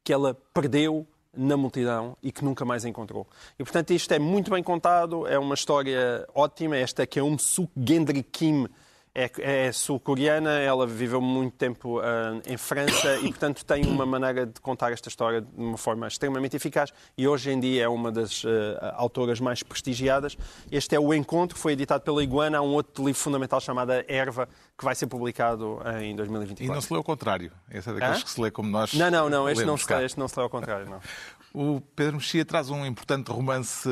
que 0.07 0.13
ela 0.13 0.37
perdeu 0.53 1.05
na 1.35 1.57
multidão 1.57 2.15
e 2.23 2.31
que 2.31 2.41
nunca 2.41 2.63
mais 2.63 2.85
encontrou. 2.85 3.27
E, 3.59 3.63
portanto, 3.65 3.91
isto 3.91 4.09
é 4.13 4.17
muito 4.17 4.49
bem 4.49 4.63
contado, 4.63 5.27
é 5.27 5.37
uma 5.37 5.53
história 5.53 6.25
ótima. 6.33 6.77
Esta 6.77 7.05
que 7.05 7.19
é 7.19 7.23
um 7.23 7.37
Suk 7.37 7.69
Gendry 7.75 8.23
Kim, 8.23 8.69
é, 9.17 9.67
é 9.67 9.71
sul-coreana, 9.71 10.59
ela 10.59 10.85
viveu 10.85 11.19
muito 11.19 11.55
tempo 11.55 11.99
ah, 11.99 12.39
em 12.45 12.55
França 12.55 13.15
e, 13.17 13.29
portanto, 13.29 13.65
tem 13.65 13.83
uma 13.87 14.05
maneira 14.05 14.45
de 14.45 14.61
contar 14.61 14.91
esta 14.91 15.09
história 15.09 15.41
de 15.41 15.47
uma 15.57 15.77
forma 15.77 16.07
extremamente 16.07 16.55
eficaz 16.55 16.93
e 17.17 17.27
hoje 17.27 17.49
em 17.49 17.59
dia 17.59 17.85
é 17.85 17.87
uma 17.87 18.11
das 18.11 18.43
ah, 18.45 18.93
autoras 18.95 19.39
mais 19.39 19.63
prestigiadas. 19.63 20.37
Este 20.71 20.95
é 20.95 20.99
o 20.99 21.11
Encontro, 21.15 21.57
foi 21.57 21.73
editado 21.73 22.03
pela 22.03 22.23
Iguana, 22.23 22.59
há 22.59 22.61
um 22.61 22.73
outro 22.73 23.03
livro 23.03 23.19
fundamental 23.19 23.59
chamado 23.59 23.91
Erva, 24.07 24.47
que 24.77 24.85
vai 24.85 24.93
ser 24.93 25.07
publicado 25.07 25.79
em 25.99 26.15
2024. 26.15 26.71
E 26.71 26.75
não 26.75 26.79
se 26.79 26.93
lê 26.93 26.97
ao 26.97 27.03
contrário. 27.03 27.51
Esse 27.71 27.89
é 27.89 27.93
daqueles 27.93 28.19
Hã? 28.19 28.23
que 28.23 28.29
se 28.29 28.39
lê 28.39 28.51
como 28.51 28.69
nós. 28.69 28.93
Não, 28.93 29.09
não, 29.09 29.29
não, 29.29 29.49
este 29.49 29.65
não, 29.65 29.77
se 29.77 29.91
lê, 29.91 30.05
este 30.05 30.19
não 30.19 30.27
se 30.27 30.37
lê 30.37 30.43
ao 30.43 30.49
contrário, 30.49 30.87
não. 30.87 30.99
O 31.53 31.81
Pedro 31.95 32.17
Mexia 32.17 32.45
traz 32.45 32.69
um 32.69 32.85
importante 32.85 33.31
romance 33.31 33.89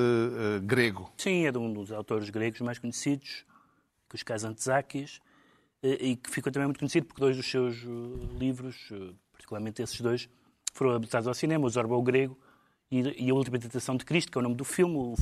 grego. 0.61 1.11
Sim, 1.17 1.47
é 1.47 1.51
de 1.51 1.57
um 1.57 1.73
dos 1.73 1.91
autores 1.91 2.29
gregos 2.29 2.61
mais 2.61 2.77
conhecidos, 2.77 3.43
os 4.15 4.23
Kazantzakis, 4.23 5.19
eh, 5.85 5.97
e 6.01 6.15
que 6.15 6.31
ficou 6.31 6.51
também 6.51 6.67
muito 6.67 6.79
conhecido 6.79 7.05
porque 7.05 7.21
dois 7.21 7.37
dos 7.37 7.45
seus 7.45 7.83
eh, 7.83 8.37
livros, 8.39 8.89
eh, 8.91 9.13
particularmente 9.31 9.83
esses 9.83 10.01
dois, 10.01 10.27
foram 10.73 10.95
adaptados 10.95 11.27
ao 11.27 11.33
cinema, 11.33 11.65
o 11.65 11.69
Zorba 11.69 11.95
o 11.95 12.01
Grego 12.01 12.37
e, 12.91 13.29
A 13.29 13.33
Última 13.33 13.59
Tentação 13.59 13.95
de 13.95 14.03
Cristo, 14.03 14.31
que 14.31 14.37
é 14.37 14.39
o 14.39 14.41
nome 14.41 14.55
do 14.55 14.65
filme, 14.65 14.95
o, 14.95 15.15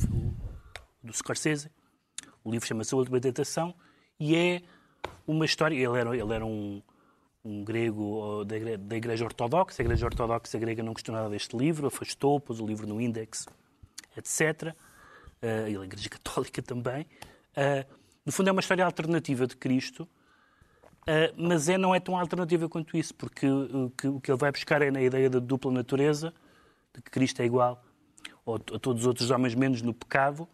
do 1.03 1.13
Scorsese. 1.13 1.69
O 2.43 2.51
livro 2.51 2.65
chama-se 2.65 2.93
A 2.93 2.97
Última 2.97 3.19
Tentação 3.19 3.75
e 4.19 4.35
é 4.35 4.61
uma 5.27 5.45
história. 5.45 5.75
Ele 5.75 5.99
era, 5.99 6.15
ele 6.15 6.33
era 6.33 6.45
um, 6.45 6.81
um 7.43 7.63
grego 7.63 8.43
da 8.45 8.55
da 8.77 8.95
igreja 8.95 9.25
Ortodoxa. 9.25 9.81
A 9.81 9.85
Igreja 9.85 10.05
Ortodoxa 10.05 10.57
grega 10.57 10.81
não 10.81 10.93
gostou 10.93 11.13
nada 11.13 11.29
deste 11.29 11.55
livro, 11.55 11.87
afastou, 11.87 12.39
pôs 12.39 12.59
o 12.59 12.65
livro 12.65 12.87
no 12.87 12.99
índex, 12.99 13.45
etc. 14.17 14.75
E 15.41 15.77
a 15.77 15.83
Igreja 15.83 16.09
Católica 16.09 16.61
também. 16.63 17.05
Eh, 17.55 17.85
no 18.25 18.31
fundo, 18.31 18.49
é 18.49 18.51
uma 18.51 18.61
história 18.61 18.85
alternativa 18.85 19.45
de 19.45 19.55
Cristo, 19.55 20.07
eh, 21.05 21.33
mas 21.37 21.67
é, 21.67 21.77
não 21.77 21.93
é 21.93 21.99
tão 21.99 22.17
alternativa 22.17 22.69
quanto 22.69 22.97
isso, 22.97 23.13
porque 23.13 23.45
o 23.47 24.19
que, 24.21 24.31
ele 24.31 24.37
vai 24.37 24.51
buscar 24.51 24.81
é 24.81 24.89
na 24.89 25.01
ideia 25.01 25.29
da 25.29 25.39
dupla 25.39 25.71
natureza, 25.71 26.33
de 26.93 27.01
que 27.01 27.11
Cristo 27.11 27.41
é 27.41 27.45
igual 27.45 27.83
a, 28.47 28.79
todos 28.79 29.01
os 29.01 29.07
outros 29.07 29.29
homens, 29.29 29.55
menos 29.55 29.81
no 29.81 29.93
pecado, 29.93 30.47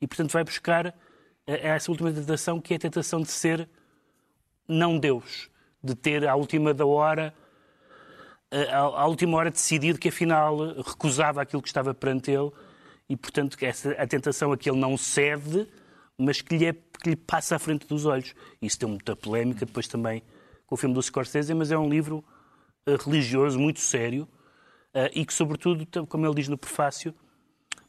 e 0.00 0.06
portanto 0.06 0.32
vai 0.32 0.44
buscar 0.44 0.86
eh, 0.86 1.68
essa 1.68 1.90
última 1.90 2.12
tentação, 2.12 2.60
que 2.60 2.74
é 2.74 2.76
a 2.76 2.80
tentação 2.80 3.20
de 3.20 3.30
ser 3.30 3.68
não 4.68 4.98
Deus, 4.98 5.50
de 5.82 5.94
ter 5.94 6.26
à 6.28 6.36
última 6.36 6.72
da 6.72 6.86
hora, 6.86 7.34
eh, 8.50 8.72
à, 8.72 9.06
última 9.06 9.36
hora 9.36 9.50
decidido 9.50 9.98
que 9.98 10.08
afinal 10.08 10.56
recusava 10.82 11.42
aquilo 11.42 11.60
que 11.62 11.68
estava 11.68 11.92
perante 11.92 12.30
ele 12.30 12.50
e 13.08 13.16
portanto 13.16 13.56
essa 13.60 13.90
a 13.92 14.06
tentação 14.06 14.52
a 14.52 14.56
que 14.56 14.70
ele 14.70 14.78
não 14.78 14.96
cede, 14.96 15.66
mas 16.16 16.40
que 16.40 16.56
lhe, 16.56 16.66
é, 16.66 16.74
que 17.00 17.10
lhe 17.10 17.16
passa 17.16 17.56
à 17.56 17.58
frente 17.58 17.86
dos 17.86 18.06
olhos. 18.06 18.34
Isso 18.60 18.78
tem 18.78 18.88
muita 18.88 19.16
polémica 19.16 19.66
depois 19.66 19.88
também 19.88 20.22
com 20.66 20.74
o 20.74 20.78
filme 20.78 20.94
do 20.94 21.02
Scorsese, 21.02 21.52
mas 21.54 21.72
é 21.72 21.78
um 21.78 21.88
livro 21.88 22.24
eh, 22.86 22.96
religioso 22.96 23.58
muito 23.58 23.80
sério 23.80 24.28
eh, 24.94 25.10
e 25.14 25.26
que, 25.26 25.34
sobretudo, 25.34 26.06
como 26.06 26.26
ele 26.26 26.34
diz 26.34 26.48
no 26.48 26.56
prefácio, 26.56 27.14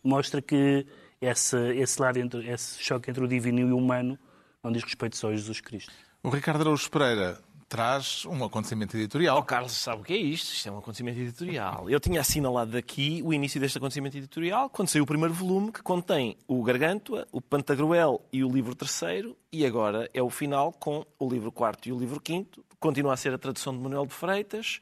mostra 0.03 0.41
que 0.41 0.85
esse, 1.21 1.57
esse 1.75 2.01
lado, 2.01 2.17
entre, 2.17 2.49
esse 2.49 2.83
choque 2.83 3.09
entre 3.11 3.23
o 3.23 3.27
divino 3.27 3.59
e 3.59 3.63
o 3.65 3.77
humano 3.77 4.17
não 4.63 4.71
diz 4.71 4.83
respeito 4.83 5.15
só 5.15 5.29
a 5.29 5.31
Jesus 5.31 5.61
Cristo. 5.61 5.91
O 6.23 6.29
Ricardo 6.29 6.61
Araújo 6.61 6.89
Pereira 6.89 7.39
traz 7.71 8.25
um 8.25 8.43
acontecimento 8.43 8.97
editorial. 8.97 9.37
Oh, 9.37 9.43
Carlos, 9.43 9.71
sabe 9.71 10.01
o 10.01 10.03
que 10.03 10.11
é 10.11 10.17
isto? 10.17 10.53
Isto 10.53 10.67
é 10.67 10.71
um 10.73 10.79
acontecimento 10.79 11.17
editorial. 11.17 11.89
Eu 11.89 12.01
tinha 12.01 12.19
assinalado 12.19 12.75
aqui 12.75 13.21
o 13.23 13.33
início 13.33 13.61
deste 13.61 13.77
acontecimento 13.77 14.17
editorial, 14.17 14.69
quando 14.69 14.89
saiu 14.89 15.05
o 15.05 15.07
primeiro 15.07 15.33
volume, 15.33 15.71
que 15.71 15.81
contém 15.81 16.37
o 16.49 16.61
Gargantua, 16.63 17.25
o 17.31 17.39
Pantagruel 17.39 18.21
e 18.29 18.43
o 18.43 18.51
livro 18.51 18.75
terceiro, 18.75 19.37
e 19.53 19.65
agora 19.65 20.09
é 20.13 20.21
o 20.21 20.29
final 20.29 20.73
com 20.73 21.05
o 21.17 21.29
livro 21.29 21.49
quarto 21.49 21.87
e 21.87 21.93
o 21.93 21.97
livro 21.97 22.19
quinto. 22.19 22.61
Continua 22.77 23.13
a 23.13 23.17
ser 23.17 23.33
a 23.33 23.37
tradução 23.37 23.71
de 23.71 23.79
Manuel 23.81 24.05
de 24.05 24.13
Freitas. 24.13 24.81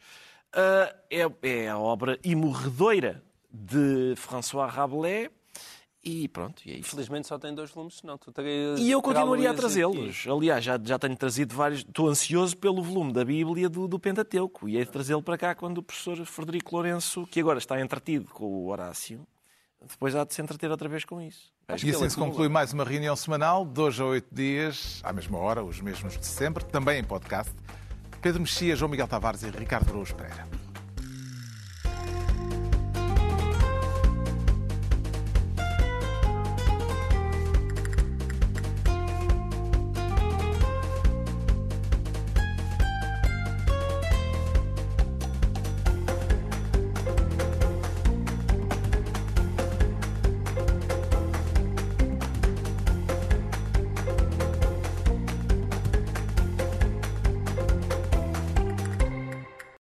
Ah, 0.51 0.91
é, 1.11 1.29
é 1.43 1.69
a 1.69 1.77
obra 1.77 2.17
imorredoira 2.23 3.23
de 3.53 4.15
François 4.15 4.67
Rabelais. 4.67 5.29
E 6.09 6.27
pronto, 6.27 6.61
e 6.65 6.71
é 6.71 6.77
isso. 6.79 6.89
Felizmente 6.91 7.27
só 7.27 7.37
tem 7.37 7.53
dois 7.53 7.69
volumes, 7.71 7.97
senão 7.99 8.17
tu 8.17 8.31
terias. 8.31 8.79
E 8.79 8.89
eu 8.89 9.01
continuaria 9.01 9.51
a 9.51 9.53
trazê-los. 9.53 10.25
Aliás, 10.27 10.63
já, 10.63 10.79
já 10.83 10.97
tenho 10.97 11.15
trazido 11.15 11.55
vários. 11.55 11.81
Estou 11.81 12.07
ansioso 12.07 12.57
pelo 12.57 12.81
volume 12.81 13.13
da 13.13 13.23
Bíblia 13.23 13.69
do, 13.69 13.87
do 13.87 13.99
Pentateuco. 13.99 14.67
E 14.67 14.77
hei 14.77 14.85
de 14.85 14.91
trazê-lo 14.91 15.21
para 15.21 15.37
cá 15.37 15.53
quando 15.55 15.77
o 15.79 15.83
professor 15.83 16.17
Frederico 16.25 16.75
Lourenço, 16.75 17.27
que 17.27 17.39
agora 17.39 17.57
está 17.59 17.79
entretido 17.79 18.25
com 18.31 18.45
o 18.45 18.67
Horácio, 18.69 19.25
depois 19.87 20.15
há 20.15 20.23
de 20.25 20.33
se 20.33 20.41
entreter 20.41 20.69
outra 20.71 20.89
vez 20.89 21.05
com 21.05 21.21
isso. 21.21 21.51
Acho 21.67 21.85
E 21.85 21.89
assim 21.91 21.99
ele 22.01 22.09
se 22.09 22.15
acumula. 22.15 22.31
conclui 22.31 22.49
mais 22.49 22.73
uma 22.73 22.83
reunião 22.83 23.15
semanal, 23.15 23.63
de 23.65 23.79
hoje 23.79 24.01
a 24.01 24.05
oito 24.05 24.27
dias, 24.33 24.99
à 25.03 25.13
mesma 25.13 25.37
hora, 25.37 25.63
os 25.63 25.79
mesmos 25.79 26.17
de 26.17 26.25
sempre, 26.25 26.65
também 26.65 26.99
em 26.99 27.03
podcast. 27.03 27.53
Pedro 28.21 28.41
Mexia, 28.41 28.75
João 28.75 28.89
Miguel 28.89 29.07
Tavares 29.07 29.43
e 29.43 29.49
Ricardo 29.49 29.89
Araújo 29.89 30.15
Pereira. 30.15 30.47